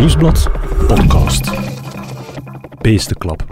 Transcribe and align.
Nieuwsblad 0.00 0.50
podcast. 0.86 1.50
Beestenklap. 2.80 3.44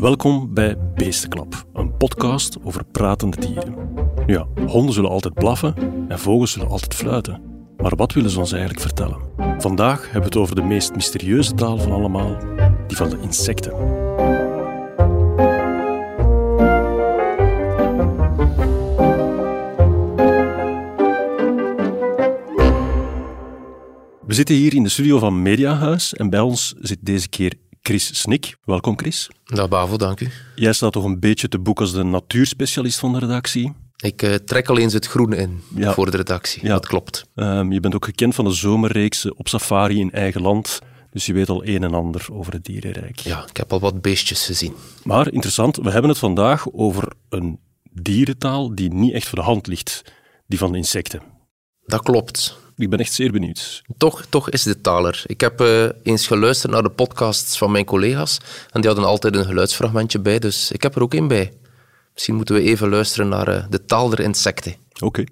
Welkom 0.00 0.54
bij 0.54 0.76
Beestenklap, 0.94 1.64
een 1.72 1.96
podcast 1.96 2.56
over 2.64 2.84
pratende 2.84 3.36
dieren. 3.40 3.74
Nu 4.26 4.34
ja, 4.34 4.46
honden 4.66 4.94
zullen 4.94 5.10
altijd 5.10 5.34
blaffen 5.34 5.74
en 6.08 6.18
vogels 6.18 6.52
zullen 6.52 6.68
altijd 6.68 6.94
fluiten. 6.94 7.40
Maar 7.76 7.96
wat 7.96 8.12
willen 8.12 8.30
ze 8.30 8.38
ons 8.38 8.52
eigenlijk 8.52 8.82
vertellen? 8.82 9.18
Vandaag 9.58 10.02
hebben 10.02 10.20
we 10.20 10.26
het 10.26 10.36
over 10.36 10.54
de 10.54 10.62
meest 10.62 10.94
mysterieuze 10.94 11.54
taal 11.54 11.78
van 11.78 11.92
allemaal, 11.92 12.36
die 12.86 12.96
van 12.96 13.10
de 13.10 13.18
insecten. 13.20 13.95
Zitten 24.36 24.54
hier 24.54 24.74
in 24.74 24.82
de 24.82 24.88
studio 24.88 25.18
van 25.18 25.42
Mediahuis 25.42 26.14
en 26.14 26.30
bij 26.30 26.40
ons 26.40 26.74
zit 26.80 26.98
deze 27.00 27.28
keer 27.28 27.54
Chris 27.82 28.20
Snik. 28.20 28.56
Welkom 28.64 28.98
Chris. 28.98 29.30
Dag 29.44 29.68
Bavo, 29.68 29.96
dank 29.96 30.20
u. 30.20 30.28
Jij 30.54 30.72
staat 30.72 30.92
toch 30.92 31.04
een 31.04 31.20
beetje 31.20 31.48
te 31.48 31.58
boek 31.58 31.80
als 31.80 31.92
de 31.92 32.02
natuurspecialist 32.02 32.98
van 32.98 33.12
de 33.12 33.18
redactie. 33.18 33.72
Ik 33.96 34.22
uh, 34.22 34.34
trek 34.34 34.68
al 34.68 34.78
eens 34.78 34.92
het 34.92 35.06
groene 35.06 35.36
in 35.36 35.60
ja. 35.74 35.92
voor 35.92 36.10
de 36.10 36.16
redactie, 36.16 36.64
ja. 36.64 36.68
dat 36.68 36.86
klopt. 36.86 37.24
Um, 37.34 37.72
je 37.72 37.80
bent 37.80 37.94
ook 37.94 38.04
gekend 38.04 38.34
van 38.34 38.44
de 38.44 38.50
zomerreeks 38.50 39.32
op 39.32 39.48
safari 39.48 40.00
in 40.00 40.12
eigen 40.12 40.42
land. 40.42 40.78
Dus 41.10 41.26
je 41.26 41.32
weet 41.32 41.48
al 41.48 41.66
een 41.66 41.82
en 41.82 41.94
ander 41.94 42.26
over 42.32 42.52
het 42.52 42.64
dierenrijk. 42.64 43.18
Ja, 43.18 43.44
ik 43.48 43.56
heb 43.56 43.72
al 43.72 43.80
wat 43.80 44.02
beestjes 44.02 44.46
gezien. 44.46 44.74
Maar 45.04 45.32
interessant, 45.32 45.76
we 45.76 45.90
hebben 45.90 46.10
het 46.10 46.18
vandaag 46.18 46.72
over 46.72 47.12
een 47.28 47.58
dierentaal 47.92 48.74
die 48.74 48.92
niet 48.92 49.12
echt 49.12 49.28
voor 49.28 49.38
de 49.38 49.44
hand 49.44 49.66
ligt. 49.66 50.02
Die 50.46 50.58
van 50.58 50.72
de 50.72 50.78
insecten. 50.78 51.22
Dat 51.86 52.02
klopt. 52.02 52.64
Ik 52.76 52.90
ben 52.90 52.98
echt 52.98 53.12
zeer 53.12 53.32
benieuwd. 53.32 53.82
Toch, 53.96 54.26
toch 54.26 54.50
is 54.50 54.62
de 54.62 54.80
taler. 54.80 55.22
Ik 55.26 55.40
heb 55.40 55.60
uh, 55.60 55.88
eens 56.02 56.26
geluisterd 56.26 56.72
naar 56.72 56.82
de 56.82 56.90
podcasts 56.90 57.58
van 57.58 57.70
mijn 57.70 57.84
collega's 57.84 58.38
en 58.70 58.80
die 58.80 58.90
hadden 58.90 59.08
altijd 59.08 59.36
een 59.36 59.44
geluidsfragmentje 59.44 60.18
bij, 60.18 60.38
dus 60.38 60.72
ik 60.72 60.82
heb 60.82 60.94
er 60.94 61.02
ook 61.02 61.14
één 61.14 61.28
bij. 61.28 61.52
Misschien 62.12 62.34
moeten 62.34 62.54
we 62.54 62.60
even 62.62 62.88
luisteren 62.88 63.28
naar 63.28 63.48
uh, 63.48 63.64
de 63.70 63.84
taal 63.84 64.08
der 64.08 64.20
insecten. 64.20 64.74
Oké. 64.92 65.04
Okay. 65.04 65.28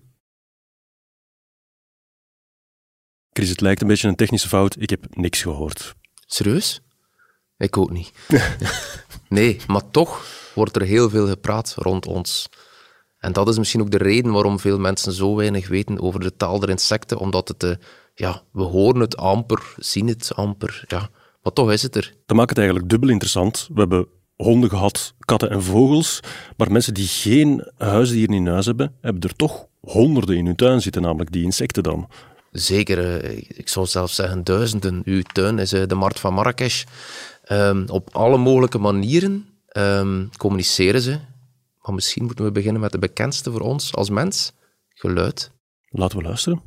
Chris, 3.33 3.49
het 3.49 3.61
lijkt 3.61 3.81
een 3.81 3.87
beetje 3.87 4.09
een 4.09 4.17
technische 4.17 4.49
fout. 4.49 4.77
Ik 4.79 4.91
heb 4.91 5.17
niks 5.17 5.43
gehoord. 5.43 5.95
Serieus? 6.27 6.81
Ik 7.57 7.77
ook 7.77 7.91
niet. 7.91 8.13
nee, 9.29 9.61
maar 9.67 9.91
toch 9.91 10.27
wordt 10.55 10.77
er 10.77 10.83
heel 10.83 11.11
veel 11.11 11.27
gepraat 11.27 11.75
rond 11.77 12.07
ons. 12.07 12.49
En 13.25 13.33
dat 13.33 13.49
is 13.49 13.59
misschien 13.59 13.81
ook 13.81 13.91
de 13.91 13.99
reden 13.99 14.33
waarom 14.33 14.61
veel 14.61 14.79
mensen 14.79 15.13
zo 15.13 15.37
weinig 15.37 15.69
weten 15.69 16.01
over 16.01 16.21
de 16.21 16.37
taal 16.37 16.59
der 16.59 16.69
insecten, 16.69 17.19
omdat 17.19 17.49
het, 17.49 17.63
uh, 17.63 17.71
ja, 18.15 18.43
we 18.53 18.63
horen 18.63 19.01
het 19.01 19.17
amper, 19.17 19.75
zien 19.77 20.09
het 20.09 20.35
amper, 20.35 20.85
ja. 20.87 21.09
Maar 21.43 21.53
toch 21.53 21.73
is 21.73 21.83
het 21.83 21.97
er. 21.97 22.15
Dat 22.27 22.37
maakt 22.37 22.49
het 22.49 22.59
eigenlijk 22.59 22.89
dubbel 22.89 23.09
interessant. 23.09 23.69
We 23.73 23.81
hebben 23.81 24.07
honden 24.37 24.71
gehad, 24.71 25.15
katten 25.19 25.51
en 25.51 25.63
vogels, 25.63 26.21
maar 26.57 26.73
mensen 26.73 26.95
die 26.95 27.07
geen 27.07 27.65
huisdieren 27.77 28.35
in 28.35 28.47
huis 28.47 28.67
hebben, 28.67 28.95
hebben 29.01 29.23
er 29.23 29.37
toch 29.37 29.67
honderden 29.81 30.37
in 30.37 30.47
hun 30.47 30.57
tuin 30.57 30.81
zitten, 30.83 31.03
namelijk 31.03 31.33
die 31.33 31.45
insecten 31.45 31.83
dan. 31.83 32.09
Zeker, 32.51 33.21
eh, 33.21 33.37
ik 33.49 33.69
zou 33.69 33.87
zelfs 33.87 34.15
zeggen 34.15 34.45
duizenden. 34.45 35.03
Uw 35.05 35.23
tuin 35.33 35.59
is 35.59 35.73
eh, 35.73 35.83
de 35.87 35.95
markt 35.95 36.21
van 36.21 36.35
Marrakesh. 36.35 36.85
Um, 37.53 37.85
op 37.89 38.09
alle 38.13 38.39
mogelijke 38.39 38.79
manieren 38.79 39.47
um, 39.73 40.31
communiceren 40.37 41.01
ze 41.01 41.19
maar 41.85 41.95
misschien 41.95 42.25
moeten 42.25 42.45
we 42.45 42.53
beginnen 42.53 42.81
met 42.81 42.93
de 42.93 42.99
bekendste 42.99 43.51
voor 43.51 43.61
ons 43.61 43.95
als 43.95 44.11
mens: 44.11 44.53
geluid. 44.89 45.51
Laten 45.89 46.19
we 46.19 46.25
luisteren. 46.25 46.63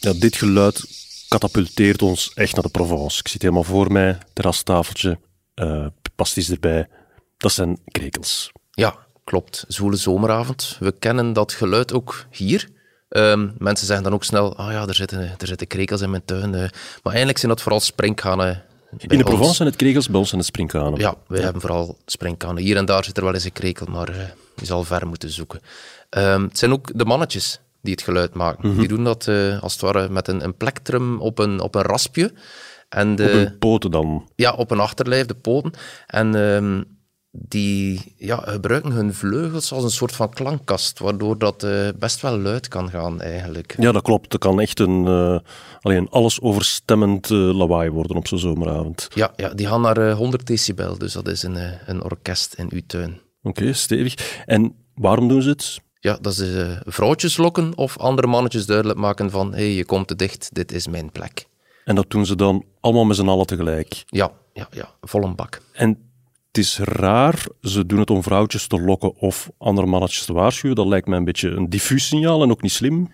Ja, 0.00 0.12
dit 0.12 0.36
geluid 0.36 0.84
katapulteert 1.28 2.02
ons 2.02 2.32
echt 2.34 2.54
naar 2.54 2.62
de 2.62 2.70
Provence. 2.70 3.18
Ik 3.18 3.28
zit 3.28 3.42
helemaal 3.42 3.62
voor 3.64 3.92
mij, 3.92 4.18
terrastafeltje, 4.32 5.18
uh, 5.54 5.86
pasties 6.14 6.50
erbij. 6.50 6.88
Dat 7.36 7.52
zijn 7.52 7.80
krekels. 7.84 8.52
Ja, 8.70 9.06
klopt. 9.24 9.64
Zwoele 9.68 9.96
zomeravond. 9.96 10.76
We 10.78 10.92
kennen 10.98 11.32
dat 11.32 11.52
geluid 11.52 11.92
ook 11.92 12.26
hier. 12.30 12.68
Um, 13.08 13.54
mensen 13.58 13.86
zeggen 13.86 14.04
dan 14.04 14.14
ook 14.14 14.24
snel, 14.24 14.56
ah 14.56 14.66
oh 14.66 14.72
ja, 14.72 14.86
er 14.86 14.94
zitten, 14.94 15.20
er 15.38 15.46
zitten 15.46 15.66
krekels 15.66 16.00
in 16.00 16.10
mijn 16.10 16.24
tuin. 16.24 16.52
Uh, 16.52 16.60
maar 17.02 17.12
eigenlijk 17.12 17.38
zijn 17.38 17.52
dat 17.52 17.62
vooral 17.62 17.80
sprinkhanen 17.80 18.64
in 18.98 19.18
de 19.18 19.24
Provence 19.24 19.54
zijn 19.54 19.68
het 19.68 19.76
krekels, 19.76 20.08
bij 20.08 20.18
ons 20.18 20.28
zijn 20.28 20.40
het 20.40 20.50
sprinkhanen. 20.50 20.98
Ja, 20.98 21.14
wij 21.26 21.40
hebben 21.42 21.60
vooral 21.60 21.98
sprinkhanen. 22.06 22.62
Hier 22.62 22.76
en 22.76 22.84
daar 22.84 23.04
zit 23.04 23.16
er 23.16 23.24
wel 23.24 23.34
eens 23.34 23.44
een 23.44 23.52
krekel, 23.52 23.86
maar 23.86 24.10
uh, 24.10 24.16
je 24.56 24.66
zal 24.66 24.84
ver 24.84 25.06
moeten 25.06 25.30
zoeken. 25.30 25.60
Um, 26.10 26.42
het 26.42 26.58
zijn 26.58 26.72
ook 26.72 26.98
de 26.98 27.04
mannetjes 27.04 27.60
die 27.82 27.92
het 27.92 28.02
geluid 28.02 28.34
maken. 28.34 28.68
Mhm. 28.68 28.78
Die 28.78 28.88
doen 28.88 29.04
dat 29.04 29.26
uh, 29.26 29.62
als 29.62 29.72
het 29.72 29.82
ware 29.82 30.08
met 30.08 30.28
een, 30.28 30.44
een 30.44 30.56
plektrum 30.56 31.20
op 31.20 31.38
een, 31.38 31.60
op 31.60 31.74
een 31.74 31.82
raspje. 31.82 32.32
En 32.88 33.16
de, 33.16 33.24
op 33.24 33.30
hun 33.30 33.58
poten 33.58 33.90
dan? 33.90 34.28
Ja, 34.34 34.52
op 34.52 34.70
een 34.70 34.80
achterlijf, 34.80 35.26
de 35.26 35.34
poten. 35.34 35.72
En 36.06 36.34
um, 36.34 36.98
die 37.30 38.14
ja, 38.16 38.36
gebruiken 38.36 38.92
hun 38.92 39.14
vleugels 39.14 39.72
als 39.72 39.84
een 39.84 39.90
soort 39.90 40.12
van 40.12 40.30
klankkast, 40.30 40.98
waardoor 40.98 41.38
dat 41.38 41.64
uh, 41.64 41.88
best 41.98 42.20
wel 42.20 42.38
luid 42.38 42.68
kan 42.68 42.90
gaan 42.90 43.20
eigenlijk. 43.20 43.74
Ja, 43.78 43.92
dat 43.92 44.02
klopt. 44.02 44.32
Het 44.32 44.40
kan 44.40 44.60
echt 44.60 44.80
een, 44.80 45.06
uh, 45.06 45.38
alleen 45.80 46.08
alles 46.08 46.40
overstemmend 46.40 47.30
uh, 47.30 47.56
lawaai 47.56 47.90
worden 47.90 48.16
op 48.16 48.26
zo'n 48.26 48.38
zomeravond. 48.38 49.08
Ja, 49.14 49.32
ja, 49.36 49.48
die 49.48 49.66
gaan 49.66 49.80
naar 49.80 50.10
100 50.12 50.46
decibel, 50.46 50.98
dus 50.98 51.12
dat 51.12 51.28
is 51.28 51.42
een, 51.42 51.56
een 51.86 52.02
orkest 52.02 52.54
in 52.54 52.68
uw 52.72 52.82
tuin. 52.86 53.20
Oké, 53.42 53.72
stevig. 53.72 54.42
En 54.46 54.74
waarom 54.94 55.28
doen 55.28 55.42
ze 55.42 55.48
het? 55.48 55.80
Ja, 56.00 56.18
dat 56.20 56.38
is 56.38 56.66
vrouwtjes 56.84 57.36
lokken 57.36 57.76
of 57.76 57.98
andere 57.98 58.26
mannetjes 58.26 58.66
duidelijk 58.66 58.98
maken 58.98 59.30
van 59.30 59.50
hé, 59.50 59.56
hey, 59.56 59.72
je 59.72 59.84
komt 59.84 60.08
te 60.08 60.16
dicht, 60.16 60.48
dit 60.52 60.72
is 60.72 60.86
mijn 60.86 61.12
plek. 61.12 61.46
En 61.84 61.94
dat 61.94 62.10
doen 62.10 62.26
ze 62.26 62.36
dan 62.36 62.64
allemaal 62.80 63.04
met 63.04 63.16
z'n 63.16 63.28
allen 63.28 63.46
tegelijk? 63.46 64.02
Ja, 64.06 64.30
ja, 64.52 64.68
ja, 64.70 64.90
vol 65.00 65.22
een 65.22 65.34
bak. 65.34 65.60
En 65.72 66.09
het 66.52 66.58
is 66.58 66.78
raar, 66.78 67.46
ze 67.62 67.86
doen 67.86 67.98
het 67.98 68.10
om 68.10 68.22
vrouwtjes 68.22 68.66
te 68.66 68.80
lokken 68.80 69.16
of 69.16 69.50
andere 69.58 69.86
mannetjes 69.86 70.24
te 70.24 70.32
waarschuwen. 70.32 70.76
Dat 70.76 70.86
lijkt 70.86 71.06
mij 71.06 71.18
een 71.18 71.24
beetje 71.24 71.48
een 71.48 71.70
diffuus 71.70 72.06
signaal 72.06 72.42
en 72.42 72.50
ook 72.50 72.62
niet 72.62 72.72
slim. 72.72 73.10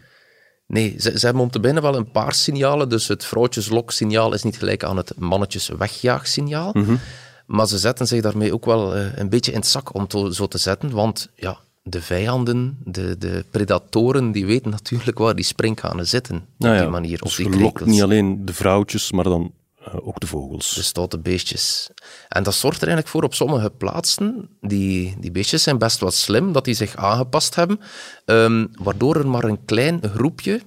Nee, 0.67 0.95
ze, 0.99 1.19
ze 1.19 1.25
hebben 1.25 1.43
om 1.43 1.51
te 1.51 1.61
beginnen 1.61 1.83
wel 1.83 1.97
een 1.97 2.11
paar 2.11 2.35
signalen. 2.35 2.89
Dus 2.89 3.09
het 3.09 3.25
vrouwtjeslok-signaal 3.25 4.35
is 4.35 4.43
niet 4.43 4.59
gelijk 4.59 4.85
aan 4.85 4.97
het 4.97 5.13
mannetjes-wegjaagsignaal. 5.19 6.71
Mm 6.73 6.99
Maar 7.47 7.67
ze 7.67 7.79
zetten 7.79 8.07
zich 8.07 8.23
daarmee 8.23 8.53
ook 8.53 8.65
wel 8.65 8.97
uh, 8.97 9.17
een 9.17 9.29
beetje 9.29 9.53
in 9.53 9.59
het 9.59 9.67
zak 9.67 9.95
om 9.95 10.07
zo 10.31 10.47
te 10.47 10.59
zetten. 10.59 10.91
Want 10.91 11.29
ja, 11.35 11.59
de 11.83 12.03
vijanden, 12.03 12.79
de, 12.85 13.19
de 13.19 13.45
predatoren, 13.51 14.33
die 14.33 14.47
weten 14.47 14.71
natuurlijk 14.71 15.19
waar 15.19 15.35
die 15.35 15.45
sprinkhanen 15.45 16.07
zitten. 16.07 16.45
Nou 16.59 16.75
op 16.75 16.81
die 16.81 16.91
manier. 16.91 17.19
Dus 17.19 17.37
je 17.37 17.51
lokt 17.51 17.85
niet 17.85 18.03
alleen 18.03 18.45
de 18.45 18.55
vrouwtjes, 18.55 19.13
maar 19.13 19.25
dan 19.25 19.53
uh, 19.89 20.07
ook 20.07 20.21
de 20.21 20.27
vogels. 20.27 20.75
De 20.75 20.83
stoute 20.83 21.19
beestjes. 21.19 21.91
En 22.29 22.43
dat 22.43 22.55
zorgt 22.55 22.83
er 22.83 22.89
eigenlijk 22.89 23.17
voor 23.17 23.23
op 23.23 23.35
sommige 23.35 23.71
plaatsen, 23.71 24.49
die, 24.61 25.17
die 25.19 25.31
beestjes 25.31 25.63
zijn 25.63 25.79
best 25.79 26.01
wat 26.01 26.15
slim, 26.15 26.53
dat 26.53 26.65
die 26.65 26.75
zich 26.75 26.97
aangepast 26.97 27.55
hebben, 27.55 27.81
um, 28.25 28.71
waardoor 28.73 29.17
er 29.17 29.29
maar 29.29 29.45
een 29.45 29.65
klein 29.65 30.01
groepje 30.15 30.61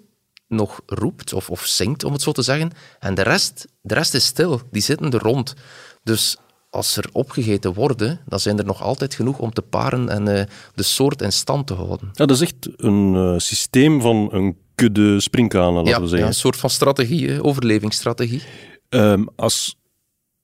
nog 0.47 0.81
roept 0.85 1.33
of, 1.33 1.49
of 1.49 1.65
zingt, 1.65 2.03
om 2.03 2.13
het 2.13 2.21
zo 2.21 2.31
te 2.31 2.41
zeggen. 2.41 2.71
En 2.99 3.15
de 3.15 3.21
rest, 3.21 3.67
de 3.81 3.93
rest 3.93 4.13
is 4.13 4.25
stil, 4.25 4.61
die 4.71 4.81
zitten 4.81 5.11
er 5.11 5.21
rond. 5.21 5.53
Dus 6.03 6.37
als 6.69 6.97
er 6.97 7.09
opgegeten 7.11 7.73
worden, 7.73 8.19
dan 8.25 8.39
zijn 8.39 8.57
er 8.57 8.65
nog 8.65 8.81
altijd 8.81 9.13
genoeg 9.13 9.39
om 9.39 9.53
te 9.53 9.61
paren 9.61 10.09
en 10.09 10.27
uh, 10.27 10.43
de 10.75 10.83
soort 10.83 11.21
in 11.21 11.31
stand 11.31 11.67
te 11.67 11.73
houden. 11.73 12.09
Ja, 12.13 12.25
dat 12.25 12.35
is 12.35 12.41
echt 12.41 12.69
een 12.75 13.13
uh, 13.13 13.33
systeem 13.37 14.01
van 14.01 14.29
een 14.31 14.57
kudde 14.75 15.19
springkanen, 15.19 15.73
laten 15.73 15.89
ja, 15.89 16.01
we 16.01 16.07
zeggen. 16.07 16.19
Ja, 16.19 16.27
een 16.27 16.33
soort 16.33 16.57
van 16.57 16.69
strategie, 16.69 17.43
overlevingsstrategie. 17.43 18.41
Um, 18.89 19.27
als 19.35 19.75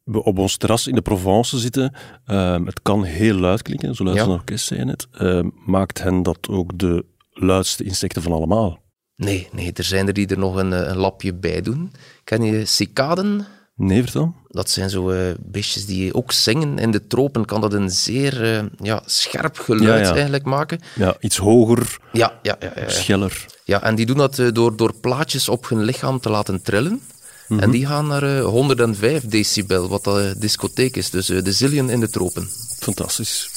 we 0.04 0.24
op 0.24 0.38
ons 0.38 0.58
terras 0.58 0.88
in 0.88 0.96
de 0.96 1.02
Provence 1.02 1.60
zitten, 1.60 1.94
um, 2.28 2.66
het 2.66 2.82
kan 2.82 3.04
heel 3.04 3.36
luid 3.36 3.62
klinken, 3.62 3.96
zo 3.96 4.04
luid 4.04 4.18
als 4.18 4.28
een 4.28 4.34
orkest 4.34 4.66
zei 4.66 4.86
het, 4.90 5.08
um, 5.22 5.54
maakt 5.66 6.04
hen 6.04 6.24
dat 6.24 6.48
ook 6.50 6.80
de 6.80 7.06
luidste 7.30 7.84
insecten 7.84 8.22
van 8.22 8.32
allemaal? 8.32 8.84
Nee, 9.16 9.50
nee, 9.52 9.72
er 9.74 9.84
zijn 9.84 10.08
er 10.08 10.14
die 10.14 10.28
er 10.28 10.38
nog 10.38 10.56
een, 10.56 10.74
eh, 10.74 10.88
een 10.88 10.98
lapje 10.98 11.34
bij 11.34 11.62
doen. 11.62 11.92
Ken 12.24 12.44
je 12.44 12.66
cicaden? 12.66 13.48
Nee, 13.76 14.02
vertel. 14.04 14.34
Dat 14.48 14.70
zijn 14.70 14.90
zo 14.90 15.12
uh, 15.12 15.34
beestjes 15.40 15.86
die 15.86 16.14
ook 16.14 16.32
zingen. 16.32 16.78
In 16.78 16.92
de 16.92 17.08
tropen 17.08 17.46
kan 17.46 17.62
dat 17.62 17.74
een 17.74 17.90
zeer 17.90 18.44
uh, 18.44 18.64
ja, 18.78 19.02
scherp 19.06 19.58
geluid 19.58 20.00
ja, 20.00 20.08
ja. 20.08 20.14
eigenlijk 20.14 20.46
maken. 20.46 20.80
Ja, 20.96 21.16
iets 21.20 21.38
hoger, 21.38 21.98
ja, 22.12 22.40
ja, 22.42 22.56
ja, 22.60 22.72
ja, 22.76 22.90
scheller. 22.90 23.46
Ja, 23.64 23.84
en 23.84 23.96
die 23.96 24.06
doen 24.06 24.18
dat 24.18 24.38
uh, 24.38 24.52
door, 24.52 24.76
door 24.76 24.94
plaatjes 25.02 25.50
op 25.50 25.70
hun 25.70 25.84
lichaam 25.84 26.20
te 26.20 26.30
laten 26.30 26.62
trillen. 26.62 27.02
Mm 27.48 27.58
-hmm. 27.58 27.66
En 27.66 27.72
die 27.72 27.86
gaan 27.86 28.08
naar 28.08 28.24
uh, 28.24 28.46
105 28.46 29.26
decibel, 29.26 29.88
wat 29.88 30.04
de 30.04 30.36
discotheek 30.38 30.96
is. 30.96 31.10
Dus 31.10 31.30
uh, 31.30 31.44
de 31.44 31.52
zillion 31.52 31.90
in 31.90 32.00
de 32.00 32.10
tropen. 32.10 32.50
Fantastisch. 32.80 33.50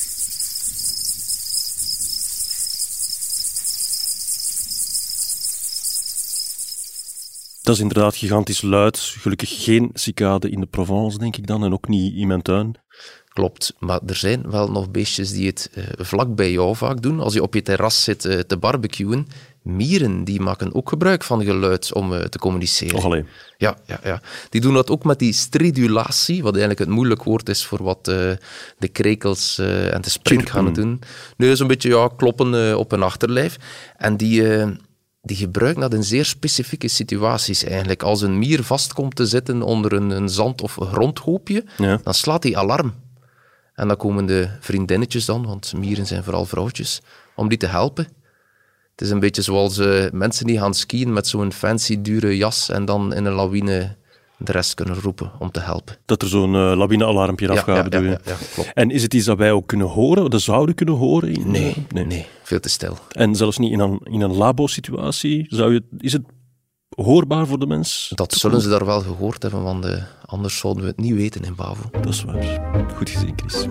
Dat 7.62 7.76
is 7.76 7.82
inderdaad 7.82 8.17
gigantisch 8.17 8.62
luid. 8.62 8.99
Gelukkig 8.99 9.64
geen 9.64 9.90
cicade 9.94 10.50
in 10.50 10.61
de 10.61 10.67
Provence, 10.67 11.19
denk 11.19 11.37
ik 11.37 11.46
dan, 11.46 11.64
en 11.64 11.73
ook 11.73 11.88
niet 11.88 12.14
in 12.14 12.26
mijn 12.26 12.43
tuin. 12.43 12.75
Klopt, 13.29 13.75
maar 13.79 14.00
er 14.06 14.17
zijn 14.17 14.50
wel 14.50 14.70
nog 14.70 14.90
beestjes 14.90 15.31
die 15.31 15.46
het 15.46 15.70
vlak 15.96 16.35
bij 16.35 16.52
jou 16.52 16.76
vaak 16.76 17.02
doen. 17.02 17.20
Als 17.20 17.35
je 17.35 17.43
op 17.43 17.55
je 17.55 17.62
terras 17.62 18.02
zit 18.02 18.20
te 18.20 18.56
barbecuen, 18.61 19.26
mieren 19.69 20.25
die 20.25 20.41
maken 20.41 20.75
ook 20.75 20.88
gebruik 20.88 21.25
van 21.25 21.44
geluid 21.44 21.93
om 21.93 22.12
uh, 22.12 22.19
te 22.19 22.38
communiceren. 22.38 22.97
Och 22.97 23.05
alleen. 23.05 23.26
Ja, 23.56 23.76
ja, 23.87 24.00
ja, 24.03 24.20
die 24.49 24.61
doen 24.61 24.75
dat 24.75 24.91
ook 24.91 25.05
met 25.05 25.19
die 25.19 25.32
stridulatie, 25.32 26.43
wat 26.43 26.50
eigenlijk 26.50 26.81
het 26.81 26.88
moeilijk 26.88 27.23
woord 27.23 27.49
is 27.49 27.65
voor 27.65 27.82
wat 27.82 28.05
de 28.05 28.88
krekels 28.93 29.59
en 29.59 30.00
de 30.00 30.11
sprinkhanen 30.11 30.73
doen. 30.73 31.00
Nu 31.37 31.50
is 31.50 31.61
een 31.61 31.67
beetje 31.67 31.88
ja, 31.88 32.09
kloppen 32.17 32.79
op 32.79 32.93
een 32.93 33.03
achterlijf. 33.03 33.56
En 33.97 34.17
die 34.17 34.43
die 35.23 35.37
gebruiken 35.37 35.81
dat 35.81 35.94
in 35.94 36.05
zeer 36.05 36.25
specifieke 36.25 36.88
situaties 36.88 37.64
eigenlijk. 37.64 38.03
Als 38.03 38.21
een 38.21 38.38
mier 38.38 38.62
vast 38.62 38.93
komt 38.93 39.17
te 39.17 39.26
zitten 39.26 39.62
onder 39.62 39.93
een, 39.93 40.11
een 40.11 40.29
zand- 40.29 40.62
of 40.62 40.76
grondhoopje, 40.81 41.64
dan 42.03 42.14
slaat 42.14 42.43
hij 42.43 42.56
alarm. 42.56 42.94
En 43.75 43.88
dan 43.88 43.97
komen 43.97 44.26
de 44.26 44.49
vriendinnetjes 44.61 45.25
dan, 45.25 45.47
want 45.47 45.73
mieren 45.76 46.06
zijn 46.06 46.25
vooral 46.25 46.44
vrouwtjes, 46.44 47.00
om 47.35 47.49
die 47.49 47.59
te 47.59 47.67
helpen. 47.67 48.09
Het 48.99 49.06
is 49.06 49.12
een 49.12 49.21
beetje 49.21 49.43
zoals 49.43 49.79
uh, 49.79 50.11
mensen 50.12 50.47
die 50.47 50.59
gaan 50.59 50.75
skiën 50.75 51.12
met 51.12 51.27
zo'n 51.27 51.53
fancy, 51.53 52.03
dure 52.03 52.37
jas 52.37 52.69
en 52.69 52.85
dan 52.85 53.15
in 53.15 53.25
een 53.25 53.33
lawine 53.33 53.97
de 54.37 54.53
rest 54.53 54.75
kunnen 54.75 55.00
roepen 55.00 55.31
om 55.39 55.50
te 55.50 55.61
helpen. 55.61 55.97
Dat 56.05 56.23
er 56.23 56.29
zo'n 56.29 56.55
uh, 56.55 56.77
lawinealarmpje 56.77 57.47
ja, 57.47 57.53
afgaat, 57.53 57.93
ja, 57.93 58.00
ja, 58.00 58.19
ja, 58.25 58.37
klopt. 58.55 58.71
En 58.75 58.91
is 58.91 59.03
het 59.03 59.15
iets 59.15 59.25
dat 59.25 59.39
wij 59.39 59.53
ook 59.53 59.67
kunnen 59.67 59.87
horen, 59.87 60.31
dat 60.31 60.41
zouden 60.41 60.75
kunnen 60.75 60.95
horen? 60.95 61.35
In, 61.35 61.50
nee, 61.50 61.87
nee, 61.89 62.05
nee, 62.05 62.27
veel 62.43 62.61
te 62.61 62.69
stil. 62.69 62.99
En 63.11 63.35
zelfs 63.35 63.59
niet 63.59 63.73
in 63.73 63.81
een, 63.81 64.00
in 64.03 64.21
een 64.21 64.35
labo-situatie? 64.35 65.47
Zou 65.49 65.73
je, 65.73 65.83
is 65.99 66.12
het 66.12 66.23
hoorbaar 66.89 67.47
voor 67.47 67.59
de 67.59 67.67
mens? 67.67 68.12
Dat 68.15 68.33
zullen 68.33 68.61
ze 68.61 68.69
daar 68.69 68.87
wel 68.87 69.00
gehoord 69.00 69.43
hebben, 69.43 69.62
want 69.62 69.85
uh, 69.85 70.03
anders 70.25 70.59
zouden 70.59 70.83
we 70.83 70.89
het 70.89 71.00
niet 71.00 71.15
weten 71.15 71.45
in 71.45 71.55
Bavo. 71.55 71.91
Dat 71.93 72.09
is 72.09 72.25
waar. 72.25 72.87
Goed 72.97 73.11
gezien, 73.11 73.33
Chris. 73.37 73.67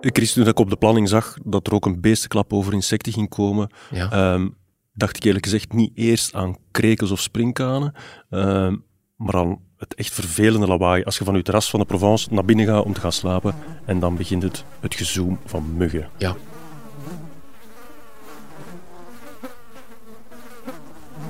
Chris, 0.00 0.32
toen 0.32 0.46
ik 0.46 0.58
op 0.58 0.70
de 0.70 0.76
planning 0.76 1.08
zag 1.08 1.36
dat 1.44 1.66
er 1.66 1.74
ook 1.74 1.86
een 1.86 2.00
beestenklap 2.00 2.52
over 2.52 2.72
insecten 2.72 3.12
ging 3.12 3.28
komen, 3.28 3.70
ehm, 3.90 4.48
dacht 4.92 5.16
ik 5.16 5.24
eerlijk 5.24 5.44
gezegd 5.44 5.72
niet 5.72 5.90
eerst 5.94 6.34
aan 6.34 6.56
krekels 6.70 7.10
of 7.10 7.20
springkanen, 7.20 7.92
ehm, 8.30 8.76
maar 9.16 9.34
aan 9.34 9.58
het 9.76 9.94
echt 9.94 10.12
vervelende 10.12 10.66
lawaai 10.66 11.04
als 11.04 11.18
je 11.18 11.24
van 11.24 11.34
je 11.34 11.42
terras 11.42 11.70
van 11.70 11.80
de 11.80 11.86
Provence 11.86 12.34
naar 12.34 12.44
binnen 12.44 12.66
gaat 12.66 12.84
om 12.84 12.92
te 12.92 13.00
gaan 13.00 13.12
slapen 13.12 13.54
en 13.84 13.98
dan 13.98 14.16
begint 14.16 14.42
het, 14.42 14.64
het 14.80 14.94
gezoem 14.94 15.38
van 15.44 15.76
muggen. 15.76 16.08
Ja. 16.18 16.36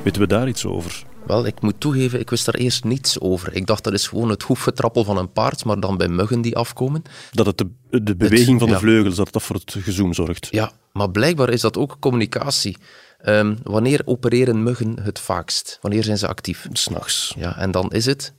Weten 0.03 0.21
we 0.21 0.29
daar 0.29 0.49
iets 0.49 0.67
over? 0.67 1.05
Wel, 1.31 1.47
ik 1.47 1.61
moet 1.61 1.81
toegeven, 1.81 2.21
ik 2.21 2.31
wist 2.31 2.45
daar 2.45 2.55
eerst 2.55 2.85
niets 2.85 3.21
over. 3.21 3.55
Ik 3.55 3.67
dacht 3.67 3.85
dat 3.85 3.93
is 3.93 4.09
gewoon 4.09 4.29
het 4.29 4.43
hoefgetrappel 4.43 5.05
van 5.05 5.17
een 5.17 5.33
paard, 5.33 5.65
maar 5.65 5.81
dan 5.81 5.97
bij 5.97 6.09
muggen 6.09 6.41
die 6.41 6.57
afkomen. 6.57 7.03
Dat 7.31 7.47
het 7.47 7.59
de, 7.59 8.03
de 8.03 8.17
beweging 8.17 8.61
van 8.61 8.69
de 8.69 8.79
vleugels, 8.79 9.17
dat 9.17 9.33
dat 9.33 9.43
voor 9.43 9.57
het 9.57 9.77
gezoem 9.79 10.15
zorgt. 10.15 10.49
Ja, 10.51 10.73
maar 10.93 11.11
blijkbaar 11.11 11.51
is 11.51 11.61
dat 11.61 11.77
ook 11.77 11.97
communicatie. 12.01 12.77
Um, 13.25 13.59
wanneer 13.63 14.03
opereren 14.05 14.63
muggen 14.63 15.01
het 15.03 15.19
vaakst? 15.19 15.79
Wanneer 15.81 16.05
zijn 16.05 16.19
ze 16.19 16.29
actief? 16.29 16.67
S'nachts. 16.73 17.35
Ja, 17.39 17.57
en 17.57 17.71
dan 17.71 17.93
is 17.93 18.07
het? 18.07 18.33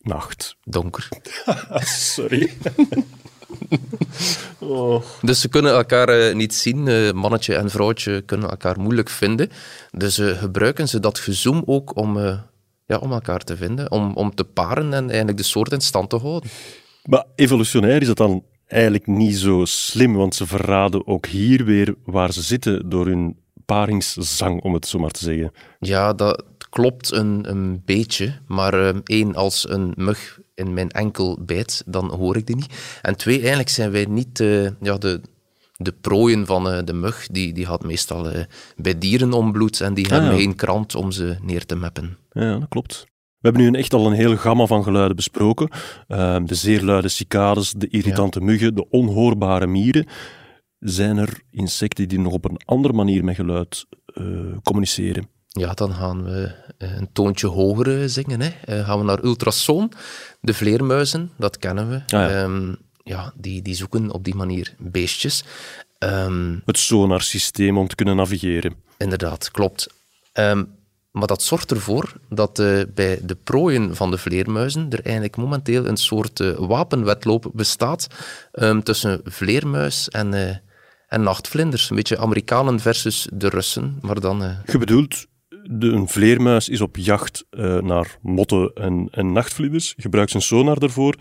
Nacht. 0.00 0.56
Donker. 0.64 1.08
Sorry. 2.14 2.52
oh. 4.58 5.02
Dus 5.22 5.40
ze 5.40 5.48
kunnen 5.48 5.72
elkaar 5.72 6.18
uh, 6.18 6.34
niet 6.34 6.54
zien. 6.54 6.86
Uh, 6.86 7.12
mannetje 7.12 7.54
en 7.54 7.70
vrouwtje 7.70 8.20
kunnen 8.20 8.50
elkaar 8.50 8.80
moeilijk 8.80 9.08
vinden. 9.08 9.50
Dus 9.90 10.18
uh, 10.18 10.38
gebruiken 10.38 10.88
ze 10.88 11.00
dat 11.00 11.18
gezoom 11.18 11.62
ook 11.66 11.96
om, 11.96 12.18
ja, 12.86 12.98
om 13.00 13.12
elkaar 13.12 13.40
te 13.40 13.56
vinden. 13.56 13.90
Om, 13.90 14.14
om 14.14 14.34
te 14.34 14.44
paren 14.44 14.94
en 14.94 15.08
eigenlijk 15.08 15.36
de 15.36 15.42
soort 15.42 15.72
in 15.72 15.80
stand 15.80 16.10
te 16.10 16.16
houden. 16.16 16.50
Maar 17.04 17.24
evolutionair 17.34 18.00
is 18.00 18.06
dat 18.06 18.16
dan 18.16 18.44
eigenlijk 18.66 19.06
niet 19.06 19.36
zo 19.36 19.64
slim, 19.64 20.14
want 20.14 20.34
ze 20.34 20.46
verraden 20.46 21.06
ook 21.06 21.26
hier 21.26 21.64
weer 21.64 21.94
waar 22.04 22.32
ze 22.32 22.42
zitten 22.42 22.88
door 22.88 23.06
hun 23.06 23.36
paringszang, 23.66 24.62
om 24.62 24.74
het 24.74 24.86
zo 24.86 24.98
maar 24.98 25.10
te 25.10 25.24
zeggen. 25.24 25.52
Ja, 25.78 26.12
dat 26.12 26.44
klopt 26.70 27.12
een, 27.12 27.50
een 27.50 27.82
beetje. 27.84 28.38
Maar 28.46 28.94
één, 29.04 29.34
als 29.34 29.68
een 29.68 29.92
mug 29.96 30.40
in 30.60 30.74
mijn 30.74 30.90
enkel 30.90 31.38
bijt, 31.40 31.82
dan 31.86 32.10
hoor 32.14 32.36
ik 32.36 32.46
die 32.46 32.56
niet. 32.56 32.98
En 33.02 33.16
twee, 33.16 33.38
eigenlijk 33.38 33.68
zijn 33.68 33.90
wij 33.90 34.04
niet 34.04 34.40
uh, 34.40 34.68
ja, 34.80 34.96
de, 34.98 35.20
de 35.76 35.92
prooien 35.92 36.46
van 36.46 36.72
uh, 36.72 36.78
de 36.84 36.92
mug. 36.92 37.26
Die, 37.26 37.52
die 37.52 37.66
gaat 37.66 37.84
meestal 37.84 38.32
uh, 38.32 38.44
bij 38.76 38.98
dieren 38.98 39.32
ombloed 39.32 39.80
en 39.80 39.94
die 39.94 40.04
ah, 40.04 40.10
hebben 40.10 40.30
ja. 40.30 40.36
geen 40.36 40.54
krant 40.54 40.94
om 40.94 41.10
ze 41.10 41.36
neer 41.42 41.66
te 41.66 41.76
meppen. 41.76 42.16
Ja, 42.32 42.58
dat 42.58 42.68
klopt. 42.68 43.06
We 43.08 43.48
hebben 43.48 43.62
nu 43.62 43.68
een 43.68 43.74
echt 43.74 43.94
al 43.94 44.06
een 44.06 44.12
heel 44.12 44.36
gamma 44.36 44.66
van 44.66 44.82
geluiden 44.82 45.16
besproken. 45.16 45.68
Uh, 46.08 46.36
de 46.44 46.54
zeer 46.54 46.82
luide 46.82 47.08
cicades, 47.08 47.72
de 47.72 47.88
irritante 47.88 48.38
ja. 48.38 48.44
muggen, 48.44 48.74
de 48.74 48.88
onhoorbare 48.90 49.66
mieren. 49.66 50.06
Zijn 50.78 51.16
er 51.16 51.40
insecten 51.50 52.08
die 52.08 52.20
nog 52.20 52.32
op 52.32 52.44
een 52.44 52.60
andere 52.64 52.94
manier 52.94 53.24
met 53.24 53.34
geluid 53.34 53.86
communiceren? 54.62 55.28
Ja, 55.50 55.72
dan 55.74 55.94
gaan 55.94 56.24
we 56.24 56.52
eh, 56.78 56.96
een 56.96 57.12
toontje 57.12 57.46
hoger 57.46 58.08
zingen. 58.08 58.40
Hè. 58.40 58.50
Uh, 58.68 58.84
gaan 58.84 58.98
we 58.98 59.04
naar 59.04 59.24
ultrasoon. 59.24 59.92
De 60.40 60.54
vleermuizen, 60.54 61.30
dat 61.36 61.58
kennen 61.58 61.88
we. 61.88 61.96
Ah, 61.96 62.30
ja. 62.30 62.42
Um, 62.42 62.76
ja, 63.04 63.32
die, 63.36 63.62
die 63.62 63.74
zoeken 63.74 64.10
op 64.10 64.24
die 64.24 64.34
manier 64.34 64.74
beestjes. 64.78 65.44
Um, 65.98 66.62
het 66.64 66.78
sonarsysteem 66.78 67.78
om 67.78 67.88
te 67.88 67.94
kunnen 67.94 68.16
navigeren. 68.16 68.74
Inderdaad, 68.98 69.50
klopt. 69.50 69.86
Um, 70.32 70.78
maar 71.10 71.26
dat 71.26 71.42
zorgt 71.42 71.70
ervoor 71.70 72.12
dat 72.28 72.58
uh, 72.58 72.82
bij 72.94 73.20
de 73.22 73.34
prooien 73.34 73.96
van 73.96 74.10
de 74.10 74.18
vleermuizen 74.18 74.86
er 74.90 75.04
eigenlijk 75.04 75.36
momenteel 75.36 75.86
een 75.86 75.96
soort 75.96 76.40
uh, 76.40 76.58
wapenwetloop 76.58 77.50
bestaat 77.54 78.06
tussen 78.82 79.20
vleermuis 79.24 80.08
en, 80.08 80.62
en 81.08 81.22
nachtvlinders. 81.22 81.90
Een 81.90 81.96
beetje 81.96 82.18
Amerikanen 82.18 82.80
versus 82.80 83.28
de 83.32 83.48
Russen, 83.48 83.98
maar 84.00 84.20
dan... 84.20 84.56
Je 84.66 84.78
bedoelt 84.78 85.26
de, 85.70 85.86
een 85.86 86.08
vleermuis 86.08 86.68
is 86.68 86.80
op 86.80 86.96
jacht 86.96 87.44
uh, 87.50 87.78
naar 87.78 88.18
motten 88.22 88.70
en, 88.74 89.08
en 89.10 89.32
nachtvlinders, 89.32 89.94
gebruikt 89.96 90.30
zijn 90.30 90.42
sonar 90.42 90.78
daarvoor 90.78 91.14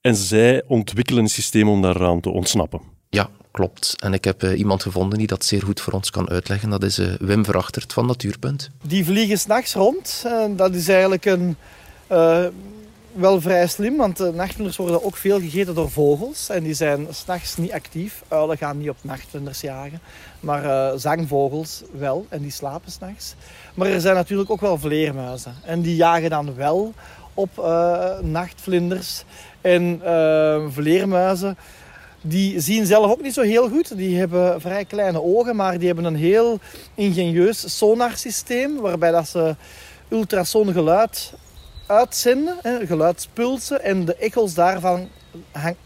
en 0.00 0.14
zij 0.14 0.62
ontwikkelen 0.66 1.22
een 1.22 1.28
systeem 1.28 1.68
om 1.68 1.82
daaraan 1.82 2.20
te 2.20 2.30
ontsnappen. 2.30 2.80
Ja, 3.10 3.30
klopt. 3.50 3.94
En 4.02 4.12
ik 4.12 4.24
heb 4.24 4.42
uh, 4.42 4.58
iemand 4.58 4.82
gevonden 4.82 5.18
die 5.18 5.26
dat 5.26 5.44
zeer 5.44 5.62
goed 5.62 5.80
voor 5.80 5.92
ons 5.92 6.10
kan 6.10 6.28
uitleggen. 6.28 6.70
Dat 6.70 6.82
is 6.82 6.98
uh, 6.98 7.12
Wim 7.18 7.44
Verachtert 7.44 7.92
van 7.92 8.06
Natuurpunt. 8.06 8.70
Die 8.86 9.04
vliegen 9.04 9.38
s'nachts 9.38 9.74
rond. 9.74 10.26
dat 10.56 10.74
is 10.74 10.88
eigenlijk 10.88 11.24
een 11.24 11.56
wel 13.12 13.40
vrij 13.40 13.66
slim, 13.66 13.96
want 13.96 14.20
uh, 14.20 14.28
nachtvlinders 14.28 14.76
worden 14.76 15.04
ook 15.04 15.16
veel 15.16 15.40
gegeten 15.40 15.74
door 15.74 15.90
vogels. 15.90 16.48
En 16.48 16.62
die 16.62 16.74
zijn 16.74 17.06
s'nachts 17.10 17.56
niet 17.56 17.72
actief. 17.72 18.22
Uilen 18.28 18.56
gaan 18.56 18.78
niet 18.78 18.90
op 18.90 18.96
nachtvlinders 19.00 19.60
jagen. 19.60 20.00
Maar 20.40 20.64
uh, 20.64 20.98
zangvogels 20.98 21.82
wel, 21.92 22.26
en 22.28 22.42
die 22.42 22.50
slapen 22.50 22.90
s'nachts. 22.90 23.34
Maar 23.74 23.88
er 23.88 24.00
zijn 24.00 24.14
natuurlijk 24.14 24.50
ook 24.50 24.60
wel 24.60 24.78
vleermuizen. 24.78 25.54
En 25.64 25.80
die 25.80 25.96
jagen 25.96 26.30
dan 26.30 26.54
wel 26.54 26.94
op 27.34 27.50
uh, 27.58 28.18
nachtvlinders. 28.18 29.24
En 29.60 30.00
vleermuizen, 30.72 31.56
die 32.20 32.60
zien 32.60 32.86
zelf 32.86 33.10
ook 33.10 33.22
niet 33.22 33.34
zo 33.34 33.42
heel 33.42 33.68
goed. 33.68 33.96
Die 33.96 34.18
hebben 34.18 34.60
vrij 34.60 34.84
kleine 34.84 35.22
ogen, 35.22 35.56
maar 35.56 35.78
die 35.78 35.86
hebben 35.86 36.04
een 36.04 36.16
heel 36.16 36.58
ingenieus 36.94 37.76
sonarsysteem. 37.76 38.80
Waarbij 38.80 39.10
dat 39.10 39.28
ze 39.28 39.56
ultrasoongeluid 40.08 41.32
uitzenden, 41.88 42.56
hè, 42.62 42.86
geluidspulsen, 42.86 43.82
en 43.82 44.04
de 44.04 44.14
echo's 44.14 44.54
daarvan 44.54 45.08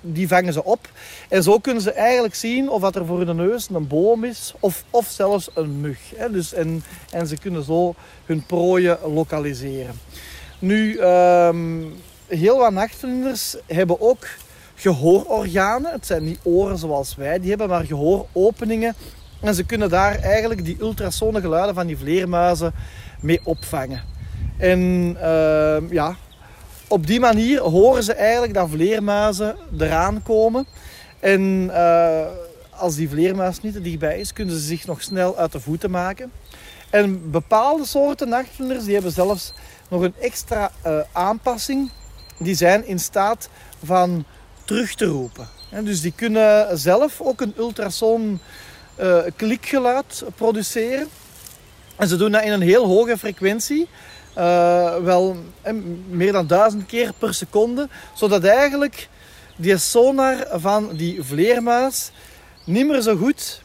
die 0.00 0.28
vangen 0.28 0.52
ze 0.52 0.64
op. 0.64 0.88
En 1.28 1.42
zo 1.42 1.58
kunnen 1.58 1.82
ze 1.82 1.92
eigenlijk 1.92 2.34
zien 2.34 2.70
of 2.70 2.94
er 2.94 3.06
voor 3.06 3.18
hun 3.18 3.36
neus 3.36 3.68
een 3.72 3.86
boom 3.86 4.24
is 4.24 4.54
of, 4.60 4.84
of 4.90 5.06
zelfs 5.06 5.50
een 5.54 5.80
mug. 5.80 5.98
Hè. 6.16 6.30
Dus, 6.30 6.52
en, 6.52 6.84
en 7.10 7.26
ze 7.26 7.36
kunnen 7.36 7.64
zo 7.64 7.94
hun 8.24 8.46
prooien 8.46 8.98
lokaliseren. 9.14 9.94
Nu, 10.58 11.00
um, 11.00 11.94
heel 12.26 12.58
wat 12.58 12.72
nachtvlinders 12.72 13.56
hebben 13.66 14.00
ook 14.00 14.26
gehoororganen. 14.74 15.92
Het 15.92 16.06
zijn 16.06 16.24
niet 16.24 16.40
oren 16.42 16.78
zoals 16.78 17.14
wij 17.14 17.40
die 17.40 17.48
hebben, 17.48 17.68
maar 17.68 17.84
gehooropeningen. 17.84 18.94
En 19.40 19.54
ze 19.54 19.64
kunnen 19.64 19.90
daar 19.90 20.18
eigenlijk 20.18 20.64
die 20.64 20.76
ultrasone 20.80 21.40
geluiden 21.40 21.74
van 21.74 21.86
die 21.86 21.98
vleermuizen 21.98 22.74
mee 23.20 23.40
opvangen. 23.44 24.11
En 24.62 25.16
uh, 25.20 25.90
ja, 25.90 26.16
op 26.88 27.06
die 27.06 27.20
manier 27.20 27.60
horen 27.60 28.02
ze 28.02 28.12
eigenlijk 28.12 28.54
dat 28.54 28.68
vleermuizen 28.70 29.56
eraan 29.78 30.22
komen. 30.22 30.66
En 31.20 31.40
uh, 31.70 32.26
als 32.70 32.94
die 32.94 33.08
vleermuis 33.08 33.60
niet 33.60 33.72
te 33.72 33.80
dichtbij 33.80 34.18
is, 34.18 34.32
kunnen 34.32 34.54
ze 34.54 34.60
zich 34.60 34.86
nog 34.86 35.02
snel 35.02 35.36
uit 35.36 35.52
de 35.52 35.60
voeten 35.60 35.90
maken. 35.90 36.32
En 36.90 37.30
bepaalde 37.30 37.86
soorten 37.86 38.28
nachtvlinders 38.28 38.84
die 38.84 38.94
hebben 38.94 39.12
zelfs 39.12 39.52
nog 39.88 40.02
een 40.02 40.14
extra 40.20 40.70
uh, 40.86 40.98
aanpassing. 41.12 41.90
Die 42.38 42.54
zijn 42.54 42.86
in 42.86 42.98
staat 42.98 43.48
van 43.84 44.24
terug 44.64 44.94
te 44.94 45.06
roepen. 45.06 45.48
En 45.70 45.84
dus 45.84 46.00
die 46.00 46.12
kunnen 46.16 46.78
zelf 46.78 47.20
ook 47.20 47.40
een 47.40 47.54
ultrasoon 47.58 48.40
uh, 49.00 49.18
klikgeluid 49.36 50.24
produceren. 50.34 51.08
En 51.96 52.08
ze 52.08 52.16
doen 52.16 52.32
dat 52.32 52.42
in 52.42 52.52
een 52.52 52.62
heel 52.62 52.86
hoge 52.86 53.18
frequentie. 53.18 53.88
Uh, 54.38 54.96
wel 54.96 55.36
meer 56.08 56.32
dan 56.32 56.46
duizend 56.46 56.86
keer 56.86 57.12
per 57.18 57.34
seconde. 57.34 57.88
Zodat 58.14 58.44
eigenlijk 58.44 59.08
die 59.56 59.76
sonar 59.76 60.46
van 60.50 60.90
die 60.96 61.22
vleermuis 61.22 62.10
niet 62.64 62.86
meer 62.86 63.00
zo 63.00 63.16
goed 63.16 63.62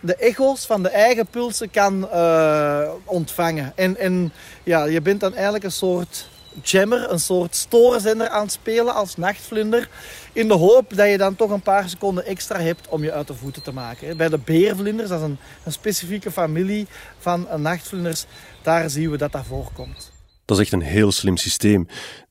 de 0.00 0.14
echo's 0.14 0.66
van 0.66 0.82
de 0.82 0.88
eigen 0.88 1.26
pulsen 1.26 1.70
kan 1.70 2.08
uh, 2.12 2.90
ontvangen. 3.04 3.72
En, 3.76 3.96
en 3.96 4.32
ja, 4.62 4.84
je 4.84 5.00
bent 5.00 5.20
dan 5.20 5.34
eigenlijk 5.34 5.64
een 5.64 5.72
soort 5.72 6.28
jammer, 6.62 7.10
een 7.10 7.20
soort 7.20 7.56
stoorzender 7.56 8.28
aan 8.28 8.42
het 8.42 8.52
spelen 8.52 8.94
als 8.94 9.16
nachtvlinder. 9.16 9.88
In 10.32 10.48
de 10.48 10.54
hoop 10.54 10.96
dat 10.96 11.08
je 11.08 11.18
dan 11.18 11.36
toch 11.36 11.50
een 11.50 11.60
paar 11.60 11.88
seconden 11.88 12.26
extra 12.26 12.58
hebt 12.60 12.88
om 12.88 13.02
je 13.02 13.12
uit 13.12 13.26
de 13.26 13.34
voeten 13.34 13.62
te 13.62 13.72
maken. 13.72 14.16
Bij 14.16 14.28
de 14.28 14.38
beervlinders, 14.38 15.08
dat 15.08 15.18
is 15.18 15.24
een, 15.24 15.38
een 15.64 15.72
specifieke 15.72 16.30
familie 16.30 16.86
van 17.18 17.46
nachtvlinders, 17.56 18.24
daar 18.62 18.90
zien 18.90 19.10
we 19.10 19.16
dat 19.16 19.32
dat 19.32 19.44
voorkomt. 19.46 20.09
Dat 20.50 20.58
is 20.58 20.64
echt 20.64 20.72
een 20.82 20.88
heel 20.88 21.12
slim 21.12 21.36
systeem. 21.36 21.86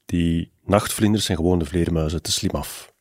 Die 0.06 0.52
nachtvlinders 0.66 1.26
zijn 1.26 1.38
gewoon 1.38 1.60
de 1.60 1.66
vleermuizen 1.66 2.22
te 2.22 2.32
slim 2.32 2.52
af. 2.52 2.92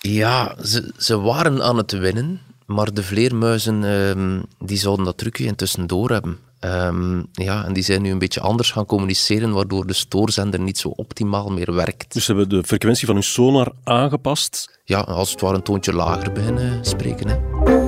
Ja, 0.00 0.56
ze, 0.64 0.92
ze 0.98 1.18
waren 1.20 1.62
aan 1.62 1.76
het 1.76 1.92
winnen, 1.92 2.40
maar 2.66 2.94
de 2.94 3.02
vleermuizen 3.02 3.82
um, 3.82 4.42
die 4.58 4.78
zouden 4.78 5.04
dat 5.04 5.18
trucje 5.18 5.44
intussen 5.44 5.86
door 5.86 6.10
hebben. 6.10 6.38
Um, 6.60 7.26
ja, 7.32 7.64
en 7.64 7.72
die 7.72 7.82
zijn 7.82 8.02
nu 8.02 8.10
een 8.10 8.18
beetje 8.18 8.40
anders 8.40 8.70
gaan 8.70 8.86
communiceren, 8.86 9.52
waardoor 9.52 9.86
de 9.86 9.92
stoorzender 9.92 10.60
niet 10.60 10.78
zo 10.78 10.88
optimaal 10.88 11.48
meer 11.48 11.74
werkt. 11.74 12.12
Dus 12.12 12.24
ze 12.24 12.32
hebben 12.32 12.58
de 12.58 12.66
frequentie 12.66 13.06
van 13.06 13.14
hun 13.14 13.24
sonar 13.24 13.72
aangepast? 13.84 14.80
Ja, 14.84 15.00
als 15.00 15.30
het 15.30 15.40
ware 15.40 15.56
een 15.56 15.62
toontje 15.62 15.92
lager 15.92 16.32
beginnen 16.32 16.84
spreken. 16.84 17.28
Hè. 17.28 17.83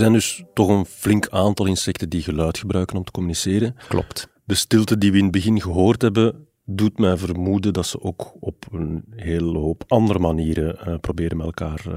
Zijn 0.00 0.12
dus 0.12 0.42
toch 0.54 0.68
een 0.68 0.84
flink 0.84 1.28
aantal 1.28 1.66
insecten 1.66 2.08
die 2.08 2.22
geluid 2.22 2.58
gebruiken 2.58 2.96
om 2.96 3.04
te 3.04 3.10
communiceren. 3.10 3.76
Klopt. 3.88 4.28
De 4.44 4.54
stilte 4.54 4.98
die 4.98 5.10
we 5.12 5.16
in 5.16 5.22
het 5.22 5.32
begin 5.32 5.60
gehoord 5.60 6.02
hebben, 6.02 6.46
doet 6.64 6.98
mij 6.98 7.16
vermoeden 7.16 7.72
dat 7.72 7.86
ze 7.86 8.02
ook 8.02 8.32
op 8.40 8.66
een 8.72 9.04
hele 9.10 9.58
hoop 9.58 9.84
andere 9.88 10.18
manieren 10.18 10.78
uh, 10.88 10.94
proberen 11.00 11.36
met 11.36 11.46
elkaar 11.46 11.84
uh, 11.88 11.94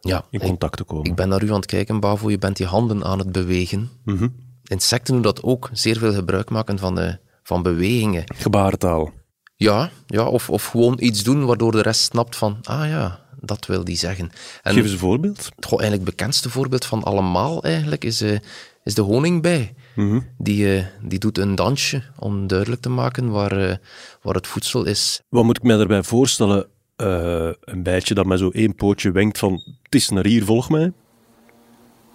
ja, 0.00 0.24
in 0.30 0.40
contact 0.40 0.76
te 0.76 0.84
komen. 0.84 1.10
Ik 1.10 1.14
ben 1.14 1.28
naar 1.28 1.42
u 1.42 1.48
aan 1.48 1.56
het 1.56 1.66
kijken, 1.66 2.00
Bavo. 2.00 2.30
Je 2.30 2.38
bent 2.38 2.58
je 2.58 2.66
handen 2.66 3.04
aan 3.04 3.18
het 3.18 3.32
bewegen. 3.32 3.90
Mm 4.04 4.16
-hmm. 4.16 4.34
Insecten 4.62 5.14
doen 5.14 5.22
dat 5.22 5.42
ook. 5.42 5.70
Zeer 5.72 5.96
veel 5.96 6.12
gebruik 6.12 6.50
maken 6.50 6.78
van, 6.78 6.94
de, 6.94 7.18
van 7.42 7.62
bewegingen. 7.62 8.24
Gebarentaal. 8.34 9.10
Ja, 9.56 9.90
ja 10.06 10.26
of, 10.26 10.50
of 10.50 10.66
gewoon 10.66 10.96
iets 10.98 11.22
doen 11.22 11.44
waardoor 11.44 11.72
de 11.72 11.82
rest 11.82 12.00
snapt 12.00 12.36
van... 12.36 12.58
Ah 12.62 12.88
ja, 12.88 13.21
dat 13.42 13.66
wil 13.66 13.84
die 13.84 13.96
zeggen. 13.96 14.30
En, 14.62 14.74
Geef 14.74 14.82
eens 14.82 14.92
een 14.92 14.98
voorbeeld. 14.98 15.50
Het 15.56 15.70
eigenlijk 15.70 16.04
bekendste 16.04 16.50
voorbeeld 16.50 16.84
van 16.84 17.02
allemaal 17.02 17.62
eigenlijk 17.62 18.04
is, 18.04 18.22
uh, 18.22 18.38
is 18.84 18.94
de 18.94 19.02
honingbij. 19.02 19.74
Mm 19.94 20.26
die, 20.38 20.76
uh, 20.76 20.84
die 21.02 21.18
doet 21.18 21.38
een 21.38 21.54
dansje 21.54 22.02
om 22.18 22.46
duidelijk 22.46 22.82
te 22.82 22.88
maken 22.88 23.30
waar, 23.30 23.68
uh, 23.68 23.74
waar 24.22 24.34
het 24.34 24.46
voedsel 24.46 24.84
is. 24.84 25.20
Wat 25.28 25.44
moet 25.44 25.56
ik 25.56 25.62
mij 25.62 25.76
daarbij 25.76 26.02
voorstellen? 26.02 26.66
een 26.96 27.82
bijtje 27.82 28.14
dat 28.14 28.26
met 28.26 28.38
zo 28.38 28.48
één 28.48 28.74
pootje 28.74 29.10
wenkt 29.10 29.38
van 29.38 29.52
het 29.82 29.94
is 29.94 30.08
naar 30.08 30.26
hier, 30.26 30.44
volg 30.44 30.70
mij. 30.70 30.92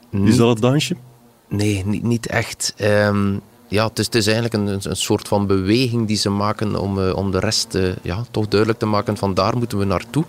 Niet, 0.10 0.28
is 0.28 0.38
dat 0.38 0.50
het 0.50 0.62
dansje? 0.62 0.96
Nee, 1.50 1.86
niet, 1.86 2.04
niet 2.04 2.28
echt. 2.28 2.74
Um, 2.82 3.42
ja, 3.68 3.88
het 3.88 4.00
is, 4.00 4.06
het 4.06 4.16
is 4.16 4.28
eigenlijk 4.28 4.56
een, 4.56 4.90
een, 4.90 4.96
soort 4.96 5.28
van 5.28 5.48
beweging 5.48 6.08
die 6.08 6.18
ze 6.18 6.30
maken 6.30 6.76
om, 6.82 7.10
om 7.10 7.32
de 7.32 7.40
rest 7.40 7.78
ja, 8.02 8.26
toch 8.32 8.48
duidelijk 8.48 8.80
te 8.80 8.86
maken 8.86 9.18
van 9.18 9.34
daar 9.34 9.58
moeten 9.58 9.78
we 9.78 9.86
naartoe. 9.86 10.26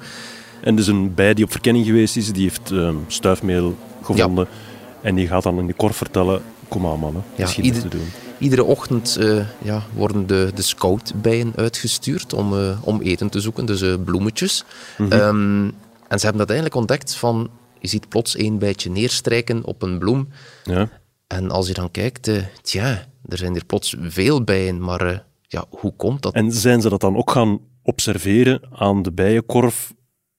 En 0.69 0.77
dus 0.77 0.87
een 0.87 1.15
bij 1.15 1.35
die 1.35 1.45
op 1.45 1.51
verkenning 1.51 1.87
geweest 1.87 2.17
is, 2.17 2.33
die 2.33 2.43
heeft 2.43 2.71
um, 2.71 3.05
stuifmeel 3.07 3.77
gevonden. 4.03 4.49
Ja. 4.51 5.09
En 5.09 5.15
die 5.15 5.27
gaat 5.27 5.43
dan 5.43 5.59
in 5.59 5.67
de 5.67 5.73
korf 5.73 5.97
vertellen, 5.97 6.43
kom 6.69 6.87
aan 6.87 6.99
mannen, 6.99 7.23
ja, 7.37 7.57
ieder, 7.57 7.83
te 7.83 7.89
doen. 7.89 8.09
Iedere 8.39 8.65
ochtend 8.65 9.17
uh, 9.21 9.45
ja, 9.63 9.83
worden 9.95 10.27
de, 10.27 10.51
de 10.55 10.63
scoutbijen 10.63 11.53
uitgestuurd 11.57 12.33
om, 12.33 12.53
uh, 12.53 12.79
om 12.83 13.01
eten 13.01 13.29
te 13.29 13.41
zoeken, 13.41 13.67
dus 13.67 13.83
uh, 13.83 13.95
bloemetjes. 14.05 14.65
Mhm. 14.99 15.13
um, 15.13 15.65
en 16.09 16.19
ze 16.19 16.27
hebben 16.27 16.39
uiteindelijk 16.39 16.75
ontdekt 16.75 17.15
van, 17.15 17.51
je 17.79 17.89
ziet 17.89 18.09
plots 18.09 18.37
één 18.37 18.59
bijtje 18.59 18.91
neerstrijken 18.91 19.65
op 19.65 19.83
een 19.83 19.99
bloem. 19.99 20.29
Ja. 20.65 20.89
En 21.27 21.51
als 21.51 21.67
je 21.67 21.75
dan 21.75 21.91
kijkt, 21.91 22.31
tja, 22.63 23.07
er 23.29 23.39
zijn 23.39 23.53
hier 23.53 23.65
plots 23.65 23.97
veel 24.01 24.45
bijen, 24.45 24.81
maar 24.81 25.25
ja, 25.43 25.65
hoe 25.69 25.93
komt 25.97 26.23
dat? 26.23 26.35
En 26.35 26.53
zijn 26.53 26.81
ze 26.81 26.89
dat 26.89 27.01
dan 27.01 27.17
ook 27.17 27.31
gaan 27.31 27.61
observeren 27.83 28.61
aan 28.73 29.03
de 29.03 29.13
bijenkorf 29.13 29.97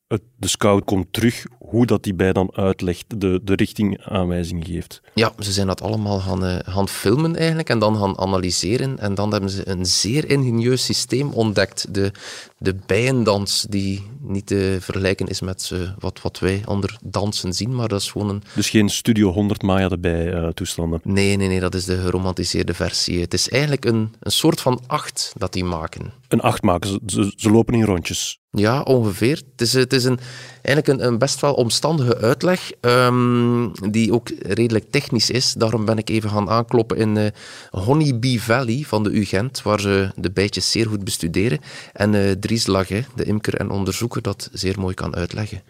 het, 0.09 0.21
de 0.37 0.47
scout 0.47 0.83
komt 0.83 1.13
terug, 1.13 1.45
hoe 1.57 1.85
dat 1.85 2.03
die 2.03 2.13
bij 2.13 2.33
dan 2.33 2.49
uitlegt, 2.55 3.05
de, 3.19 3.39
de 3.43 3.55
richtingaanwijzing 3.55 4.65
geeft. 4.65 5.01
Ja, 5.13 5.33
ze 5.39 5.51
zijn 5.51 5.67
dat 5.67 5.81
allemaal 5.81 6.19
gaan, 6.19 6.45
uh, 6.45 6.59
gaan 6.63 6.89
filmen 6.89 7.35
eigenlijk 7.35 7.69
en 7.69 7.79
dan 7.79 7.97
gaan 7.97 8.19
analyseren. 8.19 8.99
En 8.99 9.15
dan 9.15 9.31
hebben 9.31 9.49
ze 9.49 9.69
een 9.69 9.85
zeer 9.85 10.29
ingenieus 10.29 10.85
systeem 10.85 11.31
ontdekt. 11.31 11.93
De, 11.93 12.11
de 12.57 12.75
bijendans, 12.85 13.65
die 13.69 14.03
niet 14.19 14.45
te 14.45 14.77
vergelijken 14.81 15.27
is 15.27 15.41
met 15.41 15.69
uh, 15.73 15.89
wat, 15.99 16.21
wat 16.21 16.39
wij 16.39 16.61
onder 16.65 16.97
dansen 17.03 17.53
zien, 17.53 17.75
maar 17.75 17.87
dat 17.87 18.01
is 18.01 18.11
gewoon 18.11 18.29
een... 18.29 18.43
Dus 18.55 18.69
geen 18.69 18.89
Studio 18.89 19.31
100 19.31 19.61
Maya 19.61 19.89
erbij 19.89 20.33
uh, 20.33 20.47
toestanden? 20.47 20.99
Nee, 21.03 21.35
nee, 21.35 21.47
nee, 21.47 21.59
dat 21.59 21.75
is 21.75 21.85
de 21.85 21.97
geromantiseerde 21.97 22.73
versie. 22.73 23.19
Het 23.19 23.33
is 23.33 23.49
eigenlijk 23.49 23.85
een, 23.85 24.13
een 24.19 24.31
soort 24.31 24.61
van 24.61 24.81
acht 24.87 25.33
dat 25.37 25.53
die 25.53 25.63
maken. 25.63 26.13
Een 26.27 26.41
acht 26.41 26.61
maken, 26.61 26.89
ze, 26.89 26.99
ze, 27.05 27.33
ze 27.35 27.51
lopen 27.51 27.73
in 27.73 27.83
rondjes? 27.83 28.39
Ja, 28.51 28.81
ongeveer. 28.81 29.41
Het 29.51 29.61
is, 29.61 29.73
het 29.73 29.93
is 29.93 30.03
een, 30.03 30.19
eigenlijk 30.61 30.87
een, 30.87 31.07
een 31.07 31.17
best 31.17 31.41
wel 31.41 31.53
omstandige 31.53 32.17
uitleg, 32.17 32.71
um, 32.81 33.71
die 33.91 34.13
ook 34.13 34.29
redelijk 34.29 34.91
technisch 34.91 35.29
is. 35.29 35.53
Daarom 35.53 35.85
ben 35.85 35.97
ik 35.97 36.09
even 36.09 36.29
gaan 36.29 36.49
aankloppen 36.49 36.97
in 36.97 37.15
uh, 37.15 37.25
Honeybee 37.69 38.41
Valley 38.41 38.83
van 38.87 39.03
de 39.03 39.19
UGent, 39.19 39.61
waar 39.61 39.79
ze 39.79 40.11
de 40.15 40.31
bijtjes 40.31 40.71
zeer 40.71 40.87
goed 40.87 41.03
bestuderen. 41.03 41.59
En 41.93 42.13
uh, 42.13 42.31
Dries 42.31 42.67
Laghe, 42.67 43.03
de 43.15 43.23
imker 43.23 43.55
en 43.55 43.69
onderzoeker, 43.69 44.21
dat 44.21 44.49
zeer 44.53 44.79
mooi 44.79 44.93
kan 44.93 45.15
uitleggen. 45.15 45.61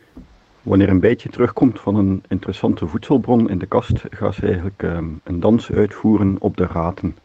Wanneer 0.62 0.90
een 0.90 1.00
bijtje 1.00 1.30
terugkomt 1.30 1.80
van 1.80 1.96
een 1.96 2.24
interessante 2.28 2.88
voedselbron 2.88 3.50
in 3.50 3.58
de 3.58 3.66
kast, 3.66 3.94
gaat 4.10 4.36
ze 4.36 4.42
eigenlijk 4.42 4.82
um, 4.82 5.22
een 5.24 5.40
dans 5.40 5.72
uitvoeren 5.72 6.36
op 6.40 6.58
de 6.58 6.66
raten. 6.66 7.18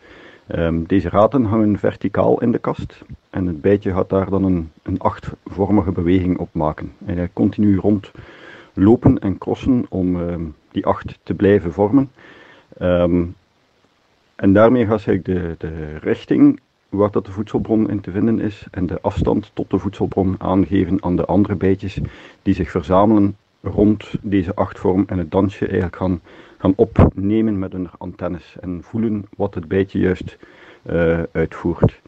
Um, 0.48 0.86
deze 0.86 1.08
raten 1.08 1.44
hangen 1.44 1.78
verticaal 1.78 2.40
in 2.40 2.52
de 2.52 2.58
kast 2.58 3.02
en 3.30 3.46
het 3.46 3.60
bijtje 3.60 3.92
gaat 3.92 4.08
daar 4.08 4.30
dan 4.30 4.44
een, 4.44 4.70
een 4.82 4.98
achtvormige 4.98 5.92
beweging 5.92 6.38
op 6.38 6.48
maken. 6.52 6.92
En 7.06 7.16
hij 7.16 7.30
continu 7.32 7.76
rondlopen 7.76 9.18
en 9.18 9.38
crossen 9.38 9.86
om 9.88 10.16
um, 10.16 10.54
die 10.70 10.86
acht 10.86 11.18
te 11.22 11.34
blijven 11.34 11.72
vormen. 11.72 12.10
Um, 12.80 13.34
en 14.36 14.52
daarmee 14.52 14.86
gaat 14.86 15.04
hij 15.04 15.22
de, 15.22 15.54
de 15.58 15.98
richting 15.98 16.60
waar 16.88 17.10
dat 17.10 17.26
de 17.26 17.32
voedselbron 17.32 17.90
in 17.90 18.00
te 18.00 18.10
vinden 18.10 18.40
is 18.40 18.66
en 18.70 18.86
de 18.86 19.00
afstand 19.00 19.50
tot 19.54 19.70
de 19.70 19.78
voedselbron 19.78 20.34
aangeven 20.38 21.02
aan 21.02 21.16
de 21.16 21.24
andere 21.24 21.54
bijtjes 21.54 22.00
die 22.42 22.54
zich 22.54 22.70
verzamelen 22.70 23.36
rond 23.62 24.14
deze 24.20 24.54
achtvorm 24.54 25.04
en 25.06 25.18
het 25.18 25.30
dansje 25.30 25.66
eigenlijk 25.66 25.96
gaan 25.96 26.20
gaan 26.64 26.74
opnemen 26.76 27.58
met 27.58 27.72
hun 27.72 27.88
antennes 27.98 28.56
en 28.60 28.78
voelen 28.82 29.24
wat 29.36 29.54
het 29.54 29.68
bijtje 29.68 29.98
juist 29.98 30.36
uh, 30.90 31.22
uitvoert. 31.32 32.00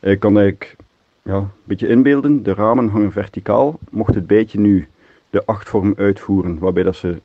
Ik 0.00 0.20
kan 0.20 0.38
eigenlijk 0.38 0.76
ja, 1.22 1.36
een 1.36 1.48
beetje 1.64 1.88
inbeelden, 1.88 2.42
de 2.42 2.54
ramen 2.54 2.88
hangen 2.88 3.12
verticaal. 3.12 3.78
Mocht 3.90 4.14
het 4.14 4.26
bijtje 4.26 4.60
nu 4.60 4.88
de 5.30 5.44
achtvorm 5.44 5.94
uitvoeren, 5.96 6.58
waarbij 6.58 6.82
dat 6.82 6.96
ze 6.96 7.20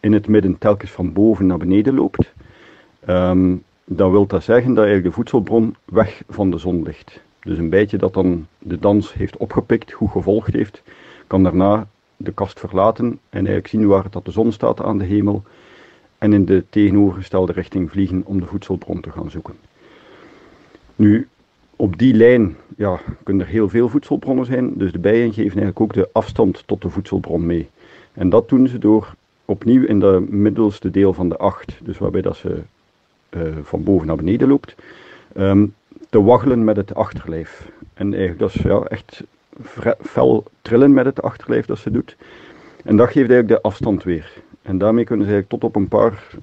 in 0.00 0.12
het 0.12 0.28
midden 0.28 0.58
telkens 0.58 0.90
van 0.90 1.12
boven 1.12 1.46
naar 1.46 1.58
beneden 1.58 1.94
loopt, 1.94 2.32
um, 3.08 3.62
dan 3.84 4.10
wil 4.10 4.26
dat 4.26 4.42
zeggen 4.42 4.74
dat 4.74 4.84
eigenlijk 4.84 5.14
de 5.14 5.20
voedselbron 5.20 5.76
weg 5.84 6.22
van 6.28 6.50
de 6.50 6.58
zon 6.58 6.82
ligt. 6.82 7.22
Dus 7.40 7.58
een 7.58 7.70
bijtje 7.70 7.98
dat 7.98 8.14
dan 8.14 8.46
de 8.58 8.78
dans 8.78 9.14
heeft 9.14 9.36
opgepikt, 9.36 9.92
goed 9.92 10.10
gevolgd 10.10 10.52
heeft, 10.52 10.82
kan 11.26 11.42
daarna 11.42 11.86
de 12.16 12.32
kast 12.32 12.60
verlaten 12.60 13.06
en 13.06 13.18
eigenlijk 13.38 13.66
zien 13.66 13.86
waar 13.86 14.10
dat 14.10 14.24
de 14.24 14.30
zon 14.30 14.52
staat 14.52 14.82
aan 14.82 14.98
de 14.98 15.04
hemel 15.04 15.42
en 16.20 16.32
in 16.32 16.44
de 16.44 16.64
tegenovergestelde 16.70 17.52
richting 17.52 17.90
vliegen 17.90 18.22
om 18.24 18.40
de 18.40 18.46
voedselbron 18.46 19.00
te 19.00 19.10
gaan 19.10 19.30
zoeken. 19.30 19.54
Nu, 20.96 21.28
op 21.76 21.98
die 21.98 22.14
lijn 22.14 22.56
ja, 22.76 23.00
kunnen 23.22 23.46
er 23.46 23.52
heel 23.52 23.68
veel 23.68 23.88
voedselbronnen 23.88 24.46
zijn, 24.46 24.78
dus 24.78 24.92
de 24.92 24.98
bijen 24.98 25.32
geven 25.32 25.60
eigenlijk 25.60 25.80
ook 25.80 25.92
de 25.92 26.08
afstand 26.12 26.62
tot 26.66 26.82
de 26.82 26.90
voedselbron 26.90 27.46
mee. 27.46 27.68
En 28.12 28.28
dat 28.28 28.48
doen 28.48 28.68
ze 28.68 28.78
door 28.78 29.14
opnieuw 29.44 29.84
in 29.84 30.00
de 30.00 30.26
middelste 30.28 30.90
deel 30.90 31.12
van 31.12 31.28
de 31.28 31.36
acht, 31.36 31.78
dus 31.82 31.98
waarbij 31.98 32.22
dat 32.22 32.36
ze 32.36 32.62
uh, 33.30 33.42
van 33.62 33.84
boven 33.84 34.06
naar 34.06 34.16
beneden 34.16 34.48
loopt, 34.48 34.74
um, 35.36 35.74
te 36.08 36.22
waggelen 36.22 36.64
met 36.64 36.76
het 36.76 36.94
achterlijf. 36.94 37.68
En 37.94 38.14
eigenlijk 38.14 38.38
dat 38.38 38.54
is 38.54 38.62
ja, 38.62 38.80
echt 38.80 39.22
fel 40.02 40.44
trillen 40.62 40.92
met 40.92 41.04
het 41.04 41.22
achterlijf 41.22 41.66
dat 41.66 41.78
ze 41.78 41.90
doet. 41.90 42.16
En 42.84 42.96
dat 42.96 43.06
geeft 43.06 43.30
eigenlijk 43.30 43.48
de 43.48 43.62
afstand 43.68 44.02
weer. 44.02 44.32
En 44.62 44.78
daarmee 44.78 45.04
kunnen 45.04 45.26
ze 45.26 45.44
tot 45.48 45.64
op 45.64 45.76
een 45.76 45.88
paar 45.88 46.34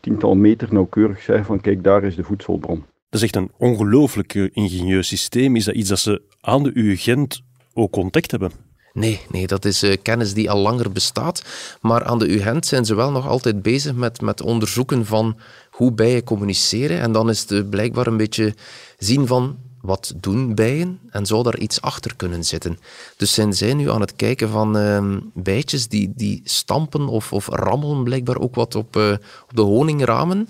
tiental 0.00 0.34
meter 0.34 0.68
nauwkeurig 0.72 1.22
zeggen 1.22 1.44
van 1.44 1.60
kijk, 1.60 1.84
daar 1.84 2.04
is 2.04 2.16
de 2.16 2.22
voedselbron. 2.22 2.84
Dat 3.08 3.20
is 3.20 3.22
echt 3.22 3.36
een 3.36 3.50
ongelooflijk 3.56 4.34
eh, 4.34 4.48
ingenieus 4.52 5.08
systeem. 5.08 5.56
Is 5.56 5.64
dat 5.64 5.74
iets 5.74 5.88
dat 5.88 5.98
ze 5.98 6.22
aan 6.40 6.62
de 6.62 6.70
UU 6.74 6.96
Gent 6.96 7.42
ook 7.74 7.96
ontdekt 7.96 8.30
hebben? 8.30 8.50
Nee, 8.96 9.20
nee, 9.30 9.46
dat 9.46 9.64
is 9.64 9.82
uh, 9.82 9.96
kennis 10.02 10.34
die 10.34 10.50
al 10.50 10.58
langer 10.58 10.92
bestaat. 10.92 11.44
Maar 11.80 12.04
aan 12.04 12.18
de 12.18 12.28
UGent 12.28 12.66
zijn 12.66 12.84
ze 12.84 12.94
wel 12.94 13.10
nog 13.10 13.28
altijd 13.28 13.62
bezig 13.62 13.94
met, 13.94 14.20
met 14.20 14.40
onderzoeken 14.40 15.06
van 15.06 15.38
hoe 15.70 15.92
bijen 15.92 16.24
communiceren. 16.24 17.00
En 17.00 17.12
dan 17.12 17.30
is 17.30 17.48
het 17.48 17.70
blijkbaar 17.70 18.06
een 18.06 18.16
beetje 18.16 18.54
zien 18.98 19.26
van 19.26 19.56
wat 19.86 20.12
doen 20.16 20.54
bijen 20.54 20.98
en 21.10 21.26
zou 21.26 21.42
daar 21.42 21.58
iets 21.58 21.80
achter 21.80 22.16
kunnen 22.16 22.44
zitten. 22.44 22.78
Dus 23.16 23.34
zijn 23.34 23.52
zij 23.54 23.74
nu 23.74 23.90
aan 23.90 24.00
het 24.00 24.16
kijken 24.16 24.48
van 24.48 24.76
uh, 24.76 25.16
bijtjes 25.34 25.88
die, 25.88 26.12
die 26.16 26.40
stampen 26.44 27.08
of, 27.08 27.32
of 27.32 27.48
rammelen 27.48 28.04
blijkbaar 28.04 28.38
ook 28.38 28.54
wat 28.54 28.74
op, 28.74 28.96
uh, 28.96 29.10
op 29.42 29.56
de 29.56 29.62
honingramen. 29.62 30.48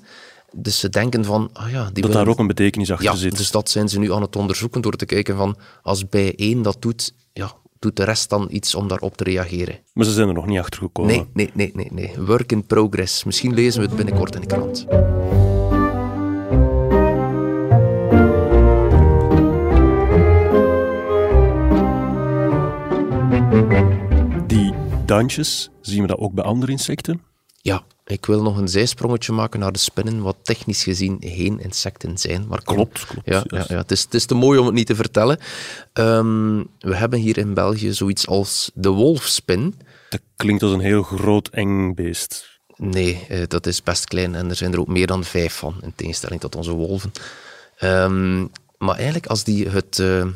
Dus 0.53 0.79
ze 0.79 0.89
denken 0.89 1.25
van, 1.25 1.51
ah 1.53 1.71
ja... 1.71 1.91
Die 1.93 2.03
dat 2.03 2.13
daar 2.13 2.29
ook 2.29 2.39
een 2.39 2.47
betekenis 2.47 2.91
achter 2.91 3.07
ja, 3.07 3.15
zit. 3.15 3.37
dus 3.37 3.51
dat 3.51 3.71
zijn 3.71 3.89
ze 3.89 3.99
nu 3.99 4.13
aan 4.13 4.23
het 4.23 4.37
onderzoeken 4.37 4.81
door 4.81 4.97
te 4.97 5.07
kijken 5.07 5.37
van, 5.37 5.57
als 5.83 6.09
bij 6.09 6.35
één 6.37 6.63
dat 6.63 6.77
doet, 6.81 7.15
ja, 7.33 7.53
doet 7.79 7.97
de 7.97 8.05
rest 8.05 8.31
dan 8.31 8.47
iets 8.51 8.75
om 8.75 8.89
daarop 8.89 9.17
te 9.17 9.25
reageren. 9.25 9.79
Maar 9.93 10.05
ze 10.05 10.13
zijn 10.13 10.29
er 10.29 10.35
nog 10.35 10.47
niet 10.47 10.59
achter 10.59 10.81
gekomen. 10.81 11.13
Nee, 11.13 11.27
nee, 11.33 11.51
nee, 11.55 11.71
nee, 11.75 11.89
nee. 11.93 12.27
Work 12.27 12.53
in 12.53 12.67
progress. 12.67 13.25
Misschien 13.25 13.55
lezen 13.55 13.81
we 13.81 13.87
het 13.87 13.97
binnenkort 13.97 14.35
in 14.35 14.41
de 14.41 14.47
krant. 14.47 14.87
Die 24.47 24.75
dansjes, 25.05 25.71
zien 25.81 26.01
we 26.01 26.07
dat 26.07 26.19
ook 26.19 26.33
bij 26.33 26.45
andere 26.45 26.73
insecten? 26.73 27.23
Ja, 27.63 27.85
ik 28.05 28.27
wil 28.27 28.43
nog 28.43 28.57
een 28.57 28.69
zijsprongetje 28.69 29.33
maken 29.33 29.61
naar 29.61 29.73
de 29.73 29.79
spinnen, 29.79 30.23
wat 30.23 30.37
technisch 30.43 30.83
gezien 30.83 31.17
geen 31.21 31.61
insecten 31.61 32.19
zijn. 32.19 32.47
Maar 32.49 32.63
klopt, 32.63 33.07
klopt. 33.07 33.29
Ja, 33.29 33.45
ja, 33.47 33.65
ja. 33.69 33.77
Het, 33.77 33.91
is, 33.91 34.03
het 34.03 34.15
is 34.15 34.27
te 34.27 34.35
mooi 34.35 34.59
om 34.59 34.67
het 34.67 34.75
niet 34.75 34.87
te 34.87 34.95
vertellen. 34.95 35.39
Um, 35.93 36.67
we 36.79 36.97
hebben 36.97 37.19
hier 37.19 37.39
in 37.39 37.55
België 37.55 37.93
zoiets 37.93 38.27
als 38.27 38.71
de 38.75 38.91
wolfspin. 38.91 39.75
Dat 40.11 40.21
klinkt 40.37 40.63
als 40.63 40.73
een 40.73 40.81
heel 40.81 41.03
groot 41.03 41.49
eng 41.49 41.95
beest. 41.95 42.61
Nee, 42.77 43.27
uh, 43.31 43.43
dat 43.49 43.67
is 43.67 43.83
best 43.83 44.05
klein 44.05 44.35
en 44.35 44.49
er 44.49 44.57
zijn 44.57 44.73
er 44.73 44.81
ook 44.81 44.89
meer 44.89 45.07
dan 45.07 45.25
vijf 45.25 45.55
van, 45.55 45.75
in 45.83 45.93
tegenstelling 45.97 46.41
tot 46.41 46.57
onze 46.57 46.73
wolven. 46.73 47.13
Um, 47.81 48.51
maar 48.79 48.97
eigenlijk, 48.97 49.27
als 49.27 49.45
die 49.45 49.69
het, 49.69 49.99
uh, 49.99 50.27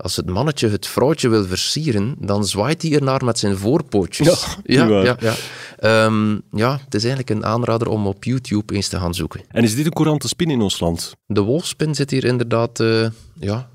als 0.00 0.16
het 0.16 0.26
mannetje 0.26 0.68
het 0.68 0.86
vrouwtje 0.86 1.28
wil 1.28 1.44
versieren, 1.44 2.16
dan 2.18 2.44
zwaait 2.44 2.82
hij 2.82 2.92
ernaar 2.92 3.24
met 3.24 3.38
zijn 3.38 3.56
voorpootjes. 3.56 4.56
Ja, 4.62 4.86
ja, 4.86 5.02
ja, 5.02 5.16
ja. 5.20 6.04
Um, 6.04 6.42
ja, 6.52 6.80
het 6.84 6.94
is 6.94 7.04
eigenlijk 7.04 7.30
een 7.30 7.44
aanrader 7.44 7.88
om 7.88 8.06
op 8.06 8.24
YouTube 8.24 8.74
eens 8.74 8.88
te 8.88 8.98
gaan 8.98 9.14
zoeken. 9.14 9.40
En 9.48 9.62
is 9.62 9.74
dit 9.74 9.86
een 9.86 9.92
courante 9.92 10.28
spin 10.28 10.50
in 10.50 10.60
ons 10.60 10.80
land? 10.80 11.16
De 11.26 11.40
wolfspin 11.40 11.94
zit 11.94 12.10
hier 12.10 12.24
inderdaad... 12.24 12.80
Uh, 12.80 13.08
ja, 13.40 13.70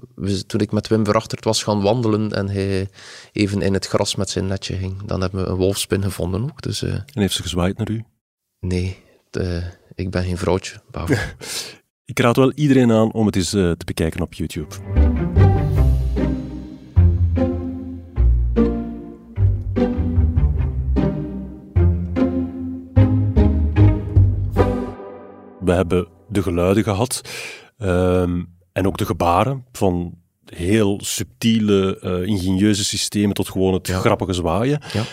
toen 0.47 0.59
ik 0.59 0.71
met 0.71 0.87
Wim 0.87 1.05
verachterd 1.05 1.43
was 1.43 1.63
gaan 1.63 1.81
wandelen 1.81 2.31
en 2.31 2.49
hij 2.49 2.89
even 3.31 3.61
in 3.61 3.73
het 3.73 3.87
gras 3.87 4.15
met 4.15 4.29
zijn 4.29 4.47
netje 4.47 4.75
ging, 4.75 5.03
dan 5.05 5.21
hebben 5.21 5.43
we 5.43 5.49
een 5.49 5.55
wolfspin 5.55 6.03
gevonden 6.03 6.43
ook. 6.43 6.61
Dus, 6.61 6.83
uh, 6.83 6.93
en 6.93 7.03
heeft 7.13 7.33
ze 7.33 7.41
gezwaaid 7.41 7.77
naar 7.77 7.89
u? 7.89 8.03
Nee, 8.59 8.97
de, 9.29 9.63
ik 9.95 10.09
ben 10.09 10.23
geen 10.23 10.37
vrouwtje. 10.37 10.81
ik 12.05 12.19
raad 12.19 12.35
wel 12.35 12.51
iedereen 12.51 12.91
aan 12.91 13.11
om 13.11 13.25
het 13.25 13.35
eens 13.35 13.53
uh, 13.53 13.71
te 13.71 13.85
bekijken 13.85 14.21
op 14.21 14.33
YouTube. 14.33 14.75
We 25.65 25.71
hebben 25.71 26.07
de 26.29 26.41
geluiden 26.41 26.83
gehad 26.83 27.21
um, 27.77 28.55
en 28.71 28.87
ook 28.87 28.97
de 28.97 29.05
gebaren 29.05 29.65
van 29.71 30.17
heel 30.45 30.99
subtiele, 31.03 31.99
uh, 32.01 32.27
ingenieuze 32.27 32.85
systemen 32.85 33.33
tot 33.33 33.49
gewoon 33.49 33.73
het 33.73 33.87
ja. 33.87 33.99
grappige 33.99 34.33
zwaaien. 34.33 34.81
Ja. 34.93 35.03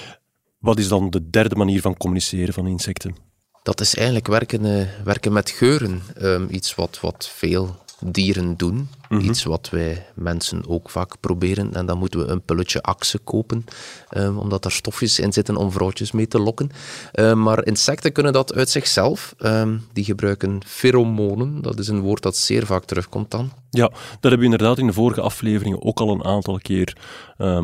Wat 0.58 0.78
is 0.78 0.88
dan 0.88 1.10
de 1.10 1.30
derde 1.30 1.54
manier 1.54 1.80
van 1.80 1.96
communiceren 1.96 2.54
van 2.54 2.66
insecten? 2.66 3.16
Dat 3.62 3.80
is 3.80 3.94
eigenlijk 3.94 4.26
werken, 4.26 4.64
uh, 4.64 4.86
werken 5.04 5.32
met 5.32 5.50
geuren. 5.50 6.02
Um, 6.22 6.46
iets 6.50 6.74
wat, 6.74 7.00
wat 7.00 7.30
veel 7.34 7.76
dieren 8.04 8.56
doen. 8.56 8.74
Mhm. 8.74 8.86
Mm 9.08 9.18
-hmm. 9.18 9.28
Iets 9.28 9.42
wat 9.42 9.68
wij 9.70 10.06
mensen 10.14 10.68
ook 10.68 10.90
vaak 10.90 11.20
proberen. 11.20 11.74
En 11.74 11.86
dan 11.86 11.98
moeten 11.98 12.20
we 12.20 12.26
een 12.26 12.42
pulletje 12.42 12.82
akse 12.82 13.18
kopen, 13.18 13.64
um, 14.16 14.38
omdat 14.38 14.62
daar 14.62 14.72
stofjes 14.72 15.18
in 15.18 15.32
zitten 15.32 15.56
om 15.56 15.72
vrouwtjes 15.72 16.12
mee 16.12 16.28
te 16.28 16.38
lokken. 16.38 16.70
Um, 17.14 17.42
maar 17.42 17.66
insecten 17.66 18.12
kunnen 18.12 18.32
dat 18.32 18.54
uit 18.54 18.70
zichzelf. 18.70 19.34
Um, 19.38 19.86
die 19.92 20.04
gebruiken 20.04 20.60
pheromonen. 20.66 21.62
Dat 21.62 21.78
is 21.78 21.88
een 21.88 22.00
woord 22.00 22.22
dat 22.22 22.36
zeer 22.36 22.66
vaak 22.66 22.84
terugkomt 22.84 23.30
dan. 23.30 23.52
Ja, 23.70 23.88
dat 23.88 23.98
hebben 24.20 24.38
we 24.38 24.44
inderdaad 24.44 24.78
in 24.78 24.86
de 24.86 24.92
vorige 24.92 25.20
afleveringen 25.20 25.82
ook 25.82 26.00
al 26.00 26.10
een 26.10 26.24
aantal 26.24 26.58
keer 26.58 26.96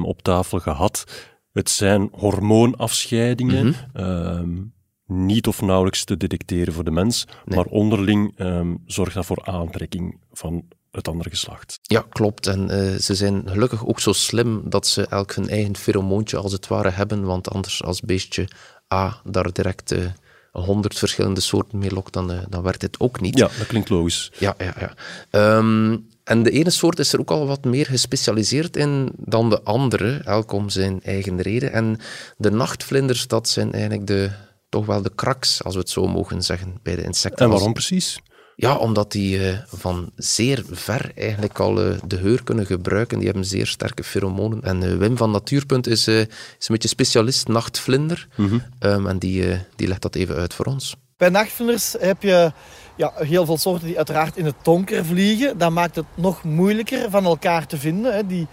op 0.03 0.23
tafel 0.23 0.59
gehad. 0.59 1.05
Het 1.53 1.71
zijn 1.71 2.09
hormoonafscheidingen. 2.13 3.67
Mm 3.67 3.75
-hmm 3.93 4.77
niet 5.09 5.47
of 5.47 5.61
nauwelijks 5.61 6.05
te 6.05 6.17
detecteren 6.17 6.73
voor 6.73 6.85
de 6.85 6.91
mens, 6.91 7.27
nee. 7.45 7.57
maar 7.57 7.67
onderling 7.67 8.39
um, 8.39 8.83
zorgt 8.87 9.15
dat 9.15 9.27
voor 9.27 9.45
aantrekking 9.45 10.19
van 10.33 10.65
het 10.91 11.09
andere 11.09 11.31
geslacht. 11.31 11.79
Ja, 11.83 12.05
klopt. 12.09 12.47
En 12.47 12.61
uh, 12.71 12.95
ze 12.99 13.15
zijn 13.15 13.43
gelukkig 13.45 13.87
ook 13.87 14.01
zo 14.01 14.13
slim 14.13 14.63
dat 14.65 14.87
ze 14.87 15.07
elk 15.07 15.35
hun 15.35 15.49
eigen 15.49 15.77
feromoontje 15.77 16.37
als 16.37 16.53
het 16.53 16.67
ware 16.67 16.91
hebben, 16.91 17.25
want 17.25 17.51
anders 17.51 17.83
als 17.83 18.01
beestje 18.01 18.49
A 18.95 19.21
daar 19.25 19.53
direct 19.53 19.93
uh, 19.93 20.05
honderd 20.53 20.99
verschillende 20.99 21.41
soorten 21.41 21.79
mee 21.79 21.93
lokt, 21.93 22.13
dan, 22.13 22.33
uh, 22.33 22.39
dan 22.49 22.63
werkt 22.63 22.83
het 22.83 23.01
ook 23.01 23.21
niet. 23.21 23.39
Ja, 23.39 23.49
dat 23.59 23.67
klinkt 23.67 23.89
logisch. 23.89 24.33
Ja, 24.39 24.55
ja, 24.59 24.75
ja. 24.79 25.57
Um, 25.57 26.07
en 26.25 26.43
de 26.43 26.51
ene 26.51 26.71
soort 26.71 26.99
is 26.99 27.13
er 27.13 27.21
ook 27.21 27.31
al 27.31 27.47
wat 27.47 27.65
meer 27.65 27.87
gespecialiseerd 27.87 28.77
in 28.77 29.13
dan 29.17 29.51
de 29.51 29.63
andere, 29.63 30.21
elk 30.25 30.53
om 30.53 30.69
zijn 30.69 31.03
eigen 31.03 31.41
reden. 31.41 31.73
En 31.73 31.99
de 32.37 32.51
nachtvlinders, 32.51 33.27
dat 33.27 33.49
zijn 33.49 33.73
eigenlijk 33.73 34.07
de, 34.07 34.31
toch 34.69 34.87
wel 34.87 35.03
de 35.03 35.13
kraks, 35.15 35.65
als 35.65 35.75
we 35.75 35.81
het 35.81 35.91
zo 35.91 36.07
mogen 36.07 36.43
zeggen, 36.43 36.79
bij 36.83 36.97
de 36.97 37.03
insecten. 37.03 37.45
En 37.45 37.51
waarom 37.51 37.73
precies? 37.73 38.21
Ja, 38.57 38.77
omdat 38.77 39.13
die 39.13 39.39
uh, 39.39 39.59
van 39.67 40.11
zeer 40.17 40.65
ver 40.71 41.13
eigenlijk 41.15 41.59
al 41.59 41.87
uh, 41.87 41.99
de 42.07 42.17
geur 42.17 42.43
kunnen 42.45 42.67
gebruiken. 42.67 43.19
Die 43.19 43.27
hebben 43.27 43.45
zeer 43.45 43.67
sterke 43.67 44.05
pheromonen. 44.05 44.63
En 44.63 44.83
uh, 44.83 44.97
Wim 44.97 45.17
van 45.17 45.31
Natuurpunt 45.31 45.87
is, 45.87 46.09
is 46.09 46.19
een 46.19 46.29
beetje 46.69 46.89
specialist 46.89 47.49
nachtvlinder. 47.49 48.29
Mm 48.35 48.49
-hmm. 48.49 48.63
um, 48.81 49.07
en 49.07 49.19
die, 49.19 49.59
die 49.77 49.89
legt 49.89 50.03
dat 50.03 50.15
even 50.15 50.37
uit 50.37 50.55
voor 50.55 50.67
ons. 50.67 50.97
Bij 51.17 51.29
nachtvlinders 51.29 51.95
heb 51.99 52.23
je 52.23 52.53
ja, 52.97 53.13
heel 53.15 53.47
veel 53.47 53.57
soorten 53.57 53.87
die 53.87 53.97
uiteraard 53.97 54.37
in 54.37 54.45
het 54.45 54.55
donker 54.63 55.05
vliegen. 55.05 55.59
Dat 55.59 55.71
maakt 55.71 55.97
het 55.97 56.07
nog 56.15 56.43
moeilijker 56.43 57.11
van 57.11 57.25
elkaar 57.25 57.67
te 57.67 57.77
vinden. 57.77 58.15
Hè. 58.15 58.27
Die, 58.27 58.47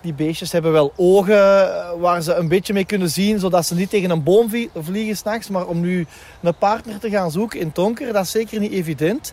die 0.00 0.14
beestjes 0.14 0.52
hebben 0.52 0.72
wel 0.72 0.92
ogen 0.96 1.68
waar 1.98 2.22
ze 2.22 2.34
een 2.34 2.48
beetje 2.48 2.72
mee 2.72 2.84
kunnen 2.84 3.10
zien, 3.10 3.38
zodat 3.38 3.66
ze 3.66 3.74
niet 3.74 3.90
tegen 3.90 4.10
een 4.10 4.22
boom 4.22 4.50
vliegen 4.74 5.16
s'nachts. 5.16 5.48
Maar 5.48 5.66
om 5.66 5.80
nu 5.80 6.06
een 6.42 6.54
partner 6.54 6.98
te 6.98 7.10
gaan 7.10 7.30
zoeken 7.30 7.60
in 7.60 7.70
donker, 7.74 8.12
dat 8.12 8.24
is 8.24 8.30
zeker 8.30 8.60
niet 8.60 8.72
evident. 8.72 9.32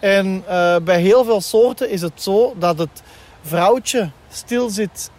En 0.00 0.44
uh, 0.48 0.76
bij 0.76 1.00
heel 1.00 1.24
veel 1.24 1.40
soorten 1.40 1.90
is 1.90 2.02
het 2.02 2.22
zo 2.22 2.54
dat 2.58 2.78
het 2.78 3.02
vrouwtje 3.42 4.10
stil 4.30 4.70
zit 4.70 5.10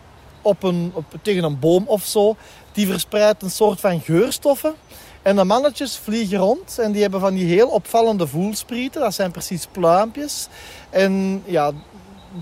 op 0.41 0.63
een, 0.63 0.91
op, 0.93 1.05
tegen 1.21 1.43
een 1.43 1.59
boom 1.59 1.83
of 1.87 2.03
zo. 2.03 2.35
Die 2.71 2.87
verspreidt 2.87 3.43
een 3.43 3.49
soort 3.51 3.79
van 3.79 4.01
geurstoffen. 4.01 4.73
En 5.21 5.35
de 5.35 5.43
mannetjes 5.43 5.97
vliegen 5.97 6.37
rond 6.37 6.79
en 6.79 6.91
die 6.91 7.01
hebben 7.01 7.19
van 7.19 7.33
die 7.33 7.45
heel 7.45 7.67
opvallende 7.67 8.27
voelsprieten. 8.27 9.01
Dat 9.01 9.13
zijn 9.13 9.31
precies 9.31 9.67
pluimpjes. 9.71 10.47
En 10.89 11.43
ja, 11.45 11.71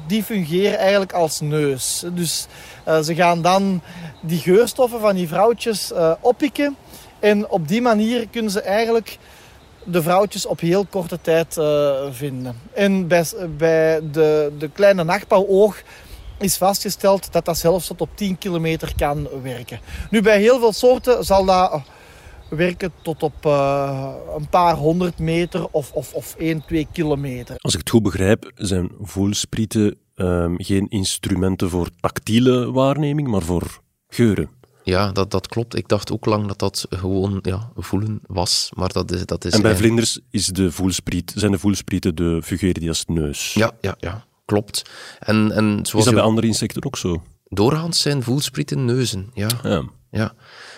die 0.08 0.24
fungeren 0.24 0.78
eigenlijk 0.78 1.14
als 1.14 1.40
neus. 1.40 2.04
Dus 2.14 2.48
uh, 2.88 3.00
ze 3.00 3.16
gaan 3.16 3.42
dan 3.42 3.82
die 4.22 4.40
geurstoffen 4.40 5.00
van 5.00 5.16
die 5.16 5.28
vrouwtjes 5.28 5.92
uh, 5.92 6.12
oppikken. 6.20 6.76
En 7.20 7.50
op 7.50 7.68
die 7.68 7.82
manier 7.82 8.28
kunnen 8.28 8.52
ze 8.52 8.62
eigenlijk 8.62 9.18
de 9.84 10.02
vrouwtjes 10.02 10.46
op 10.46 10.60
heel 10.60 10.86
korte 10.90 11.22
tijd 11.22 11.58
uh, 11.58 11.92
vinden. 12.12 12.60
En 12.74 13.08
bij, 13.08 13.26
bij 13.58 14.02
de, 14.12 14.52
de 14.58 14.70
kleine 14.70 15.04
nachtbouwoog 15.04 15.82
is 16.38 16.58
vastgesteld 16.58 17.32
dat 17.32 17.46
dat 17.46 17.58
zelfs 17.58 17.88
tot 17.88 18.02
op 18.02 18.10
10 18.14 18.38
kilometer 18.38 18.94
kan 18.98 19.28
werken. 19.44 19.80
Nu, 20.10 20.22
bij 20.22 20.40
heel 20.40 20.60
veel 20.60 20.74
soorten 20.74 21.26
zal 21.26 21.46
dat 21.46 21.82
werken 22.56 22.92
tot 23.02 23.24
op 23.24 23.46
uh, 23.46 24.14
een 24.38 24.50
paar 24.50 24.76
honderd 24.76 25.20
meter 25.20 25.68
of, 25.68 25.92
of, 25.92 26.14
of 26.14 26.36
1, 26.38 26.66
2 26.66 26.88
kilometer. 26.92 27.56
Als 27.58 27.74
ik 27.74 27.80
het 27.80 27.90
goed 27.90 28.04
begrijp, 28.04 28.52
zijn 28.56 28.92
voelsprieten 29.02 29.96
um, 30.16 30.56
geen 30.64 30.90
instrumenten 30.90 31.70
voor 31.70 31.90
tactiele 32.00 32.72
waarneming, 32.72 33.28
maar 33.28 33.42
voor 33.42 33.82
geuren. 34.08 34.50
Ja, 34.84 35.12
dat, 35.12 35.32
dat 35.32 35.48
klopt. 35.48 35.76
Ik 35.76 35.88
dacht 35.88 36.12
ook 36.12 36.26
lang 36.26 36.48
dat 36.48 36.60
dat 36.60 36.86
gewoon 36.90 37.40
ja, 37.42 37.72
voelen 37.76 38.20
was, 38.28 38.72
maar 38.76 38.90
dat 38.90 39.12
is... 39.12 39.26
Dat 39.26 39.46
is 39.46 39.54
en 39.54 39.62
bij 39.62 39.72
eigenlijk... 39.72 40.02
vlinders 40.02 40.20
is 40.30 40.46
de 40.46 40.72
voelspriet, 40.72 41.34
zijn 41.36 41.52
de 41.52 41.60
voelsprieten 41.60 42.16
de 42.16 42.42
fungeren 42.44 42.80
die 42.80 42.90
als 42.90 43.06
neus. 43.06 43.54
Ja, 43.54 43.72
ja, 43.82 43.96
ja 44.00 44.26
klopt. 44.52 44.90
En, 45.20 45.52
en 45.52 45.86
zoals 45.86 45.92
is 45.94 46.04
dat 46.04 46.14
bij 46.14 46.24
andere 46.24 46.48
insecten 46.48 46.86
ook 46.86 46.98
zo? 46.98 47.24
Doorgaans 47.48 48.02
zijn 48.02 48.24
voelsprieten 48.24 48.86
neuzen, 48.86 49.30
ja. 49.34 49.50
ja. 49.64 49.84
ja. 50.12 50.34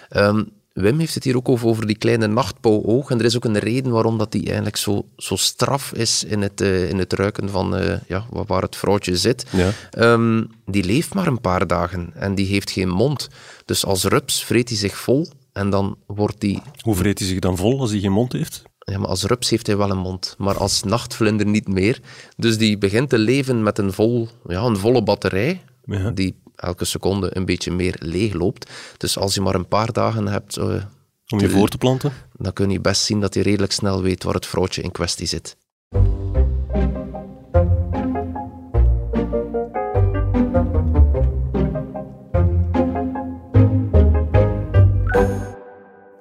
Um, 0.09 0.51
Wim 0.73 0.99
heeft 0.99 1.13
het 1.13 1.23
hier 1.23 1.35
ook 1.35 1.49
over, 1.49 1.67
over 1.67 1.87
die 1.87 1.97
kleine 1.97 2.27
nachtpauwoog. 2.27 3.09
En 3.09 3.19
er 3.19 3.25
is 3.25 3.35
ook 3.35 3.45
een 3.45 3.59
reden 3.59 3.91
waarom 3.91 4.17
dat 4.17 4.31
die 4.31 4.45
eigenlijk 4.45 4.77
zo, 4.77 5.05
zo 5.17 5.35
straf 5.35 5.93
is 5.93 6.23
in 6.23 6.41
het, 6.41 6.61
uh, 6.61 6.89
in 6.89 6.97
het 6.97 7.13
ruiken 7.13 7.49
van 7.49 7.79
uh, 7.79 7.95
ja, 8.07 8.25
waar 8.29 8.61
het 8.61 8.75
vrouwtje 8.75 9.17
zit. 9.17 9.45
Ja. 9.51 9.71
Um, 10.13 10.49
die 10.65 10.83
leeft 10.83 11.13
maar 11.13 11.27
een 11.27 11.41
paar 11.41 11.67
dagen 11.67 12.11
en 12.15 12.35
die 12.35 12.45
heeft 12.45 12.71
geen 12.71 12.89
mond. 12.89 13.29
Dus 13.65 13.85
als 13.85 14.03
rups 14.03 14.43
vreet 14.43 14.69
hij 14.69 14.77
zich 14.77 14.97
vol 14.97 15.27
en 15.51 15.69
dan 15.69 15.97
wordt 16.07 16.39
die... 16.39 16.61
Hoe 16.81 16.95
vreet 16.95 17.19
hij 17.19 17.27
zich 17.27 17.39
dan 17.39 17.57
vol 17.57 17.79
als 17.79 17.91
hij 17.91 17.99
geen 17.99 18.11
mond 18.11 18.33
heeft? 18.33 18.63
Ja, 18.79 18.97
maar 18.99 19.09
als 19.09 19.23
rups 19.23 19.49
heeft 19.49 19.67
hij 19.67 19.77
wel 19.77 19.89
een 19.89 19.97
mond, 19.97 20.35
maar 20.37 20.57
als 20.57 20.83
nachtvlinder 20.83 21.45
niet 21.45 21.67
meer. 21.67 21.99
Dus 22.37 22.57
die 22.57 22.77
begint 22.77 23.09
te 23.09 23.17
leven 23.17 23.63
met 23.63 23.77
een, 23.77 23.93
vol, 23.93 24.27
ja, 24.47 24.61
een 24.61 24.77
volle 24.77 25.03
batterij, 25.03 25.61
Ja. 25.85 26.11
die 26.11 26.35
elke 26.63 26.85
seconde 26.85 27.35
een 27.37 27.45
beetje 27.45 27.71
meer 27.71 27.95
leeg 27.99 28.33
loopt. 28.33 28.71
Dus 28.97 29.17
als 29.17 29.33
je 29.33 29.41
maar 29.41 29.55
een 29.55 29.67
paar 29.67 29.91
dagen 29.91 30.27
hebt, 30.27 30.57
uh, 30.57 30.63
Om 30.63 31.39
je 31.39 31.47
te- 31.47 31.49
voor 31.49 31.69
te 31.69 31.77
planten? 31.77 32.11
dan 32.33 32.53
kun 32.53 32.69
je 32.69 32.79
best 32.81 33.01
zien 33.03 33.19
dat 33.19 33.33
hij 33.33 33.43
redelijk 33.43 33.71
snel 33.71 34.01
weet 34.01 34.23
waar 34.23 34.33
het 34.33 34.45
vrouwtje 34.45 34.81
in 34.81 34.91
kwestie 34.91 35.27
zit. 35.27 35.55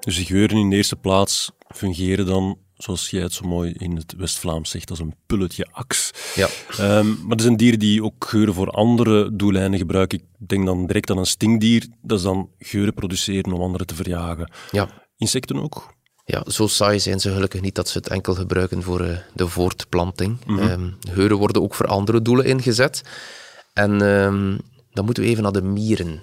Dus 0.00 0.16
die 0.16 0.26
geuren 0.26 0.56
in 0.56 0.70
de 0.70 0.76
eerste 0.76 0.96
plaats 0.96 1.50
fungeren 1.74 2.26
dan, 2.26 2.58
zoals 2.82 3.10
jij 3.10 3.22
het 3.22 3.32
zo 3.32 3.46
mooi 3.46 3.72
in 3.78 3.96
het 3.96 4.14
West-Vlaams 4.16 4.70
zegt, 4.70 4.90
als 4.90 4.98
een 4.98 5.14
pulletje 5.26 5.66
aks. 5.72 6.10
Ja, 6.34 6.48
Ehm, 6.78 7.06
maar 7.26 7.36
er 7.36 7.42
zijn 7.42 7.56
dieren 7.56 7.78
die 7.78 8.02
ook 8.04 8.24
geuren 8.28 8.54
voor 8.54 8.70
andere 8.70 9.36
doeleinden 9.36 9.78
gebruiken. 9.78 10.18
Ik 10.18 10.48
denk 10.48 10.66
dan 10.66 10.86
direct 10.86 11.10
aan 11.10 11.18
een 11.18 11.26
stinkdier, 11.26 11.86
dat 12.02 12.18
is 12.18 12.24
dan 12.24 12.50
geuren 12.58 12.94
produceren 12.94 13.52
om 13.52 13.60
anderen 13.62 13.86
te 13.86 13.94
verjagen. 13.94 14.50
ja. 14.70 15.00
Insecten 15.16 15.56
ook? 15.62 15.94
Ja, 16.24 16.44
zo 16.46 16.66
saai 16.66 17.00
zijn 17.00 17.20
ze 17.20 17.32
gelukkig 17.32 17.60
niet 17.60 17.74
dat 17.74 17.88
ze 17.88 17.98
het 17.98 18.08
enkel 18.08 18.34
gebruiken 18.34 18.82
voor 18.82 19.00
eh, 19.00 19.16
de 19.34 19.48
voortplanting. 19.48 20.38
Ehm, 20.46 20.88
geuren 21.10 21.36
worden 21.36 21.62
ook 21.62 21.74
voor 21.74 21.86
andere 21.86 22.22
doelen 22.22 22.44
ingezet. 22.44 23.02
En 23.72 23.90
ehm, 23.92 24.58
dan 24.92 25.04
moeten 25.04 25.22
we 25.22 25.28
even 25.28 25.42
naar 25.42 25.52
de 25.52 25.62
mieren. 25.62 26.22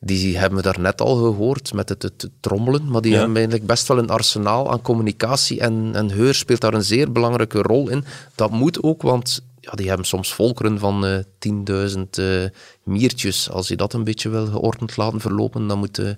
Die 0.00 0.38
hebben 0.38 0.58
we 0.58 0.64
daarnet 0.64 1.00
al 1.00 1.16
gehoord 1.16 1.72
met 1.72 1.88
het, 1.88 2.02
het 2.02 2.28
trommelen, 2.40 2.90
maar 2.90 3.00
die 3.00 3.12
Ja. 3.12 3.18
hebben 3.18 3.36
eigenlijk 3.36 3.66
best 3.66 3.88
wel 3.88 3.98
een 3.98 4.10
arsenaal 4.10 4.70
aan 4.70 4.82
communicatie 4.82 5.60
en, 5.60 5.90
en 5.94 6.10
geur 6.10 6.34
speelt 6.34 6.60
daar 6.60 6.74
een 6.74 6.84
zeer 6.84 7.12
belangrijke 7.12 7.62
rol 7.62 7.88
in. 7.88 8.04
Dat 8.34 8.50
moet 8.50 8.82
ook, 8.82 9.02
want 9.02 9.40
ja, 9.60 9.70
die 9.72 9.88
hebben 9.88 10.06
soms 10.06 10.34
volkeren 10.34 10.78
van 10.78 11.06
eh 11.06 11.18
10.000 11.92 12.00
eh, 12.10 12.44
miertjes. 12.82 13.50
Als 13.50 13.68
je 13.68 13.76
dat 13.76 13.92
een 13.92 14.04
beetje 14.04 14.28
wil 14.28 14.46
geordend 14.46 14.96
laten 14.96 15.20
verlopen, 15.20 15.66
dan 15.66 15.78
moet, 15.78 15.98
eh, 15.98 16.10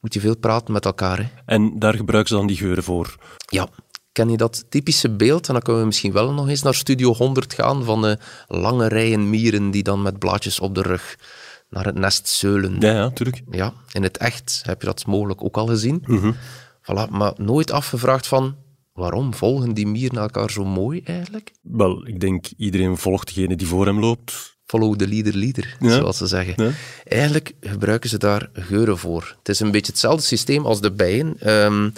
moet 0.00 0.14
je 0.14 0.20
veel 0.20 0.36
praten 0.36 0.72
met 0.72 0.84
elkaar. 0.84 1.18
Hè. 1.18 1.24
En 1.46 1.78
daar 1.78 1.94
gebruiken 1.94 2.30
ze 2.32 2.38
dan 2.38 2.46
die 2.46 2.56
geuren 2.56 2.82
voor. 2.82 3.16
Ja, 3.46 3.68
ken 4.12 4.28
je 4.30 4.36
dat 4.36 4.64
typische 4.68 5.10
beeld? 5.10 5.46
En 5.46 5.52
dan 5.52 5.62
kunnen 5.62 5.80
we 5.82 5.86
misschien 5.88 6.12
wel 6.12 6.32
nog 6.32 6.48
eens 6.48 6.62
naar 6.62 6.74
Studio 6.74 7.14
100 7.14 7.54
gaan 7.54 7.84
van 7.84 8.16
lange 8.46 8.88
rijen 8.88 9.30
mieren 9.30 9.70
die 9.70 9.82
dan 9.82 10.02
met 10.02 10.18
blaadjes 10.18 10.60
op 10.60 10.74
de 10.74 10.82
rug 10.82 11.16
naar 11.70 11.84
het 11.84 11.94
nest 11.98 12.28
zeulen. 12.28 12.76
Ja, 12.80 12.92
ja, 12.92 13.10
tuurlijk. 13.10 13.42
Ja, 13.50 13.72
in 13.92 14.02
het 14.02 14.16
echt 14.16 14.60
heb 14.64 14.80
je 14.80 14.86
dat 14.86 15.06
mogelijk 15.06 15.44
ook 15.44 15.56
al 15.56 15.66
gezien. 15.66 16.04
Voilà, 16.82 17.10
maar 17.10 17.32
nooit 17.36 17.70
afgevraagd 17.70 18.26
van 18.26 18.56
waarom 18.92 19.34
volgen 19.34 19.74
die 19.74 19.86
mieren 19.86 20.18
elkaar 20.18 20.50
zo 20.50 20.64
mooi 20.64 21.00
eigenlijk? 21.04 21.52
Wel, 21.62 22.06
ik 22.06 22.20
denk 22.20 22.46
iedereen 22.56 22.96
volgt 22.96 23.26
degene 23.34 23.56
die 23.56 23.66
voor 23.66 23.86
hem 23.86 23.98
loopt. 24.00 24.56
Follow 24.66 24.96
the 24.96 25.08
leader 25.08 25.34
leader, 25.36 25.76
Ja. 25.80 25.90
zoals 25.90 26.16
ze 26.16 26.26
zeggen. 26.26 26.64
Ja. 26.64 26.70
Eigenlijk 27.04 27.52
gebruiken 27.60 28.10
ze 28.10 28.18
daar 28.18 28.50
geuren 28.52 28.98
voor. 28.98 29.34
Het 29.38 29.48
is 29.48 29.60
een 29.60 29.70
beetje 29.70 29.92
hetzelfde 29.92 30.22
systeem 30.22 30.66
als 30.66 30.80
de 30.80 30.92
bijen. 30.92 31.34
Ehm, 31.40 31.90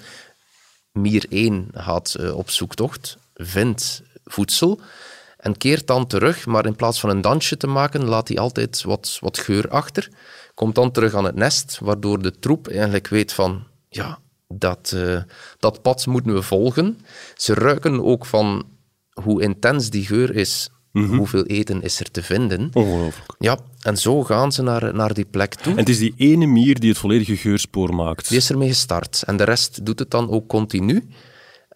mier 0.92 1.24
1 1.28 1.68
gaat 1.72 2.14
eh, 2.14 2.36
op 2.36 2.50
zoektocht, 2.50 3.16
vindt 3.34 4.02
voedsel 4.24 4.80
en 5.40 5.56
keert 5.56 5.86
dan 5.86 6.06
terug, 6.06 6.46
maar 6.46 6.66
in 6.66 6.76
plaats 6.76 7.00
van 7.00 7.10
een 7.10 7.20
dansje 7.20 7.56
te 7.56 7.66
maken, 7.66 8.04
laat 8.04 8.28
hij 8.28 8.36
altijd 8.36 8.82
wat, 8.82 9.18
wat 9.20 9.38
geur 9.38 9.68
achter. 9.68 10.08
Komt 10.54 10.74
dan 10.74 10.90
terug 10.90 11.14
aan 11.14 11.24
het 11.24 11.34
nest, 11.34 11.78
waardoor 11.80 12.22
de 12.22 12.38
troep 12.38 12.68
eigenlijk 12.68 13.08
weet 13.08 13.32
van, 13.32 13.62
ja, 13.88 14.18
dat, 14.48 14.92
eh, 14.94 15.22
dat 15.58 15.82
pad 15.82 16.06
moeten 16.06 16.34
we 16.34 16.42
volgen. 16.42 16.98
Ze 17.34 17.54
ruiken 17.54 18.04
ook 18.04 18.26
van 18.26 18.64
hoe 19.12 19.42
intens 19.42 19.90
die 19.90 20.06
geur 20.06 20.36
is, 20.36 20.70
hoeveel 20.92 21.44
eten 21.44 21.82
is 21.82 22.00
er 22.00 22.10
te 22.10 22.22
vinden. 22.22 22.70
Ongelooflijk. 22.72 23.34
Ja, 23.38 23.58
en 23.82 23.96
zo 23.96 24.24
gaan 24.24 24.52
ze 24.52 24.62
naar, 24.62 24.94
naar 24.94 25.14
die 25.14 25.24
plek 25.24 25.54
toe. 25.54 25.72
En 25.72 25.78
het 25.78 25.88
is 25.88 25.98
die 25.98 26.14
ene 26.16 26.46
mier 26.46 26.80
die 26.80 26.88
het 26.88 26.98
volledige 26.98 27.36
geurspoor 27.36 27.94
maakt. 27.94 28.28
Die 28.28 28.36
is 28.36 28.50
ermee 28.50 28.68
gestart. 28.68 29.22
En 29.26 29.36
de 29.36 29.44
rest 29.44 29.86
doet 29.86 29.98
het 29.98 30.10
dan 30.10 30.30
ook 30.30 30.48
continu. 30.48 31.08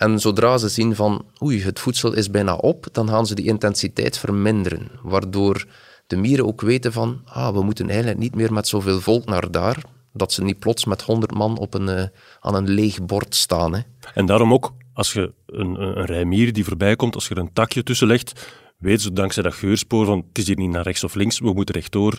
En 0.05 0.19
zodra 0.19 0.59
ze 0.59 0.69
zien 0.69 0.95
van, 0.95 1.25
oei, 1.43 1.63
het 1.63 1.81
voedsel 1.81 2.13
is 2.13 2.31
bijna 2.31 2.55
op, 2.55 2.87
dan 2.93 3.09
gaan 3.09 3.27
ze 3.27 3.35
die 3.35 3.47
intensiteit 3.47 4.19
verminderen. 4.19 4.91
Waardoor 5.03 5.67
de 6.07 6.17
mieren 6.17 6.47
ook 6.47 6.61
weten 6.61 6.93
van, 6.93 7.21
ah, 7.25 7.55
we 7.55 7.63
moeten 7.63 7.89
eigenlijk 7.89 8.19
niet 8.19 8.35
meer 8.35 8.53
met 8.53 8.69
zoveel 8.69 9.01
volk 9.01 9.25
naar 9.25 9.51
daar. 9.51 9.83
Dat 10.13 10.33
ze 10.33 10.43
niet 10.43 10.59
plots 10.59 10.85
met 10.85 11.03
honderd 11.03 11.35
man 11.35 11.59
op 11.59 11.75
een, 11.75 11.89
eh, 11.89 12.05
aan 12.41 12.55
een 12.55 12.69
leeg 12.69 13.05
bord 13.05 13.35
staan. 13.35 13.75
Hè. 13.75 13.81
En 14.15 14.27
daarom 14.27 14.53
ook, 14.53 14.73
als 14.93 15.13
je 15.13 15.33
een, 15.47 15.81
een, 15.81 15.99
een 15.99 16.05
rij 16.05 16.25
mieren 16.25 16.55
die 16.55 16.65
voorbij 16.65 16.97
komt, 16.97 17.15
als 17.15 17.29
je 17.29 17.35
er 17.35 17.41
een 17.41 17.53
takje 17.53 17.83
tussen 17.83 18.07
legt, 18.07 18.53
weet 18.79 19.03
ze 19.03 19.13
dankzij 19.13 19.43
dat 19.43 19.55
geurspoor 19.55 20.07
van 20.07 20.25
het 20.29 20.39
is 20.39 20.47
hier 20.47 20.57
niet 20.57 20.71
naar 20.71 20.83
rechts 20.83 21.05
of 21.05 21.15
links, 21.15 21.39
we 21.39 21.53
moeten 21.53 21.75
rechtdoor 21.75 22.19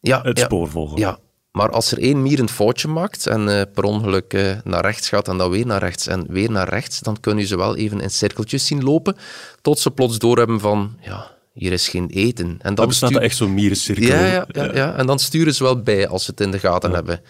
Ja, 0.00 0.22
het 0.22 0.38
ja. 0.38 0.44
spoor 0.44 0.68
volgen. 0.68 0.98
Ja, 0.98 1.18
maar 1.52 1.70
als 1.70 1.92
er 1.92 1.98
één 1.98 2.22
mier 2.22 2.38
een 2.38 2.48
foutje 2.48 2.88
maakt 2.88 3.26
en 3.26 3.48
eh, 3.48 3.62
per 3.74 3.84
ongeluk 3.84 4.32
eh, 4.32 4.56
naar 4.64 4.84
rechts 4.84 5.08
gaat 5.08 5.28
en 5.28 5.36
dan 5.38 5.50
weer 5.50 5.66
naar 5.66 5.80
rechts 5.80 6.06
en 6.06 6.24
weer 6.28 6.50
naar 6.50 6.68
rechts, 6.68 7.00
dan 7.00 7.20
kun 7.20 7.38
je 7.38 7.44
ze 7.44 7.56
wel 7.56 7.76
even 7.76 8.00
in 8.00 8.10
cirkeltjes 8.10 8.66
zien 8.66 8.84
lopen, 8.84 9.16
tot 9.62 9.78
ze 9.78 9.90
plots 9.90 10.18
doorhebben 10.18 10.60
van, 10.60 10.96
ja, 11.00 11.30
hier 11.52 11.72
is 11.72 11.88
geen 11.88 12.08
eten. 12.10 12.46
En 12.46 12.56
Dan 12.62 12.74
dan 12.74 12.86
bestaat 12.88 13.14
er 13.14 13.20
echt 13.22 13.36
zo'n 13.36 13.54
mierencirkel. 13.54 14.06
ja, 14.06 14.26
ja, 14.26 14.46
ja, 14.48 14.74
ja, 14.74 14.94
en 14.94 15.06
dan 15.06 15.18
sturen 15.18 15.54
ze 15.54 15.62
wel 15.62 15.82
bij 15.82 16.08
als 16.08 16.24
ze 16.24 16.30
het 16.30 16.40
in 16.40 16.50
de 16.50 16.58
gaten 16.58 16.90
hebben. 16.92 17.20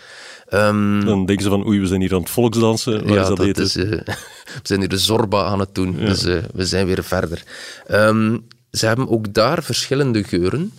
Ehm, 0.48 1.04
Dan 1.04 1.26
denken 1.26 1.44
ze 1.44 1.50
van, 1.50 1.66
oei, 1.66 1.80
we 1.80 1.86
zijn 1.86 2.00
hier 2.00 2.14
aan 2.14 2.20
het 2.20 2.30
volksdansen, 2.30 3.04
waar 3.04 3.14
ja, 3.14 3.20
is 3.22 3.28
dat, 3.28 3.36
dat 3.36 3.46
eten? 3.46 3.64
is, 3.64 3.76
eh, 3.76 3.90
we 4.60 4.60
zijn 4.62 4.78
hier 4.80 4.88
de 4.88 4.98
zorba 4.98 5.44
aan 5.44 5.58
het 5.60 5.74
doen, 5.74 5.96
dus 5.96 6.22
we 6.22 6.66
zijn 6.66 6.86
weer 6.86 7.04
verder. 7.04 7.42
Ehm, 7.86 8.36
ze 8.70 8.86
hebben 8.86 9.08
ook 9.08 9.32
daar 9.34 9.62
verschillende 9.62 10.24
geuren. 10.24 10.72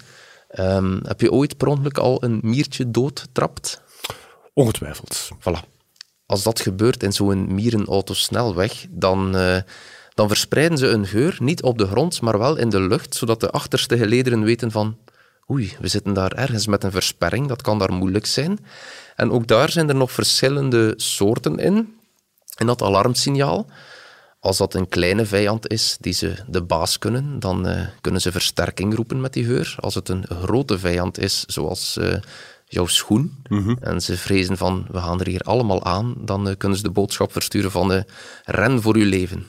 Ehm, 0.53 0.99
heb 1.03 1.21
je 1.21 1.31
ooit 1.31 1.57
per 1.57 1.67
ongeluk 1.67 1.97
al 1.97 2.23
een 2.23 2.39
miertje 2.41 2.91
doodgetrapt? 2.91 3.81
Ongetwijfeld. 4.53 5.29
Voilà. 5.39 5.69
Als 6.25 6.43
dat 6.43 6.59
gebeurt 6.59 7.03
in 7.03 7.13
zo'n 7.13 7.53
mierenauto 7.53 8.13
snelweg, 8.13 8.85
dan, 8.89 9.35
eh, 9.35 9.57
dan 10.13 10.27
verspreiden 10.27 10.77
ze 10.77 10.87
een 10.87 11.07
geur 11.07 11.37
niet 11.39 11.63
op 11.63 11.77
de 11.77 11.87
grond, 11.87 12.21
maar 12.21 12.39
wel 12.39 12.55
in 12.55 12.69
de 12.69 12.81
lucht, 12.81 13.15
zodat 13.15 13.39
de 13.39 13.49
achterste 13.49 13.97
gelederen 13.97 14.43
weten 14.43 14.71
van 14.71 14.97
oei, 15.51 15.75
we 15.79 15.87
zitten 15.87 16.13
daar 16.13 16.31
ergens 16.31 16.67
met 16.67 16.83
een 16.83 16.91
versperring, 16.91 17.47
dat 17.47 17.61
kan 17.61 17.79
daar 17.79 17.93
moeilijk 17.93 18.25
zijn. 18.25 18.65
En 19.15 19.31
ook 19.31 19.47
daar 19.47 19.69
zijn 19.69 19.89
er 19.89 19.95
nog 19.95 20.11
verschillende 20.11 20.93
soorten 20.95 21.57
in, 21.57 21.97
in 22.57 22.65
dat 22.65 22.81
alarmsignaal. 22.81 23.65
Als 24.43 24.57
dat 24.57 24.73
een 24.73 24.89
kleine 24.89 25.25
vijand 25.25 25.67
is 25.67 25.97
die 25.99 26.13
ze 26.13 26.35
de 26.47 26.63
baas 26.63 26.99
kunnen, 26.99 27.39
dan 27.39 27.67
eh, 27.67 27.87
kunnen 28.01 28.21
ze 28.21 28.31
versterking 28.31 28.95
roepen 28.95 29.21
met 29.21 29.33
die 29.33 29.45
geur. 29.45 29.75
Als 29.79 29.95
het 29.95 30.09
een 30.09 30.25
grote 30.27 30.79
vijand 30.79 31.19
is, 31.19 31.43
zoals 31.45 31.97
eh, 31.97 32.15
jouw 32.65 32.85
schoen, 32.85 33.35
en 33.79 34.01
ze 34.01 34.17
vrezen 34.17 34.57
van 34.57 34.87
we 34.91 34.97
gaan 34.97 35.19
er 35.19 35.27
hier 35.27 35.41
allemaal 35.41 35.83
aan, 35.83 36.15
dan 36.19 36.47
eh, 36.47 36.55
kunnen 36.57 36.77
ze 36.77 36.83
de 36.83 36.91
boodschap 36.91 37.31
versturen 37.31 37.71
van 37.71 38.03
ren 38.43 38.81
voor 38.81 38.95
uw 38.95 39.09
leven. 39.09 39.45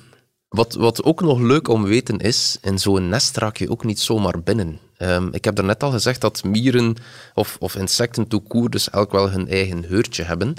Wat, 0.48 0.74
wat 0.74 1.02
ook 1.02 1.20
nog 1.20 1.40
leuk 1.40 1.68
om 1.68 1.84
weten 1.84 2.18
is, 2.18 2.58
in 2.60 2.78
zo'n 2.78 3.08
nest 3.08 3.36
raak 3.36 3.56
je 3.56 3.70
ook 3.70 3.84
niet 3.84 4.00
zomaar 4.00 4.42
binnen. 4.42 4.78
Ehm, 4.96 5.28
ik 5.30 5.44
heb 5.44 5.54
daarnet 5.54 5.82
al 5.82 5.90
gezegd 5.90 6.20
dat 6.20 6.44
mieren 6.44 6.96
of, 7.34 7.56
of 7.60 7.76
insecten 7.76 8.28
court 8.48 8.72
dus 8.72 8.90
elk 8.90 9.12
wel 9.12 9.30
hun 9.30 9.48
eigen 9.48 9.84
geurtje 9.84 10.22
hebben. 10.22 10.54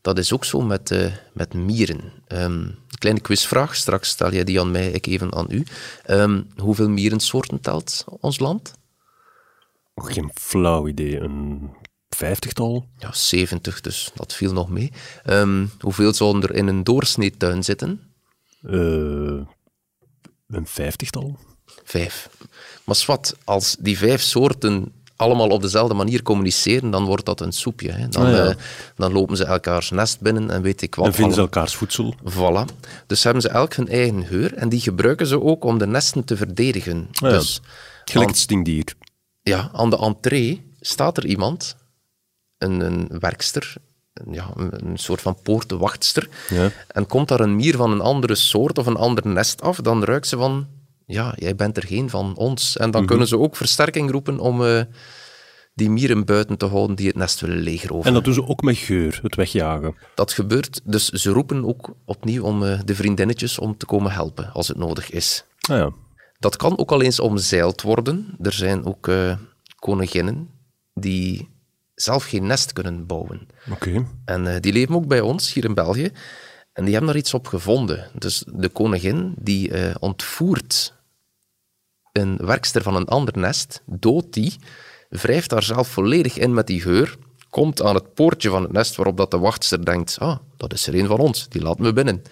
Dat 0.00 0.18
is 0.18 0.32
ook 0.32 0.44
zo 0.44 0.60
met, 0.60 1.12
met 1.32 1.54
mieren. 1.54 2.00
Ehm, 2.26 2.64
kleine 3.06 3.20
quizvraag, 3.20 3.76
straks 3.76 4.08
stel 4.08 4.32
jij 4.32 4.44
die 4.44 4.60
aan 4.60 4.70
mij, 4.70 4.90
ik 4.90 5.06
even 5.06 5.34
aan 5.34 5.46
u. 5.48 5.64
Ehm, 6.02 6.42
hoeveel 6.56 6.88
mierensoorten 6.88 7.60
telt 7.60 8.04
ons 8.20 8.38
land? 8.38 8.72
Nog 9.94 10.12
geen 10.12 10.30
flauw 10.34 10.88
idee. 10.88 11.20
Een 11.20 11.70
vijftigtal? 12.08 12.88
Ja, 12.98 13.12
70, 13.12 13.80
dus 13.80 14.10
dat 14.14 14.32
viel 14.34 14.52
nog 14.52 14.68
mee. 14.68 14.92
Ehm, 15.24 15.66
hoeveel 15.80 16.14
zouden 16.14 16.42
er 16.42 16.54
in 16.54 16.66
een 16.66 16.84
doorsneetuin 16.84 17.64
zitten? 17.64 18.00
Eh, 18.62 19.40
een 20.46 20.66
vijftigtal? 20.66 21.38
Vijf. 21.84 22.30
Maar 22.84 22.96
swat, 22.96 23.36
als 23.44 23.76
die 23.78 23.98
vijf 23.98 24.20
soorten 24.20 24.92
allemaal 25.16 25.48
op 25.48 25.62
dezelfde 25.62 25.94
manier 25.94 26.22
communiceren, 26.22 26.90
dan 26.90 27.04
wordt 27.04 27.24
dat 27.26 27.40
een 27.40 27.52
soepje. 27.52 27.90
Hè. 27.92 28.08
Dan, 28.08 28.26
Ah, 28.26 28.30
ja. 28.32 28.44
eh, 28.46 28.54
dan 28.96 29.12
lopen 29.12 29.36
ze 29.36 29.44
elkaars 29.44 29.90
nest 29.90 30.20
binnen 30.20 30.50
en 30.50 30.62
weet 30.62 30.82
ik 30.82 30.94
wat. 30.94 31.06
En 31.06 31.14
vinden 31.14 31.34
ze 31.34 31.40
elkaars 31.40 31.74
voedsel? 31.74 32.14
Voilà. 32.30 32.64
Dus 33.06 33.22
hebben 33.24 33.42
ze 33.42 33.48
elk 33.48 33.74
hun 33.74 33.88
eigen 33.88 34.24
geur 34.24 34.54
en 34.54 34.68
die 34.68 34.80
gebruiken 34.80 35.26
ze 35.26 35.42
ook 35.42 35.64
om 35.64 35.78
de 35.78 35.86
nesten 35.86 36.24
te 36.24 36.36
verdedigen. 36.36 37.08
Ah, 37.12 37.30
ja. 37.30 37.36
Dus 37.36 37.60
Gelijk 38.04 38.28
het 38.30 38.38
stinkdier. 38.38 38.84
ja, 39.42 39.70
aan 39.72 39.90
de 39.90 39.98
entree 39.98 40.72
staat 40.80 41.16
er 41.16 41.26
iemand, 41.26 41.76
een, 42.58 42.80
een 42.80 43.08
werkster, 43.20 43.74
ja, 44.30 44.50
een, 44.56 44.96
soort 44.98 45.20
van 45.20 45.36
poortenwachtster. 45.42 46.28
Ja. 46.48 46.70
En 46.88 47.06
komt 47.06 47.28
daar 47.28 47.40
een 47.40 47.56
mier 47.56 47.76
van 47.76 47.90
een 47.90 48.00
andere 48.00 48.34
soort 48.34 48.78
of 48.78 48.86
een 48.86 48.96
ander 48.96 49.26
nest 49.26 49.60
af, 49.62 49.76
dan 49.80 50.04
ruikt 50.04 50.26
ze 50.26 50.36
van, 50.36 50.66
ja, 51.06 51.32
jij 51.36 51.54
bent 51.54 51.76
er 51.76 51.86
geen 51.86 52.10
van 52.10 52.36
ons. 52.36 52.76
En 52.76 52.90
dan 52.90 53.00
Mhm. 53.00 53.10
kunnen 53.10 53.28
ze 53.28 53.38
ook 53.38 53.56
versterking 53.56 54.10
roepen 54.10 54.38
om 54.38 54.64
eh, 54.64 54.80
die 55.74 55.90
mieren 55.90 56.24
buiten 56.24 56.56
te 56.56 56.66
houden 56.66 56.96
die 56.96 57.06
het 57.06 57.16
nest 57.16 57.40
willen 57.40 57.58
legeroveren. 57.58 58.06
En 58.06 58.12
dat 58.14 58.24
doen 58.24 58.34
ze 58.34 58.46
ook 58.46 58.62
met 58.62 58.76
geur, 58.76 59.18
het 59.22 59.34
wegjagen. 59.34 59.94
Dat 60.14 60.32
gebeurt, 60.32 60.80
dus 60.84 61.08
ze 61.08 61.30
roepen 61.30 61.64
ook 61.64 61.94
opnieuw 62.04 62.42
om 62.44 62.64
eh, 62.64 62.80
de 62.84 62.94
vriendinnetjes 62.94 63.58
om 63.58 63.76
te 63.76 63.86
komen 63.86 64.12
helpen 64.12 64.52
als 64.52 64.68
het 64.68 64.76
nodig 64.76 65.10
is. 65.10 65.44
Ah 65.70 65.76
ja. 65.76 65.90
Dat 66.38 66.56
kan 66.56 66.78
ook 66.78 66.90
al 66.92 67.02
eens 67.02 67.20
omzeild 67.20 67.82
worden. 67.82 68.36
Er 68.42 68.52
zijn 68.52 68.84
ook 68.84 69.08
eh, 69.08 69.36
koninginnen 69.78 70.48
die 70.94 71.48
zelf 71.94 72.24
geen 72.24 72.46
nest 72.46 72.72
kunnen 72.72 73.06
bouwen. 73.06 73.46
Oké. 73.70 74.06
En 74.24 74.60
die 74.60 74.72
leven 74.72 74.94
ook 74.94 75.06
bij 75.06 75.20
ons, 75.20 75.52
hier 75.52 75.64
in 75.64 75.74
België. 75.74 76.10
En 76.72 76.82
die 76.84 76.92
hebben 76.92 77.10
daar 77.12 77.20
iets 77.20 77.34
op 77.34 77.46
gevonden. 77.46 78.10
Dus 78.14 78.44
de 78.52 78.68
koningin, 78.68 79.34
die 79.38 79.72
ontvoert 79.98 80.94
een 82.16 82.36
werkster 82.36 82.82
van 82.82 82.96
een 82.96 83.06
ander 83.06 83.38
nest, 83.38 83.82
doodt 83.86 84.32
die, 84.32 84.54
wrijft 85.08 85.50
daar 85.50 85.62
zelf 85.62 85.88
volledig 85.88 86.38
in 86.38 86.54
met 86.54 86.66
die 86.66 86.80
geur, 86.80 87.16
komt 87.50 87.82
aan 87.82 87.94
het 87.94 88.14
poortje 88.14 88.50
van 88.50 88.62
het 88.62 88.72
nest 88.72 88.96
waarop 88.96 89.16
dat 89.16 89.30
de 89.30 89.38
wachtster 89.38 89.84
denkt, 89.84 90.16
ah, 90.18 90.36
dat 90.56 90.72
is 90.72 90.86
er 90.86 90.94
een 90.94 91.06
van 91.06 91.18
ons, 91.18 91.48
die 91.48 91.62
laten 91.62 91.84
we 91.84 91.92
binnen. 91.92 92.22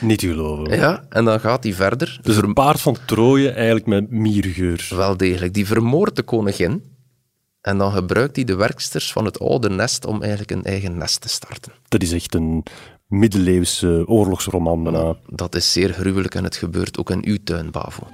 Niet 0.00 0.18
te 0.18 0.28
geloven. 0.28 0.76
Ja, 0.76 1.04
en 1.08 1.24
dan 1.24 1.40
gaat 1.40 1.64
hij 1.64 1.74
verder. 1.74 2.18
Dus 2.22 2.36
een 2.36 2.52
paard 2.52 2.80
van 2.80 2.96
Troje 3.06 3.50
eigenlijk 3.50 3.86
met 3.86 4.10
miergeur. 4.10 4.88
Wel 4.90 5.16
degelijk. 5.16 5.54
Die 5.54 5.66
vermoordt 5.66 6.16
de 6.16 6.22
koningin. 6.22 6.90
En 7.60 7.78
dan 7.78 7.92
gebruikt 7.92 8.36
hij 8.36 8.44
de 8.44 8.54
werksters 8.54 9.12
van 9.12 9.24
het 9.24 9.38
oude 9.38 9.70
nest 9.70 10.04
om 10.04 10.20
eigenlijk 10.20 10.50
een 10.50 10.64
eigen 10.64 10.98
nest 10.98 11.20
te 11.20 11.28
starten. 11.28 11.72
Dat 11.88 12.02
is 12.02 12.12
echt 12.12 12.34
een 12.34 12.62
middeleeuwse 13.06 14.04
oorlogsroman. 14.06 15.16
Dat 15.26 15.54
is 15.54 15.72
zeer 15.72 15.92
gruwelijk 15.92 16.34
en 16.34 16.44
het 16.44 16.56
gebeurt 16.56 16.98
ook 16.98 17.10
in 17.10 17.24
uw 17.24 17.38
tuin, 17.44 17.70
Bavo. 17.70 18.06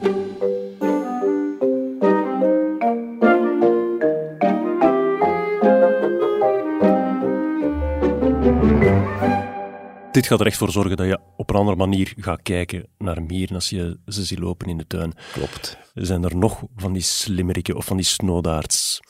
Dit 10.12 10.26
gaat 10.26 10.40
er 10.40 10.46
echt 10.46 10.56
voor 10.56 10.70
zorgen 10.70 10.96
dat 10.96 11.06
je 11.06 11.18
op 11.36 11.50
een 11.50 11.56
andere 11.56 11.76
manier 11.76 12.12
gaat 12.16 12.42
kijken 12.42 12.86
naar 12.98 13.22
mieren 13.22 13.54
als 13.54 13.70
je 13.70 13.98
ze 14.06 14.24
ziet 14.24 14.38
lopen 14.38 14.68
in 14.68 14.78
de 14.78 14.86
tuin. 14.86 15.14
Klopt. 15.32 15.78
Zijn 15.94 16.24
er 16.24 16.36
nog 16.36 16.62
van 16.76 16.92
die 16.92 17.02
slimmerikken 17.02 17.76
of 17.76 17.84
van 17.84 17.96
die 17.96 18.06
snoodaards? 18.06 19.00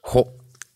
Goh, 0.00 0.28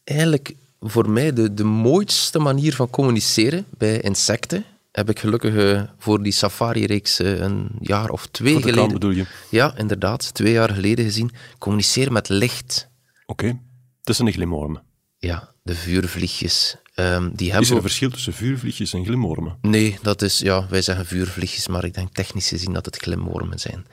eigenlijk 0.04 0.54
voor 0.80 1.10
mij 1.10 1.32
de, 1.32 1.54
de 1.54 1.64
mooiste 1.64 2.38
manier 2.38 2.74
van 2.74 2.90
communiceren 2.90 3.66
bij 3.78 4.00
insecten 4.00 4.64
heb 4.92 5.10
ik 5.10 5.18
gelukkig 5.18 5.54
eh, 5.54 5.82
voor 5.98 6.22
die 6.22 6.32
safari-reeks 6.32 7.20
eh, 7.20 7.40
een 7.40 7.68
jaar 7.80 8.10
of 8.10 8.26
twee 8.26 8.52
Voor 8.52 8.62
de 8.62 8.68
geleden... 8.68 8.92
bedoel 8.92 9.10
je? 9.10 9.26
Ja, 9.50 9.76
inderdaad, 9.76 10.34
twee 10.34 10.52
jaar 10.52 10.70
geleden 10.70 11.04
gezien. 11.04 11.30
Communiceren 11.58 12.12
met 12.12 12.28
licht. 12.28 12.88
Oké. 13.26 13.58
Dat 14.02 14.16
zijn 14.16 14.28
de 14.28 14.34
glimwormen. 14.34 14.82
Ja, 15.18 15.52
de 15.62 15.74
vuurvliegjes. 15.74 16.76
Ehm, 16.98 17.28
die 17.32 17.46
Is 17.46 17.52
hebben 17.52 17.68
er 17.70 17.76
een 17.76 17.82
verschil 17.82 18.10
tussen 18.10 18.32
vuurvliegjes 18.32 18.92
en 18.92 19.04
glimwormen? 19.04 19.56
Nee, 19.62 19.98
dat 20.02 20.22
is, 20.22 20.38
ja, 20.38 20.66
wij 20.68 20.82
zeggen 20.82 21.06
vuurvliegjes, 21.06 21.68
maar 21.68 21.84
ik 21.84 21.94
denk 21.94 22.12
technisch 22.14 22.48
gezien 22.48 22.72
dat 22.72 22.84
het 22.84 22.96
glimwormen 22.96 23.58
zijn. 23.58 23.86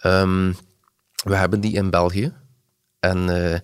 Ehm, 0.00 0.52
we 1.24 1.36
hebben 1.36 1.60
die 1.60 1.72
in 1.72 1.90
België. 1.90 2.32
En 3.00 3.52
eh, 3.52 3.58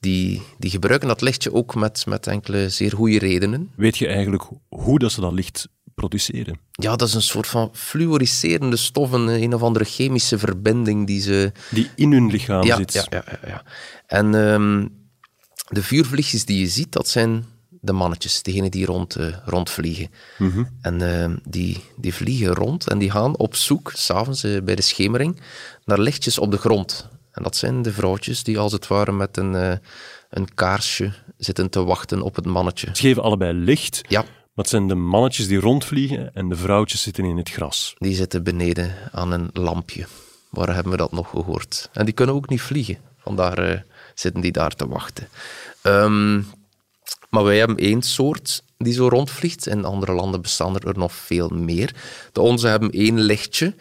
die, 0.00 0.42
die 0.58 0.70
gebruiken 0.70 1.08
dat 1.08 1.20
lichtje 1.20 1.52
ook 1.52 1.74
met, 1.74 2.06
met 2.06 2.26
enkele 2.26 2.68
zeer 2.68 2.92
goede 2.92 3.18
redenen. 3.18 3.70
Weet 3.76 3.98
je 3.98 4.06
eigenlijk 4.06 4.44
hoe 4.68 4.98
dat 4.98 5.12
ze 5.12 5.20
dat 5.20 5.32
licht 5.32 5.68
produceren? 5.94 6.58
Ja, 6.70 6.96
dat 6.96 7.08
is 7.08 7.14
een 7.14 7.22
soort 7.22 7.46
van 7.46 7.70
fluoriserende 7.72 8.76
stof, 8.76 9.12
een, 9.12 9.28
een 9.28 9.54
of 9.54 9.62
andere 9.62 9.84
chemische 9.84 10.38
verbinding 10.38 11.06
die 11.06 11.20
ze... 11.20 11.52
Die 11.70 11.90
in 11.94 12.12
hun 12.12 12.30
lichaam 12.30 12.64
Ja, 12.64 12.76
zit. 12.76 12.92
ja, 12.92 13.06
ja, 13.10 13.24
ja, 13.26 13.38
ja. 13.48 13.62
En 14.06 14.34
ehm, 14.34 14.86
de 15.68 15.82
vuurvliegjes 15.82 16.44
die 16.44 16.58
je 16.60 16.68
ziet, 16.68 16.92
dat 16.92 17.08
zijn 17.08 17.44
de 17.80 17.92
mannetjes, 17.92 18.42
degenen 18.42 18.70
die 18.70 18.86
rond, 18.86 19.16
eh, 19.16 19.26
rondvliegen. 19.44 20.10
En 20.80 21.02
ehm, 21.02 21.36
die, 21.44 21.84
die 21.96 22.14
vliegen 22.14 22.54
rond 22.54 22.88
en 22.88 22.98
die 22.98 23.10
gaan 23.10 23.36
op 23.36 23.54
zoek, 23.54 23.92
s'avonds 23.94 24.44
uh, 24.44 24.62
bij 24.62 24.74
de 24.74 24.82
schemering, 24.82 25.40
naar 25.84 25.98
lichtjes 25.98 26.38
op 26.38 26.50
de 26.50 26.58
grond. 26.58 27.08
En 27.32 27.42
dat 27.42 27.56
zijn 27.56 27.82
de 27.82 27.92
vrouwtjes 27.92 28.42
die 28.42 28.58
als 28.58 28.72
het 28.72 28.86
ware 28.86 29.12
met 29.12 29.36
een, 29.36 29.80
een 30.30 30.54
kaarsje 30.54 31.12
zitten 31.36 31.70
te 31.70 31.84
wachten 31.84 32.22
op 32.22 32.36
het 32.36 32.46
mannetje. 32.46 32.88
Ze 32.92 33.02
geven 33.02 33.22
allebei 33.22 33.52
licht, 33.52 34.00
Ja, 34.08 34.20
maar 34.20 34.64
het 34.64 34.68
zijn 34.68 34.88
de 34.88 34.94
mannetjes 34.94 35.46
die 35.46 35.60
rondvliegen 35.60 36.34
en 36.34 36.48
de 36.48 36.56
vrouwtjes 36.56 37.02
zitten 37.02 37.24
in 37.24 37.36
het 37.36 37.50
gras. 37.50 37.94
die 37.98 38.14
zitten 38.14 38.42
beneden 38.42 38.94
aan 39.12 39.32
een 39.32 39.50
lampje. 39.52 40.06
Waar 40.50 40.74
hebben 40.74 40.92
we 40.92 40.98
dat 40.98 41.12
nog 41.12 41.30
gehoord? 41.30 41.88
En 41.92 42.04
die 42.04 42.14
kunnen 42.14 42.34
ook 42.34 42.48
niet 42.48 42.60
vliegen. 42.60 42.98
Vandaar 43.18 43.84
zitten 44.14 44.40
die 44.40 44.52
daar 44.52 44.74
te 44.74 44.88
wachten. 44.88 45.28
Um, 45.82 46.46
maar 47.30 47.44
wij 47.44 47.58
hebben 47.58 47.76
één 47.76 48.02
soort 48.02 48.62
die 48.78 48.92
zo 48.92 49.08
rondvliegt. 49.08 49.66
In 49.66 49.84
andere 49.84 50.12
landen 50.12 50.42
bestaan 50.42 50.78
er 50.78 50.98
nog 50.98 51.12
veel 51.12 51.48
meer. 51.48 51.94
De 52.32 52.40
onze 52.40 52.66
hebben 52.66 52.90
één 52.90 53.20
lichtje. 53.20 53.74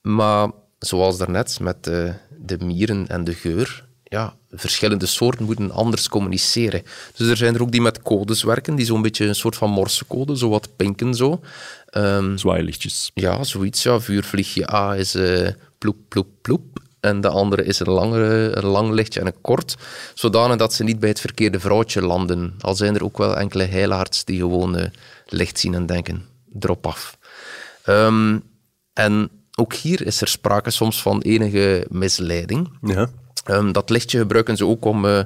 Maar 0.00 0.50
zoals 0.78 1.18
daarnet 1.18 1.60
met 1.60 1.84
de, 1.84 2.14
de 2.38 2.58
mieren 2.64 3.08
en 3.08 3.24
de 3.24 3.34
geur, 3.34 3.86
ja, 4.04 4.36
verschillende 4.50 5.06
soorten 5.06 5.44
moeten 5.44 5.70
anders 5.70 6.08
communiceren. 6.08 6.82
Dus 7.16 7.28
er 7.28 7.36
zijn 7.36 7.54
er 7.54 7.62
ook 7.62 7.72
die 7.72 7.80
met 7.80 8.02
codes 8.02 8.42
werken, 8.42 8.74
die 8.74 8.86
zo'n 8.86 9.02
beetje 9.02 9.26
een 9.26 9.34
soort 9.34 9.56
van 9.56 9.70
morsecode, 9.70 10.36
zo 10.36 10.48
wat 10.48 10.76
pinken 10.76 11.14
zo. 11.14 11.40
Um, 11.96 12.38
Zwaailichtjes. 12.38 13.10
Ja, 13.14 13.44
zoiets. 13.44 13.82
Ja. 13.82 14.00
Vuurvliegje 14.00 14.74
A 14.74 14.96
is 14.96 15.14
uh, 15.14 15.48
ploep, 15.78 15.96
ploep, 16.08 16.28
ploep. 16.40 16.78
En 17.08 17.20
de 17.20 17.28
andere 17.28 17.64
is 17.64 17.80
een, 17.80 17.90
langere, 17.90 18.56
een 18.56 18.66
lang 18.66 18.90
lichtje 18.90 19.20
en 19.20 19.26
een 19.26 19.40
kort. 19.40 19.76
Zodanig 20.14 20.56
dat 20.56 20.72
ze 20.74 20.84
niet 20.84 21.00
bij 21.00 21.08
het 21.08 21.20
verkeerde 21.20 21.60
vrouwtje 21.60 22.02
landen. 22.02 22.54
Al 22.60 22.74
zijn 22.74 22.94
er 22.94 23.04
ook 23.04 23.18
wel 23.18 23.36
enkele 23.36 23.64
heilaards 23.64 24.24
die 24.24 24.38
gewoon 24.38 24.78
uh, 24.78 24.84
licht 25.26 25.58
zien 25.58 25.74
en 25.74 25.86
denken, 25.86 26.24
drop 26.44 26.86
af. 26.86 27.18
Um, 27.86 28.42
en 28.92 29.30
ook 29.58 29.74
hier 29.74 30.06
is 30.06 30.20
er 30.20 30.28
sprake 30.28 30.70
soms 30.70 31.02
van 31.02 31.20
enige 31.20 31.86
misleiding. 31.90 32.78
Ja. 32.82 33.08
Um, 33.50 33.72
dat 33.72 33.90
lichtje 33.90 34.18
gebruiken 34.18 34.56
ze 34.56 34.66
ook 34.66 34.84
om 34.84 35.04
uh, 35.04 35.20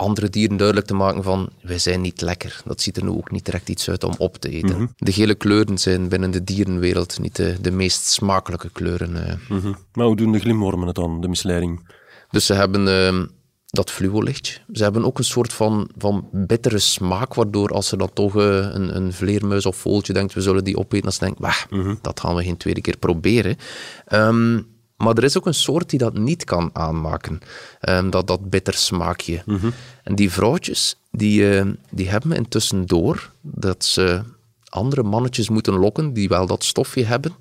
andere 0.00 0.30
dieren 0.30 0.56
duidelijk 0.56 0.86
te 0.86 0.94
maken 0.94 1.22
van 1.22 1.48
wij 1.62 1.78
zijn 1.78 2.00
niet 2.00 2.20
lekker. 2.20 2.62
Dat 2.64 2.80
ziet 2.80 2.96
er 2.96 3.04
nu 3.04 3.10
ook 3.10 3.30
niet 3.30 3.44
direct 3.44 3.68
iets 3.68 3.88
uit 3.88 4.04
om 4.04 4.14
op 4.18 4.36
te 4.36 4.48
eten. 4.48 4.68
Mhm. 4.68 4.78
Mm 4.78 4.84
-hmm. 4.84 4.94
De 4.96 5.12
gele 5.12 5.34
kleuren 5.34 5.78
zijn 5.78 6.08
binnen 6.08 6.30
de 6.30 6.44
dierenwereld 6.44 7.18
niet 7.18 7.36
de, 7.36 7.56
de 7.60 7.70
meest 7.70 8.06
smakelijke 8.06 8.70
kleuren. 8.70 9.10
Uh. 9.10 9.32
Mm 9.48 9.60
-hmm. 9.60 9.76
Maar 9.92 10.06
hoe 10.06 10.16
doen 10.16 10.32
de 10.32 10.38
glimwormen 10.38 10.86
het 10.86 10.96
dan, 10.96 11.20
de 11.20 11.28
misleiding? 11.28 11.88
Dus 12.30 12.46
ze 12.46 12.54
hebben 12.54 12.86
uh, 12.86 13.24
dat 13.66 13.90
fluolichtje. 13.90 14.58
Ze 14.72 14.82
hebben 14.82 15.04
ook 15.04 15.18
een 15.18 15.24
soort 15.24 15.52
van, 15.52 15.90
van 15.96 16.28
bittere 16.32 16.78
smaak, 16.78 17.34
waardoor 17.34 17.68
als 17.68 17.92
er 17.92 17.98
dan 17.98 18.12
toch 18.12 18.36
uh, 18.36 18.56
een, 18.56 18.96
een 18.96 19.12
vleermuis 19.12 19.66
of 19.66 19.76
vogeltje 19.76 20.12
denkt, 20.12 20.34
we 20.34 20.40
zullen 20.40 20.64
die 20.64 20.78
opeten, 20.78 21.02
dan 21.02 21.12
ze 21.12 21.18
denken, 21.18 21.54
mm 21.70 21.82
-hmm. 21.82 21.98
dat 22.02 22.20
gaan 22.20 22.34
we 22.34 22.44
geen 22.44 22.56
tweede 22.56 22.80
keer 22.80 22.96
proberen. 22.98 23.56
Um, 24.12 24.66
maar 25.00 25.16
er 25.16 25.24
is 25.24 25.36
ook 25.36 25.46
een 25.46 25.54
soort 25.54 25.90
die 25.90 25.98
dat 25.98 26.18
niet 26.18 26.44
kan 26.44 26.70
aanmaken. 26.72 27.40
Um, 27.88 28.10
dat, 28.10 28.26
dat 28.26 28.50
bitter 28.50 28.74
smaakje. 28.74 29.42
Mhm. 29.46 29.50
Mm 29.50 29.60
-hmm. 29.60 29.72
En 30.02 30.14
die 30.14 30.32
vrouwtjes, 30.32 30.96
die, 31.10 31.40
uh, 31.40 31.72
die 31.90 32.08
hebben 32.08 32.32
intussen 32.32 32.86
door 32.86 33.32
dat 33.40 33.84
ze 33.84 34.22
andere 34.68 35.02
mannetjes 35.02 35.48
moeten 35.48 35.74
lokken 35.74 36.12
die 36.12 36.28
wel 36.28 36.46
dat 36.46 36.64
stofje 36.64 37.04
hebben. 37.04 37.32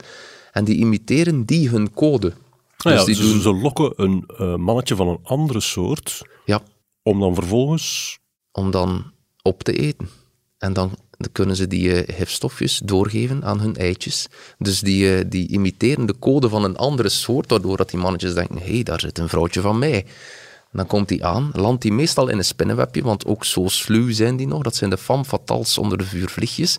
En 0.51 0.63
die 0.63 0.75
imiteren 0.75 1.45
die 1.45 1.69
hun 1.69 1.93
code. 1.93 2.33
Ah, 2.77 2.93
dus 2.93 3.05
die 3.05 3.15
ze, 3.15 3.21
doen... 3.21 3.41
ze 3.41 3.53
lokken 3.53 3.93
een 3.95 4.29
uh, 4.39 4.55
mannetje 4.55 4.95
van 4.95 5.07
een 5.07 5.19
andere 5.23 5.59
soort. 5.59 6.21
Ja. 6.45 6.61
Om 7.03 7.19
dan 7.19 7.33
vervolgens... 7.33 8.17
Om 8.51 8.71
dan 8.71 9.11
op 9.41 9.63
te 9.63 9.73
eten. 9.73 10.09
En 10.57 10.73
dan 10.73 10.97
dan 11.19 11.31
kunnen 11.31 11.55
ze 11.55 11.67
die 11.67 12.07
uh, 12.07 12.67
doorgeven 12.83 13.43
aan 13.43 13.59
hun 13.59 13.75
eitjes. 13.75 14.27
Dus 14.57 14.79
die, 14.79 15.17
uh, 15.17 15.25
die 15.27 15.47
imiteren 15.47 16.05
de 16.05 16.19
code 16.19 16.49
van 16.49 16.63
een 16.63 16.77
andere 16.77 17.09
soort, 17.09 17.49
waardoor 17.49 17.77
dat 17.77 17.89
die 17.89 17.99
mannetjes 17.99 18.33
denken, 18.33 18.57
hé, 18.57 18.73
hey, 18.73 18.83
daar 18.83 18.99
zit 18.99 19.17
een 19.17 19.29
vrouwtje 19.29 19.61
van 19.61 19.79
mij. 19.79 20.05
Dan 20.71 20.87
komt 20.87 21.07
die 21.07 21.25
aan, 21.25 21.49
landt 21.53 21.81
die 21.81 21.91
meestal 21.91 22.27
in 22.27 22.37
een 22.37 22.45
spinnenwebje, 22.45 23.01
want 23.01 23.25
ook 23.25 23.45
zo 23.45 23.67
sluw 23.67 24.11
zijn 24.11 24.37
die 24.37 24.47
nog. 24.47 24.63
Dat 24.63 24.75
zijn 24.75 24.89
de 24.89 24.97
femme 24.97 25.25
fatales 25.25 25.77
onder 25.77 25.97
de 25.97 26.05
vuurvliegjes. 26.05 26.77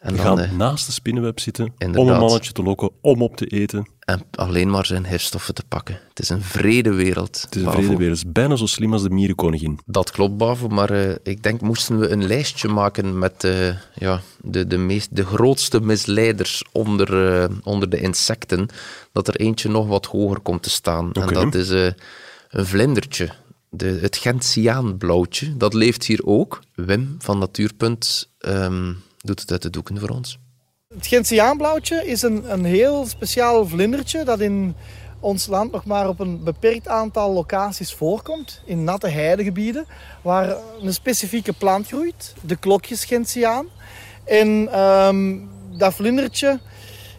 En 0.00 0.14
die 0.14 0.22
dan, 0.22 0.38
gaan 0.38 0.46
uh, 0.46 0.52
naast 0.52 0.86
de 0.86 0.92
spinnenweb 0.92 1.40
zitten 1.40 1.74
om 1.78 2.08
een 2.08 2.18
mannetje 2.18 2.52
te 2.52 2.62
lokken, 2.62 2.90
om 3.00 3.22
op 3.22 3.36
te 3.36 3.46
eten. 3.46 3.88
En 4.00 4.22
alleen 4.30 4.70
maar 4.70 4.86
zijn 4.86 5.04
gifstoffen 5.04 5.54
te 5.54 5.62
pakken. 5.68 6.00
Het 6.08 6.18
is 6.18 6.28
een 6.28 6.42
vrede 6.42 6.92
wereld. 6.92 7.40
Het 7.40 7.56
is 7.56 7.62
een 7.62 7.72
vrede. 7.72 8.04
Het 8.04 8.16
is 8.16 8.32
bijna 8.32 8.56
zo 8.56 8.66
slim 8.66 8.92
als 8.92 9.02
de 9.02 9.10
mierenkoningin. 9.10 9.78
Dat 9.86 10.10
klopt, 10.10 10.36
Bavo. 10.36 10.68
Maar 10.68 10.90
uh, 10.90 11.14
ik 11.22 11.42
denk, 11.42 11.60
moesten 11.60 11.98
we 11.98 12.08
een 12.08 12.26
lijstje 12.26 12.68
maken 12.68 13.18
met 13.18 13.44
uh, 13.44 13.74
ja, 13.94 14.20
de, 14.42 14.66
de, 14.66 14.78
meest, 14.78 15.16
de 15.16 15.24
grootste 15.24 15.80
misleiders 15.80 16.64
onder, 16.72 17.50
onder 17.62 17.90
de 17.90 18.00
insecten, 18.00 18.68
dat 19.12 19.28
er 19.28 19.36
eentje 19.36 19.68
nog 19.68 19.86
wat 19.86 20.06
hoger 20.06 20.40
komt 20.40 20.62
te 20.62 20.70
staan. 20.70 21.12
En 21.12 21.34
dat 21.34 21.54
is 21.54 21.68
een 21.68 22.66
vlindertje. 22.66 23.30
De, 23.68 23.98
het 24.00 24.16
Gentiaanblauwtje. 24.16 25.56
Dat 25.56 25.74
leeft 25.74 26.04
hier 26.04 26.20
ook. 26.24 26.62
Wim 26.74 27.16
van 27.18 27.38
Natuurpunt... 27.38 28.28
Um, 28.38 29.02
doet 29.20 29.40
het 29.40 29.50
uit 29.50 29.62
de 29.62 29.70
doeken 29.70 29.98
voor 29.98 30.08
ons. 30.08 30.38
Het 30.94 31.06
Gentiaanblauwtje 31.06 32.06
is 32.06 32.22
een, 32.22 32.52
een 32.52 32.64
heel 32.64 33.06
speciaal 33.06 33.66
vlindertje 33.66 34.24
dat 34.24 34.40
in 34.40 34.74
ons 35.20 35.46
land 35.46 35.72
nog 35.72 35.84
maar 35.84 36.08
op 36.08 36.20
een 36.20 36.44
beperkt 36.44 36.88
aantal 36.88 37.32
locaties 37.32 37.92
voorkomt. 37.94 38.62
In 38.64 38.84
natte 38.84 39.08
heidegebieden, 39.08 39.86
waar 40.22 40.56
een 40.82 40.94
specifieke 40.94 41.52
plant 41.52 41.86
groeit, 41.86 42.34
de 42.40 42.56
klokjesgentiaan. 42.56 43.66
En 44.24 44.68
ehm, 44.72 45.38
dat 45.78 45.94
vlindertje 45.94 46.60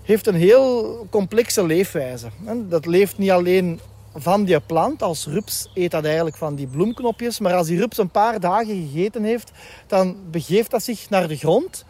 heeft 0.04 0.28
een 0.28 0.36
heel 0.36 1.08
complexe 1.10 1.66
leefwijze. 1.66 2.30
Dat 2.70 2.86
leeft 2.86 3.18
niet 3.18 3.32
alleen 3.32 3.80
van 4.16 4.44
die 4.44 4.60
plant. 4.60 5.04
Als 5.04 5.26
rups 5.26 5.70
eet 5.74 5.92
dat 5.92 6.06
eigenlijk 6.06 6.36
van 6.36 6.56
die 6.56 6.68
bloemknopjes. 6.68 7.40
Maar 7.40 7.54
als 7.54 7.68
die 7.68 7.80
rups 7.80 7.98
een 7.98 8.10
paar 8.10 8.40
dagen 8.40 8.90
gegeten 8.92 9.24
heeft, 9.24 9.52
dan 9.88 10.16
begeeft 10.32 10.72
dat 10.72 10.84
zich 10.84 11.10
naar 11.10 11.28
de 11.28 11.38
grond. 11.38 11.86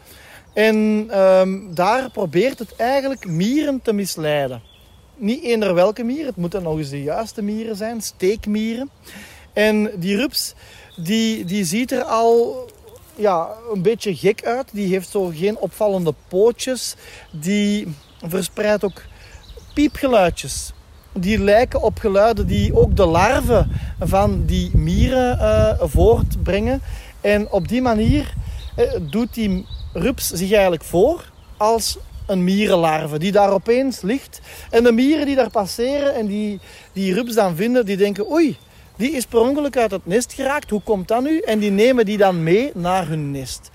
En 0.52 1.06
ehm, 1.10 1.58
daar 1.74 2.10
probeert 2.10 2.58
het 2.58 2.76
eigenlijk 2.76 3.26
mieren 3.26 3.80
te 3.82 3.92
misleiden. 3.92 4.62
Niet 5.16 5.42
eender 5.42 5.74
welke 5.74 6.02
mier, 6.02 6.26
het 6.26 6.36
moeten 6.36 6.62
nog 6.62 6.78
eens 6.78 6.90
de 6.90 7.02
juiste 7.02 7.42
mieren 7.42 7.76
zijn, 7.76 8.00
steekmieren. 8.00 8.90
En 9.52 9.90
die 9.94 10.16
rups, 10.16 10.54
die, 10.96 11.44
die 11.44 11.64
ziet 11.64 11.92
er 11.92 12.02
al 12.02 12.66
ja, 13.14 13.48
een 13.72 13.82
beetje 13.82 14.16
gek 14.16 14.44
uit. 14.44 14.68
Die 14.72 14.88
heeft 14.88 15.08
zo 15.10 15.30
geen 15.34 15.58
opvallende 15.58 16.14
pootjes. 16.28 16.94
Die 17.30 17.94
verspreidt 18.26 18.84
ook 18.84 19.02
piepgeluidjes. 19.74 20.72
Die 21.12 21.38
lijken 21.38 21.82
op 21.82 21.98
geluiden 21.98 22.46
die 22.46 22.76
ook 22.76 22.96
de 22.96 23.06
larven 23.06 23.70
van 24.00 24.44
die 24.46 24.76
mieren 24.76 25.38
uh, 25.38 25.72
voortbrengen. 25.80 26.82
En 27.20 27.50
op 27.50 27.68
die 27.68 27.82
manier 27.82 28.34
uh, 28.78 28.84
doet 29.10 29.34
die 29.34 29.66
rups 29.92 30.30
zich 30.30 30.52
eigenlijk 30.52 30.84
voor 30.84 31.30
als 31.56 31.98
een 32.26 32.44
mierenlarve 32.44 33.18
die 33.18 33.32
daar 33.32 33.52
opeens 33.52 34.00
ligt. 34.00 34.40
En 34.70 34.84
de 34.84 34.92
mieren 34.92 35.26
die 35.26 35.36
daar 35.36 35.50
passeren 35.50 36.14
en 36.14 36.26
die 36.26 36.60
die 36.92 37.14
rups 37.14 37.34
dan 37.34 37.56
vinden, 37.56 37.86
die 37.86 37.96
denken 37.96 38.30
oei, 38.30 38.56
die 38.96 39.10
is 39.10 39.26
per 39.26 39.40
ongeluk 39.40 39.76
uit 39.76 39.90
het 39.90 40.06
nest 40.06 40.32
geraakt. 40.32 40.70
Hoe 40.70 40.82
komt 40.82 41.08
dat 41.08 41.22
nu? 41.22 41.38
En 41.38 41.58
die 41.58 41.70
nemen 41.70 42.04
die 42.04 42.16
dan 42.16 42.42
mee 42.42 42.70
naar 42.74 43.08
hun 43.08 43.30
nest. 43.30 43.70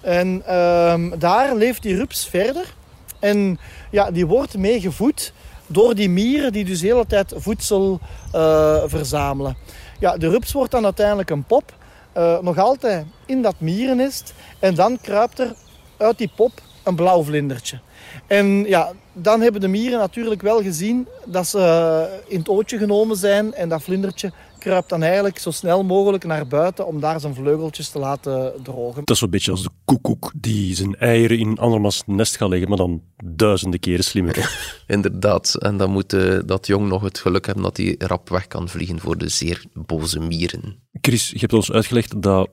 En 0.00 0.42
ehm, 0.46 1.18
daar 1.18 1.56
leeft 1.56 1.82
die 1.82 1.96
rups 1.96 2.28
verder. 2.28 2.74
En 3.18 3.58
ja, 3.90 4.10
die 4.10 4.26
wordt 4.26 4.56
meegevoed 4.56 5.32
door 5.66 5.94
die 5.94 6.10
mieren 6.10 6.52
die 6.52 6.64
dus 6.64 6.80
de 6.80 6.86
hele 6.86 7.06
tijd 7.06 7.32
voedsel 7.36 8.00
uh, 8.34 8.82
verzamelen. 8.86 9.56
Ja, 10.00 10.16
de 10.16 10.28
rups 10.28 10.52
wordt 10.52 10.70
dan 10.70 10.84
uiteindelijk 10.84 11.30
een 11.30 11.44
pop. 11.44 11.76
Uh, 12.18 12.38
nog 12.38 12.58
altijd 12.58 13.04
in 13.26 13.42
dat 13.42 13.54
mierennest. 13.58 14.34
En 14.58 14.74
dan 14.74 14.98
kruipt 15.00 15.38
er 15.38 15.54
uit 15.96 16.18
die 16.18 16.30
pop 16.36 16.52
een 16.82 16.94
blauw 16.94 17.22
vlindertje. 17.22 17.78
En 18.26 18.64
ja, 18.64 18.92
dan 19.12 19.40
hebben 19.40 19.60
de 19.60 19.68
mieren 19.68 19.98
natuurlijk 19.98 20.42
wel 20.42 20.62
gezien 20.62 21.08
dat 21.24 21.46
ze 21.46 21.58
eh, 21.58 22.32
in 22.32 22.38
het 22.38 22.48
ootje 22.48 22.78
genomen 22.78 23.16
zijn. 23.16 23.54
En 23.54 23.68
dat 23.68 23.82
vlindertje 23.82 24.32
kruipt 24.58 24.88
dan 24.88 25.02
eigenlijk 25.02 25.38
zo 25.38 25.50
snel 25.50 25.84
mogelijk 25.84 26.24
naar 26.24 26.46
buiten 26.46 26.86
om 26.86 27.00
daar 27.00 27.20
zijn 27.20 27.34
vleugeltjes 27.34 27.88
te 27.88 27.98
laten 27.98 28.52
drogen. 28.62 29.02
Dat 29.04 29.16
is 29.16 29.22
een 29.22 29.30
beetje 29.30 29.50
als 29.50 29.62
de 29.62 29.70
koekoek 29.84 30.32
die 30.36 30.74
zijn 30.74 30.96
eieren 30.96 31.38
in 31.38 31.58
andermans 31.58 32.02
nest 32.06 32.36
gaat 32.36 32.48
leggen, 32.48 32.68
maar 32.68 32.78
dan 32.78 33.02
duizenden 33.24 33.80
keren 33.80 34.04
slimmer. 34.04 34.58
Inderdaad, 34.86 35.54
en 35.54 35.76
dan 35.76 35.90
moet 35.90 36.12
uh, 36.12 36.38
dat 36.46 36.66
jong 36.66 36.88
nog 36.88 37.02
het 37.02 37.18
geluk 37.18 37.46
hebben 37.46 37.64
dat 37.64 37.76
hij 37.76 37.94
rap 37.98 38.28
weg 38.28 38.46
kan 38.46 38.68
vliegen 38.68 39.00
voor 39.00 39.18
de 39.18 39.28
zeer 39.28 39.64
boze 39.72 40.20
mieren. 40.20 40.82
Chris, 41.00 41.30
je 41.30 41.38
hebt 41.38 41.52
ons 41.52 41.72
uitgelegd 41.72 42.22
dat 42.22 42.48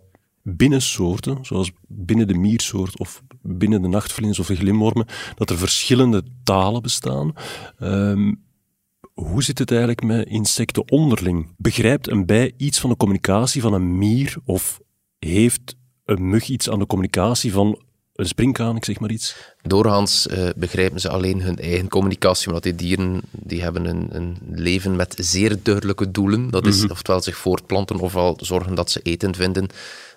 binnen 0.47 0.81
soorten, 0.81 1.37
zoals 1.41 1.71
binnen 1.87 2.27
de 2.27 2.33
miersoort 2.33 2.99
of 2.99 3.21
binnen 3.41 3.81
de 3.81 3.87
nachtvlinders 3.87 4.39
of 4.39 4.47
de 4.47 4.55
glimwormen, 4.55 5.05
dat 5.35 5.49
er 5.49 5.57
verschillende 5.57 6.23
talen 6.43 6.81
bestaan. 6.81 7.33
Um, 7.79 8.44
hoe 9.15 9.43
zit 9.43 9.59
het 9.59 9.69
eigenlijk 9.69 10.03
met 10.03 10.27
insecten 10.27 10.91
onderling? 10.91 11.53
Begrijpt 11.57 12.09
een 12.09 12.25
bij 12.25 12.53
iets 12.57 12.79
van 12.79 12.89
de 12.89 12.97
communicatie 12.97 13.61
van 13.61 13.73
een 13.73 13.97
mier 13.97 14.35
of 14.45 14.79
heeft 15.19 15.75
een 16.05 16.29
mug 16.29 16.47
iets 16.47 16.69
aan 16.69 16.79
de 16.79 16.85
communicatie 16.85 17.51
van 17.51 17.79
een 18.13 18.25
springkaan, 18.25 18.75
ik 18.75 18.85
zeg 18.85 18.99
maar 18.99 19.11
iets? 19.11 19.35
Doorgaans 19.61 20.27
uh, 20.27 20.49
begrijpen 20.55 20.99
ze 20.99 21.09
alleen 21.09 21.41
hun 21.41 21.57
eigen 21.57 21.89
communicatie, 21.89 22.47
omdat 22.47 22.63
die 22.63 22.75
dieren 22.75 23.21
die 23.31 23.61
hebben 23.61 23.85
een, 23.85 24.07
een 24.11 24.37
leven 24.51 24.95
met 24.95 25.15
zeer 25.19 25.57
duidelijke 25.63 26.11
doelen. 26.11 26.49
Dat 26.49 26.65
is 26.65 26.75
mm 26.75 26.81
-hmm. 26.81 26.91
oftewel 26.91 27.21
zich 27.21 27.37
voortplanten 27.37 27.99
ofwel 27.99 28.37
zorgen 28.41 28.75
dat 28.75 28.91
ze 28.91 28.99
eten 29.01 29.35
vinden. 29.35 29.67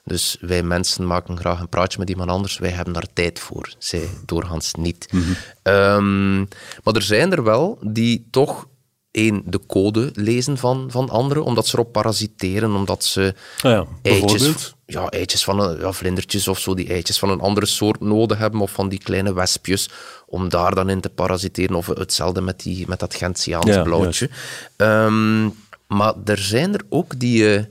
Dus 0.04 0.36
wij 0.40 0.62
mensen 0.62 1.06
maken 1.06 1.38
graag 1.38 1.60
een 1.60 1.68
praatje 1.68 1.98
met 1.98 2.10
iemand 2.10 2.30
anders. 2.30 2.58
Wij 2.58 2.70
hebben 2.70 2.94
daar 2.94 3.12
tijd 3.12 3.38
voor. 3.38 3.74
Zij 3.78 4.08
doorgaans 4.24 4.74
niet. 4.74 5.08
Mm 5.12 5.22
-hmm. 5.22 5.72
um, 5.74 6.48
maar 6.84 6.94
er 6.94 7.02
zijn 7.02 7.32
er 7.32 7.42
wel 7.42 7.78
die 7.82 8.26
toch 8.30 8.68
één, 9.10 9.42
de 9.46 9.60
code 9.66 10.10
lezen 10.14 10.58
van, 10.58 10.86
van 10.90 11.08
anderen, 11.08 11.44
omdat 11.44 11.66
ze 11.66 11.74
erop 11.74 11.92
parasiteren, 11.92 12.74
omdat 12.74 13.04
ze 13.04 13.34
ah 13.62 13.70
ja, 13.70 13.86
eitjes, 14.02 14.74
ja, 14.86 15.08
eitjes 15.08 15.44
van 15.44 15.60
een, 15.60 15.78
ja, 15.78 15.92
vlindertjes 15.92 16.48
of 16.48 16.58
zo, 16.58 16.74
die 16.74 16.88
eitjes 16.88 17.18
van 17.18 17.30
een 17.30 17.40
andere 17.40 17.66
soort 17.66 18.00
nodig 18.00 18.38
hebben, 18.38 18.60
of 18.60 18.70
van 18.70 18.88
die 18.88 18.98
kleine 18.98 19.34
wespjes, 19.34 19.88
om 20.26 20.48
daar 20.48 20.74
dan 20.74 20.88
in 20.88 21.00
te 21.00 21.08
parasiteren, 21.08 21.76
of 21.76 21.86
hetzelfde 21.86 22.40
met, 22.40 22.62
die, 22.62 22.88
met 22.88 23.00
dat 23.00 23.14
Gentiaans 23.14 23.66
ja, 23.66 23.82
blauwtje. 23.82 24.30
Um, 24.76 25.54
maar 25.86 26.14
er 26.24 26.38
zijn 26.38 26.74
er 26.74 26.84
ook 26.88 27.18
die 27.18 27.56
uh, 27.56 27.62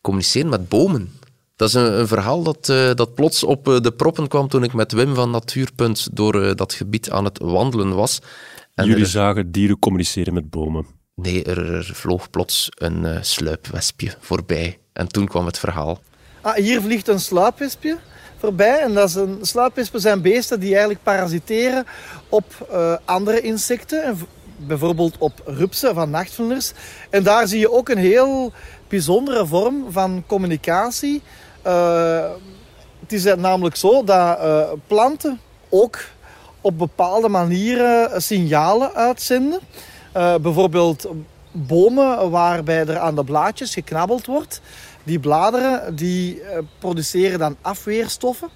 communiceren 0.00 0.48
met 0.48 0.68
bomen. 0.68 1.18
Dat 1.56 1.68
is 1.68 1.74
een, 1.74 1.98
een 1.98 2.08
verhaal 2.08 2.42
dat, 2.42 2.68
uh, 2.68 2.94
dat 2.94 3.14
plots 3.14 3.44
op 3.44 3.68
uh, 3.68 3.80
de 3.80 3.92
proppen 3.92 4.28
kwam 4.28 4.48
toen 4.48 4.62
ik 4.62 4.72
met 4.72 4.92
Wim 4.92 5.14
van 5.14 5.30
Natuurpunt 5.30 6.08
door 6.12 6.56
dat 6.56 6.72
gebied 6.72 7.10
aan 7.10 7.24
het 7.24 7.38
wandelen 7.38 7.94
was. 7.94 8.20
En 8.74 8.86
Jullie 8.86 9.02
er... 9.02 9.10
zagen 9.10 9.52
dieren 9.52 9.78
communiceren 9.78 10.34
met 10.34 10.50
bomen? 10.50 10.86
Nee, 11.14 11.44
er, 11.44 11.74
er 11.74 11.90
vloog 11.94 12.30
plots 12.30 12.68
een 12.74 13.04
uh, 13.04 13.18
sluipwespje 13.20 14.14
voorbij. 14.20 14.78
En 14.92 15.08
toen 15.08 15.26
kwam 15.26 15.46
het 15.46 15.58
verhaal. 15.58 16.00
Ah, 16.40 16.54
hier 16.54 16.80
vliegt 16.80 17.08
een 17.08 17.20
sluipwespje 17.20 17.98
voorbij. 18.38 18.80
En 18.80 18.94
dat 18.94 19.08
is 19.08 19.14
een, 19.14 19.38
sluipwespen 19.42 20.00
zijn 20.00 20.22
beesten 20.22 20.60
die 20.60 20.70
eigenlijk 20.70 21.02
parasiteren 21.02 21.86
op 22.28 22.68
uh, 22.72 22.96
andere 23.04 23.40
insecten. 23.40 24.02
En 24.02 24.18
bijvoorbeeld 24.56 25.18
op 25.18 25.42
rupsen 25.44 25.94
van 25.94 26.10
nachtvlinders. 26.10 26.72
En 27.10 27.22
daar 27.22 27.48
zie 27.48 27.58
je 27.58 27.72
ook 27.72 27.88
een 27.88 27.98
heel 27.98 28.52
bijzondere 28.88 29.46
vorm 29.46 29.84
van 29.88 30.24
communicatie. 30.26 31.22
Uh, 31.66 32.30
het 33.00 33.12
is 33.12 33.24
namelijk 33.24 33.76
zo 33.76 34.04
dat 34.04 34.38
planten 34.86 35.40
ook 35.68 35.98
op 36.60 36.78
bepaalde 36.78 37.28
manieren 37.28 38.22
signalen 38.22 38.94
uitzenden. 38.94 39.60
Uh, 40.16 40.34
bijvoorbeeld 40.36 41.08
bomen 41.52 42.30
waarbij 42.30 42.86
er 42.86 42.98
aan 42.98 43.14
de 43.14 43.24
blaadjes 43.24 43.72
geknabbeld 43.74 44.26
wordt. 44.26 44.60
Die 45.04 45.18
bladeren 45.18 45.96
die 45.96 46.36
uh, 46.36 46.58
produceren 46.78 47.38
dan 47.38 47.56
afweerstoffen. 47.60 48.48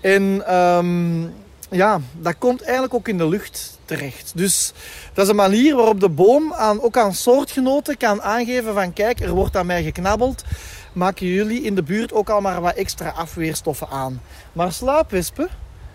En 0.00 0.54
um, 0.56 1.32
ja, 1.70 2.00
dat 2.18 2.34
komt 2.38 2.62
eigenlijk 2.62 2.94
ook 2.94 3.08
in 3.08 3.18
de 3.18 3.28
lucht 3.28 3.78
terecht. 3.84 4.32
Dus 4.34 4.72
dat 5.12 5.24
is 5.24 5.30
een 5.30 5.36
manier 5.36 5.76
waarop 5.76 6.00
de 6.00 6.08
boom 6.08 6.52
aan, 6.52 6.82
ook 6.82 6.96
aan 6.96 7.14
soortgenoten 7.14 7.96
kan 7.96 8.22
aangeven 8.22 8.74
van 8.74 8.92
kijk, 8.92 9.20
er 9.20 9.30
wordt 9.30 9.56
aan 9.56 9.66
mij 9.66 9.82
geknabbeld. 9.82 10.44
Maken 10.92 11.26
jullie 11.26 11.62
in 11.62 11.74
de 11.74 11.82
buurt 11.82 12.12
ook 12.12 12.30
al 12.30 12.40
maar 12.40 12.60
wat 12.60 12.74
extra 12.74 13.08
afweerstoffen 13.08 13.88
aan. 13.88 14.20
Maar 14.52 14.72
sluipwespen, 14.72 15.48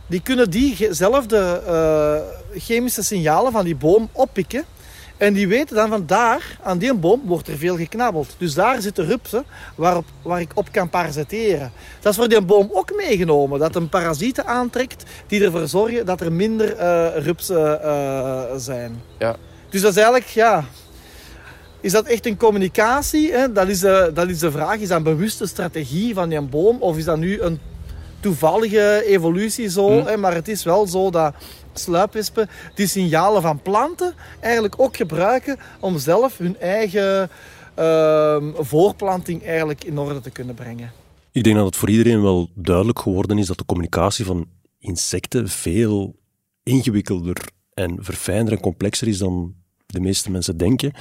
die 0.09 0.21
kunnen 0.21 0.49
diezelfde 0.49 1.61
uh, 1.67 2.59
chemische 2.61 3.03
signalen 3.03 3.51
van 3.51 3.65
die 3.65 3.75
boom 3.75 4.09
oppikken. 4.11 4.63
En 5.17 5.33
die 5.33 5.47
weten 5.47 5.75
dan 5.75 5.89
van 5.89 6.05
daar, 6.05 6.57
aan 6.63 6.77
die 6.77 6.93
boom, 6.93 7.21
wordt 7.25 7.47
er 7.47 7.57
veel 7.57 7.77
geknabbeld. 7.77 8.35
Dus 8.37 8.53
daar 8.53 8.81
zitten 8.81 9.05
rupsen 9.05 9.43
waarop, 9.75 10.05
waar 10.21 10.41
ik 10.41 10.51
op 10.53 10.71
kan 10.71 10.89
parasiteren. 10.89 11.71
Dat 11.99 12.11
is 12.11 12.17
voor 12.17 12.29
die 12.29 12.41
boom 12.41 12.69
ook 12.73 12.95
meegenomen. 12.95 13.59
Dat 13.59 13.75
een 13.75 13.89
parasieten 13.89 14.45
aantrekt 14.45 15.03
die 15.27 15.43
ervoor 15.43 15.67
zorgen 15.67 16.05
dat 16.05 16.21
er 16.21 16.31
minder 16.31 16.79
uh, 16.79 17.07
rupsen 17.17 17.79
uh, 17.83 18.41
zijn. 18.57 19.01
Ja. 19.17 19.35
Dus 19.69 19.81
dat 19.81 19.91
is 19.91 19.97
eigenlijk, 19.97 20.27
ja... 20.27 20.65
Is 21.81 21.91
dat 21.91 22.05
echt 22.05 22.25
een 22.25 22.37
communicatie? 22.37 23.31
Hè? 23.31 23.51
Dat, 23.51 23.67
is 23.67 23.79
de, 23.79 24.11
dat 24.13 24.29
is 24.29 24.39
de 24.39 24.51
vraag. 24.51 24.77
Is 24.77 24.87
dat 24.87 24.97
een 24.97 25.03
bewuste 25.03 25.47
strategie 25.47 26.13
van 26.13 26.29
die 26.29 26.41
boom? 26.41 26.81
Of 26.81 26.97
is 26.97 27.05
dat 27.05 27.17
nu 27.17 27.41
een 27.41 27.59
toevallige 28.19 29.03
evolutie 29.05 29.69
zo. 29.69 29.89
Mm. 29.89 30.05
Hè, 30.05 30.17
maar 30.17 30.33
het 30.33 30.47
is 30.47 30.63
wel 30.63 30.87
zo 30.87 31.09
dat 31.09 31.33
sluipwespen 31.73 32.49
die 32.75 32.87
signalen 32.87 33.41
van 33.41 33.61
planten 33.61 34.13
eigenlijk 34.39 34.73
ook 34.77 34.97
gebruiken 34.97 35.59
om 35.79 35.97
zelf 35.97 36.37
hun 36.37 36.59
eigen 36.59 37.29
uh, 37.79 38.37
voorplanting 38.57 39.45
eigenlijk 39.45 39.83
in 39.83 39.97
orde 39.97 40.21
te 40.21 40.29
kunnen 40.29 40.55
brengen. 40.55 40.91
Ik 41.31 41.43
denk 41.43 41.55
dat 41.55 41.65
het 41.65 41.75
voor 41.75 41.89
iedereen 41.89 42.21
wel 42.21 42.49
duidelijk 42.53 42.99
geworden 42.99 43.37
is 43.37 43.47
dat 43.47 43.57
de 43.57 43.65
communicatie 43.65 44.25
van 44.25 44.45
insecten 44.79 45.49
veel 45.49 46.15
ingewikkelder 46.63 47.49
en 47.73 47.97
verfijnder 47.99 48.53
en 48.53 48.59
complexer 48.59 49.07
is 49.07 49.17
dan 49.17 49.53
de 49.85 49.99
meeste 49.99 50.31
mensen 50.31 50.57
denken. 50.57 50.91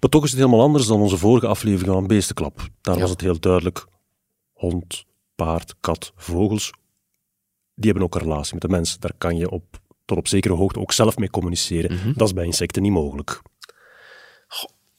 Maar 0.00 0.10
toch 0.10 0.24
is 0.24 0.30
het 0.30 0.38
helemaal 0.38 0.60
anders 0.60 0.86
dan 0.86 1.00
onze 1.00 1.16
vorige 1.16 1.46
aflevering 1.46 1.94
van 1.94 2.06
Beestenklap. 2.06 2.68
Daar 2.80 2.94
ja. 2.94 3.00
was 3.00 3.10
het 3.10 3.20
heel 3.20 3.40
duidelijk 3.40 3.86
hond, 4.52 5.04
paard, 5.34 5.74
kat, 5.80 6.12
vogels. 6.16 6.70
die 7.74 7.84
hebben 7.90 8.02
ook 8.02 8.14
een 8.14 8.20
relatie 8.20 8.52
met 8.52 8.62
de 8.62 8.68
mens. 8.68 8.98
Daar 8.98 9.12
kan 9.18 9.36
je 9.36 9.50
op, 9.50 9.80
tot 10.04 10.18
op 10.18 10.28
zekere 10.28 10.54
hoogte 10.54 10.78
ook 10.80 10.92
zelf 10.92 11.16
mee 11.16 11.30
communiceren. 11.30 11.94
Mhm. 11.94 12.12
Dat 12.16 12.26
is 12.26 12.34
bij 12.34 12.44
insecten 12.44 12.82
niet 12.82 12.92
mogelijk. 12.92 13.42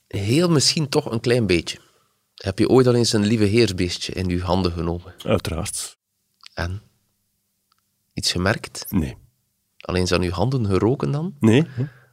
Heel 0.08 0.50
misschien 0.50 0.90
toch 0.90 1.12
een 1.12 1.20
klein 1.20 1.48
beetje. 1.48 1.78
Heb 2.36 2.60
je 2.60 2.70
ooit 2.70 2.88
al 2.88 2.94
eens 2.96 3.14
een 3.14 3.26
lieve 3.26 3.44
heersbeestje 3.44 4.14
in 4.14 4.28
je 4.28 4.42
handen 4.42 4.72
genomen? 4.72 5.14
Uiteraard. 5.24 5.98
En? 6.54 6.82
Iets 8.14 8.32
gemerkt? 8.32 8.86
Nee. 8.90 9.18
Alleen 9.80 10.12
aan 10.12 10.22
uw 10.22 10.32
handen 10.32 10.66
geroken 10.66 11.12
dan? 11.12 11.36
Nee? 11.40 11.66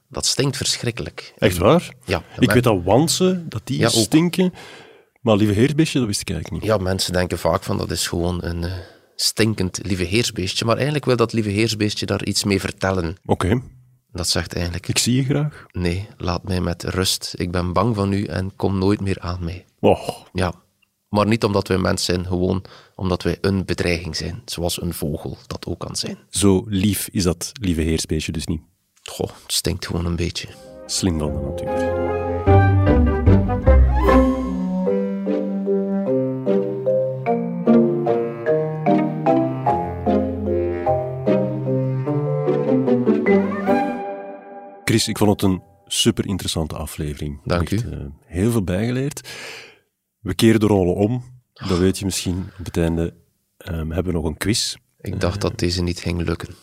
Dat 0.09 0.27
stinkt 0.27 0.57
verschrikkelijk. 0.57 1.35
Echt 1.39 1.57
waar? 1.57 1.95
Ja, 2.05 2.23
Ik 2.39 2.51
weet 2.51 2.63
dat 2.63 2.83
wansen, 2.83 3.49
dat 3.49 3.61
die 3.65 3.79
Ja, 3.79 3.87
ook. 3.87 3.93
Maar 5.23 5.37
lieve 5.37 5.53
heersbeestje, 5.53 5.99
dat 5.99 6.09
wist 6.09 6.21
ik 6.21 6.31
eigenlijk 6.31 6.63
niet. 6.63 6.73
Ja, 6.73 6.79
mensen 6.79 7.13
denken 7.13 7.39
vaak 7.39 7.63
van 7.63 7.79
dat 7.79 7.91
is 7.91 8.07
gewoon 8.07 8.45
een 8.45 8.65
eh, 8.65 8.73
stinkend 9.17 9.79
lieve 9.83 10.05
heersbeestje. 10.05 10.65
Maar 10.65 10.75
eigenlijk 10.75 11.05
wil 11.05 11.17
dat 11.17 11.33
lieve 11.33 11.49
heersbeestje 11.51 12.07
daar 12.07 12.25
iets 12.25 12.45
mee 12.45 12.61
vertellen. 12.61 13.17
Oké, 13.27 13.63
Dat 14.13 14.29
zegt 14.29 14.55
eigenlijk, 14.55 14.89
ik 14.89 14.99
zie 14.99 15.17
je 15.17 15.25
graag. 15.25 15.67
nee, 15.73 16.09
laat 16.17 16.43
mij 16.43 16.61
met 16.61 16.83
rust. 16.85 17.35
Ik 17.37 17.51
ben 17.51 17.73
bang 17.73 17.95
van 17.95 18.13
u 18.13 18.25
en 18.25 18.57
kom 18.57 18.79
nooit 18.79 19.01
meer 19.01 19.21
aan 19.21 19.45
mij. 19.45 19.65
Oh, 19.81 20.09
Ja, 20.33 20.53
maar 21.09 21.27
niet 21.27 21.45
omdat 21.45 21.69
wij 21.69 21.79
mens 21.79 22.05
zijn, 22.05 22.27
gewoon 22.27 22.65
omdat 22.95 23.23
wij 23.23 23.39
een 23.41 23.65
bedreiging 23.65 24.17
zijn. 24.17 24.43
Zoals 24.45 24.83
een 24.83 24.95
vogel 24.95 25.37
dat 25.47 25.67
ook 25.67 25.79
kan 25.81 25.97
zijn. 25.97 26.19
zo 26.31 26.65
lief 26.67 27.09
is 27.09 27.23
dat 27.23 27.53
lieve 27.61 27.81
heersbeestje 27.81 28.33
dus 28.33 28.47
niet. 28.47 28.61
Goh, 29.03 29.27
het 29.43 29.53
stinkt 29.53 29.87
gewoon 29.87 30.07
een 30.07 30.17
beetje. 30.17 30.49
Slim 30.87 31.19
van 31.19 31.33
de 31.33 31.39
natuur. 31.39 32.32
Chris, 44.93 45.09
ik 45.09 45.19
vond 45.19 45.31
het 45.31 45.51
een 45.51 45.63
super 45.87 46.27
interessante 46.27 46.77
aflevering. 46.77 47.41
Dank 47.45 47.71
Echt, 47.71 47.85
u. 47.85 47.91
eh, 47.91 47.99
heel 48.25 48.51
veel 48.51 48.63
bijgeleerd. 48.65 49.29
We 50.21 50.35
keren 50.35 50.61
de 50.61 50.67
rollen 50.67 50.95
om. 50.95 51.25
Dat 51.53 51.79
weet 51.79 51.99
je 51.99 52.05
misschien. 52.05 52.51
Op 52.59 52.65
het 52.65 52.77
einde 52.77 53.15
ehm, 53.57 53.91
hebben 53.91 54.13
we 54.13 54.19
nog 54.19 54.25
een 54.25 54.37
quiz. 54.37 54.77
Ik 55.01 55.21
dacht 55.21 55.41
dat 55.41 55.59
deze 55.59 55.83
niet 55.83 55.99
ging 55.99 56.23
lukken. 56.23 56.55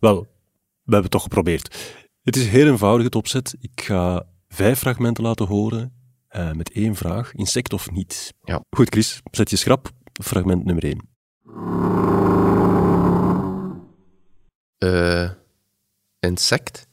Wel, 0.00 0.20
we 0.20 0.26
hebben 0.82 1.02
het 1.02 1.10
toch 1.10 1.22
geprobeerd. 1.22 1.94
Het 2.22 2.36
is 2.36 2.48
heel 2.48 2.66
eenvoudig, 2.66 3.04
het 3.04 3.14
opzet. 3.14 3.56
Ik 3.60 3.80
ga 3.80 4.26
vijf 4.48 4.78
fragmenten 4.78 5.24
laten 5.24 5.46
horen 5.46 5.92
eh, 6.28 6.52
met 6.52 6.70
één 6.72 6.94
vraag. 6.94 7.34
Insect 7.34 7.72
of 7.72 7.90
niet? 7.90 8.34
Ja. 8.44 8.64
Goed, 8.70 8.88
Chris, 8.88 9.20
zet 9.30 9.50
je 9.50 9.56
schrap. 9.56 9.90
Fragment 10.22 10.64
nummer 10.64 10.84
één. 10.84 11.08
Eh, 14.78 15.30
insect? 16.20 16.86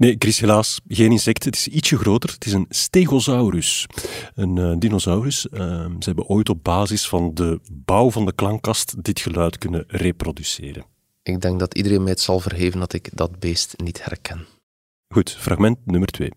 Nee, 0.00 0.16
Chris, 0.18 0.40
helaas 0.40 0.80
geen 0.88 1.10
insect. 1.10 1.44
Het 1.44 1.56
is 1.56 1.68
ietsje 1.68 1.96
groter. 1.96 2.30
Het 2.30 2.46
is 2.46 2.52
een 2.52 2.66
stegosaurus. 2.68 3.86
Een 4.34 4.58
eh, 4.58 4.78
dinosaurus. 4.78 5.48
Ehm, 5.48 5.90
ze 5.90 6.04
hebben 6.04 6.26
ooit 6.26 6.48
op 6.48 6.64
basis 6.64 7.08
van 7.08 7.34
de 7.34 7.60
bouw 7.72 8.10
van 8.10 8.26
de 8.26 8.32
klankkast 8.32 9.04
dit 9.04 9.20
geluid 9.20 9.58
kunnen 9.58 9.84
reproduceren. 9.86 10.84
Ik 11.22 11.40
denk 11.40 11.58
dat 11.58 11.74
iedereen 11.74 12.02
mij 12.02 12.10
het 12.10 12.20
zal 12.20 12.40
vergeven 12.40 12.80
dat 12.80 12.92
ik 12.92 13.08
dat 13.12 13.38
beest 13.38 13.74
niet 13.76 14.04
herken. 14.04 14.46
Goed, 15.08 15.30
fragment 15.30 15.78
nummer 15.84 16.08
twee. 16.08 16.32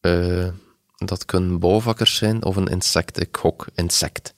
Eh, 0.00 0.48
dat 0.96 1.24
kunnen 1.24 1.58
bouwvakkers 1.58 2.16
zijn 2.16 2.44
of 2.44 2.56
een 2.56 2.68
insect. 2.68 3.20
Ik 3.20 3.36
gok 3.36 3.66
insect. 3.74 4.34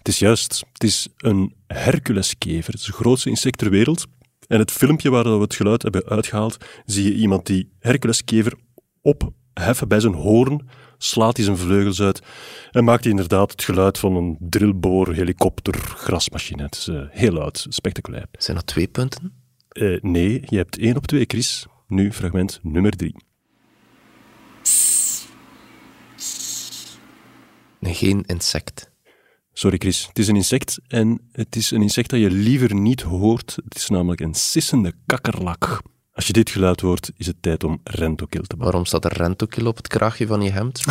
Het 0.00 0.08
is 0.08 0.18
juist. 0.18 0.64
Het 0.72 0.84
is 0.84 1.08
een 1.16 1.54
Herculeskever. 1.66 2.72
Het 2.72 2.80
is 2.80 2.86
het 2.86 2.94
grootste 2.94 3.28
insect 3.28 3.58
ter 3.58 3.70
wereld. 3.70 4.06
En 4.46 4.58
het 4.58 4.70
filmpje 4.70 5.10
waar 5.10 5.24
we 5.24 5.42
het 5.42 5.54
geluid 5.54 5.82
hebben 5.82 6.04
uitgehaald, 6.04 6.56
zie 6.84 7.04
je 7.04 7.14
iemand 7.14 7.46
die 7.46 7.72
Herculeskever 7.78 8.54
opheffen 9.02 9.88
bij 9.88 10.00
zijn 10.00 10.14
hoorn, 10.14 10.68
slaat 10.98 11.36
hij 11.36 11.44
zijn 11.44 11.56
vleugels 11.56 12.00
uit 12.00 12.22
en 12.70 12.84
maakt 12.84 13.02
hij 13.02 13.10
inderdaad 13.10 13.50
het 13.50 13.64
geluid 13.64 13.98
van 13.98 14.16
een 14.16 14.36
drillboor, 14.40 15.12
helikopter, 15.12 15.74
grasmachine. 15.74 16.62
Het 16.62 16.74
is 16.74 16.88
eh, 16.88 17.02
heel 17.10 17.32
luid, 17.32 17.66
spectaculair. 17.68 18.26
Zijn 18.32 18.56
dat 18.56 18.66
twee 18.66 18.88
punten? 18.88 19.32
Eh, 19.68 20.00
nee, 20.00 20.42
je 20.46 20.56
hebt 20.56 20.78
één 20.78 20.96
op 20.96 21.06
twee, 21.06 21.24
Chris. 21.26 21.66
Nu 21.86 22.12
fragment 22.12 22.60
nummer 22.62 22.96
drie. 22.96 23.16
Nee, 27.78 27.94
geen 27.94 28.22
insect. 28.26 28.89
Sorry 29.52 29.78
Chris, 29.78 30.06
het 30.06 30.18
is 30.18 30.28
een 30.28 30.36
insect 30.36 30.80
en 30.88 31.28
het 31.32 31.56
is 31.56 31.70
een 31.70 31.82
insect 31.82 32.10
dat 32.10 32.20
je 32.20 32.30
liever 32.30 32.74
niet 32.74 33.02
hoort. 33.02 33.56
Het 33.64 33.74
is 33.74 33.88
namelijk 33.88 34.20
een 34.20 34.34
sissende 34.34 34.92
kakkerlak. 35.06 35.80
Als 36.12 36.26
je 36.26 36.32
dit 36.32 36.50
geluid 36.50 36.80
hoort, 36.80 37.10
is 37.16 37.26
het 37.26 37.42
tijd 37.42 37.64
om 37.64 37.80
rentokil 37.84 38.42
te 38.42 38.56
bouwen. 38.56 38.66
Waarom 38.70 38.84
staat 38.84 39.04
er 39.04 39.12
rentokil 39.12 39.66
op 39.66 39.76
het 39.76 39.88
kraagje 39.88 40.26
van 40.26 40.42
je 40.42 40.50
hemd? 40.50 40.80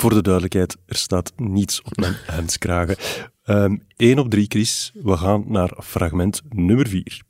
Voor 0.00 0.10
de 0.10 0.22
duidelijkheid, 0.22 0.76
er 0.86 0.96
staat 0.96 1.32
niets 1.36 1.82
op 1.82 1.96
mijn 1.96 2.16
hemdskragen. 2.26 2.96
Ehm 3.42 3.76
1 3.96 4.18
op 4.18 4.30
3, 4.30 4.46
Chris. 4.48 4.92
We 4.94 5.16
gaan 5.16 5.44
naar 5.46 5.76
fragment 5.82 6.42
nummer 6.48 6.88
4. 6.88 7.22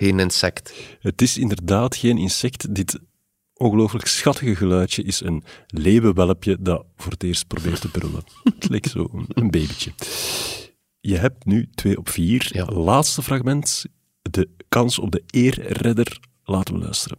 Geen 0.00 0.18
insect. 0.20 0.72
Het 1.00 1.22
is 1.22 1.38
inderdaad 1.38 1.96
geen 1.96 2.18
insect. 2.18 2.74
Dit 2.74 2.98
ongelooflijk 3.54 4.06
schattige 4.06 4.56
geluidje 4.56 5.02
is 5.02 5.20
een 5.20 5.44
leeuwenwelpje 5.66 6.56
dat 6.60 6.84
voor 6.96 7.12
het 7.12 7.22
eerst 7.22 7.46
probeert 7.46 7.80
te 7.80 7.88
brullen. 7.90 8.22
Het 8.44 8.68
lijkt 8.68 8.90
zo 8.90 9.08
een- 9.12 9.26
een 9.28 9.50
babytje. 9.50 9.92
Je 11.00 11.16
hebt 11.16 11.44
nu 11.44 11.68
2 11.74 11.98
op 11.98 12.08
4. 12.08 12.48
Ja. 12.52 12.64
Laatste 12.64 13.22
fragment. 13.22 13.84
De 14.22 14.48
kans 14.68 14.98
op 14.98 15.10
de 15.10 15.22
eerredder. 15.30 16.18
Laten 16.44 16.74
we 16.74 16.80
luisteren. 16.80 17.18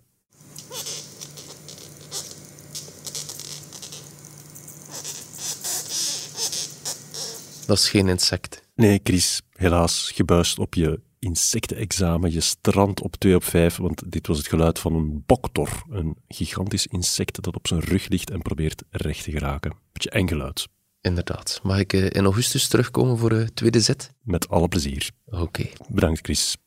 Dat 7.67 7.77
is 7.77 7.89
geen 7.89 8.07
insect. 8.07 8.61
Nee, 8.75 8.99
Chris, 9.03 9.41
helaas 9.51 10.11
gebuist 10.13 10.59
op 10.59 10.73
je 10.73 10.99
insectenexamen. 11.21 12.31
Je 12.31 12.39
strandt 12.39 13.01
op 13.01 13.15
2 13.15 13.35
op 13.35 13.43
5, 13.43 13.75
want 13.77 14.11
dit 14.11 14.27
was 14.27 14.37
het 14.37 14.47
geluid 14.47 14.79
van 14.79 14.93
een 14.95 15.23
boktor. 15.25 15.83
Een 15.89 16.17
gigantisch 16.27 16.87
insect 16.87 17.43
dat 17.43 17.55
op 17.55 17.67
zijn 17.67 17.79
rug 17.79 18.07
ligt 18.07 18.29
en 18.29 18.41
probeert 18.41 18.83
recht 18.89 19.23
te 19.23 19.31
geraken. 19.31 19.73
Beetje 19.91 20.09
eng 20.09 20.27
geluid. 20.27 20.67
Inderdaad. 21.01 21.59
Mag 21.63 21.79
ik 21.79 21.93
eh, 21.93 22.05
in 22.09 22.23
augustus 22.23 22.67
terugkomen 22.67 23.17
voor 23.17 23.29
de 23.29 23.53
tweede 23.53 23.79
zet? 23.79 24.13
Met 24.21 24.49
alle 24.49 24.67
plezier. 24.67 25.09
Oké. 25.25 25.69
Bedankt, 25.87 26.19
Chris. 26.21 26.57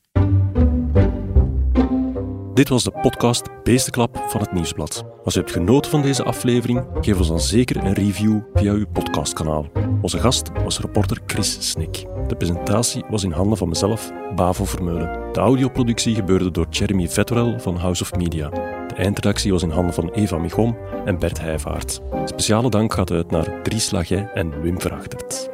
Dit 2.54 2.68
was 2.68 2.84
de 2.84 2.90
podcast 2.90 3.62
Beestenklap 3.62 4.24
van 4.28 4.40
het 4.40 4.52
Nieuwsblad. 4.52 5.04
Als 5.24 5.36
u 5.36 5.38
hebt 5.38 5.52
genoten 5.52 5.90
van 5.90 6.02
deze 6.02 6.24
aflevering, 6.24 6.86
geef 7.00 7.18
ons 7.18 7.28
dan 7.28 7.40
zeker 7.40 7.76
een 7.76 7.92
review 7.92 8.40
via 8.54 8.72
uw 8.72 8.86
podcastkanaal. 8.92 9.66
Onze 10.02 10.18
gast 10.18 10.50
was 10.62 10.80
reporter 10.80 11.20
Chris 11.26 11.70
Snik. 11.70 12.04
De 12.28 12.36
presentatie 12.36 13.04
was 13.08 13.24
in 13.24 13.30
handen 13.30 13.58
van 13.58 13.68
mezelf, 13.68 14.12
Bavo 14.34 14.64
Vermeulen. 14.64 15.32
De 15.32 15.40
audioproductie 15.40 16.14
gebeurde 16.14 16.50
door 16.50 16.66
Jeremy 16.70 17.08
Vetterel 17.08 17.58
van 17.58 17.76
House 17.76 18.02
of 18.02 18.14
Media. 18.14 18.48
De 18.88 18.94
eindredactie 18.94 19.52
was 19.52 19.62
in 19.62 19.70
handen 19.70 19.94
van 19.94 20.10
Eva 20.10 20.38
Michom 20.38 20.76
en 21.04 21.18
Bert 21.18 21.40
Heijvaart. 21.40 22.00
Speciale 22.24 22.70
dank 22.70 22.94
gaat 22.94 23.10
uit 23.10 23.30
naar 23.30 23.62
Dries 23.62 23.90
Laget 23.90 24.30
en 24.34 24.60
Wim 24.60 24.80
Verachtert. 24.80 25.50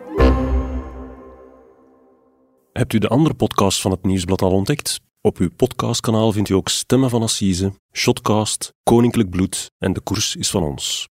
Hebt 2.73 2.93
u 2.93 2.99
de 2.99 3.09
andere 3.09 3.35
podcast 3.35 3.81
van 3.81 3.91
het 3.91 4.03
Nieuwsblad 4.03 4.43
al 4.43 4.51
ontdekt? 4.51 5.01
Op 5.23 5.39
uw 5.39 5.51
podcastkanaal 5.57 6.33
vindt 6.33 6.49
u 6.49 6.55
ook 6.55 6.69
Stemmen 6.69 7.11
van 7.11 7.23
Assise, 7.23 7.73
Shotcast, 7.93 8.73
Koninklijk 8.83 9.31
Bloed 9.31 9.71
en 9.79 9.93
De 9.93 10.01
Koers 10.01 10.37
is 10.37 10.51
van 10.51 10.63
ons. 10.63 11.09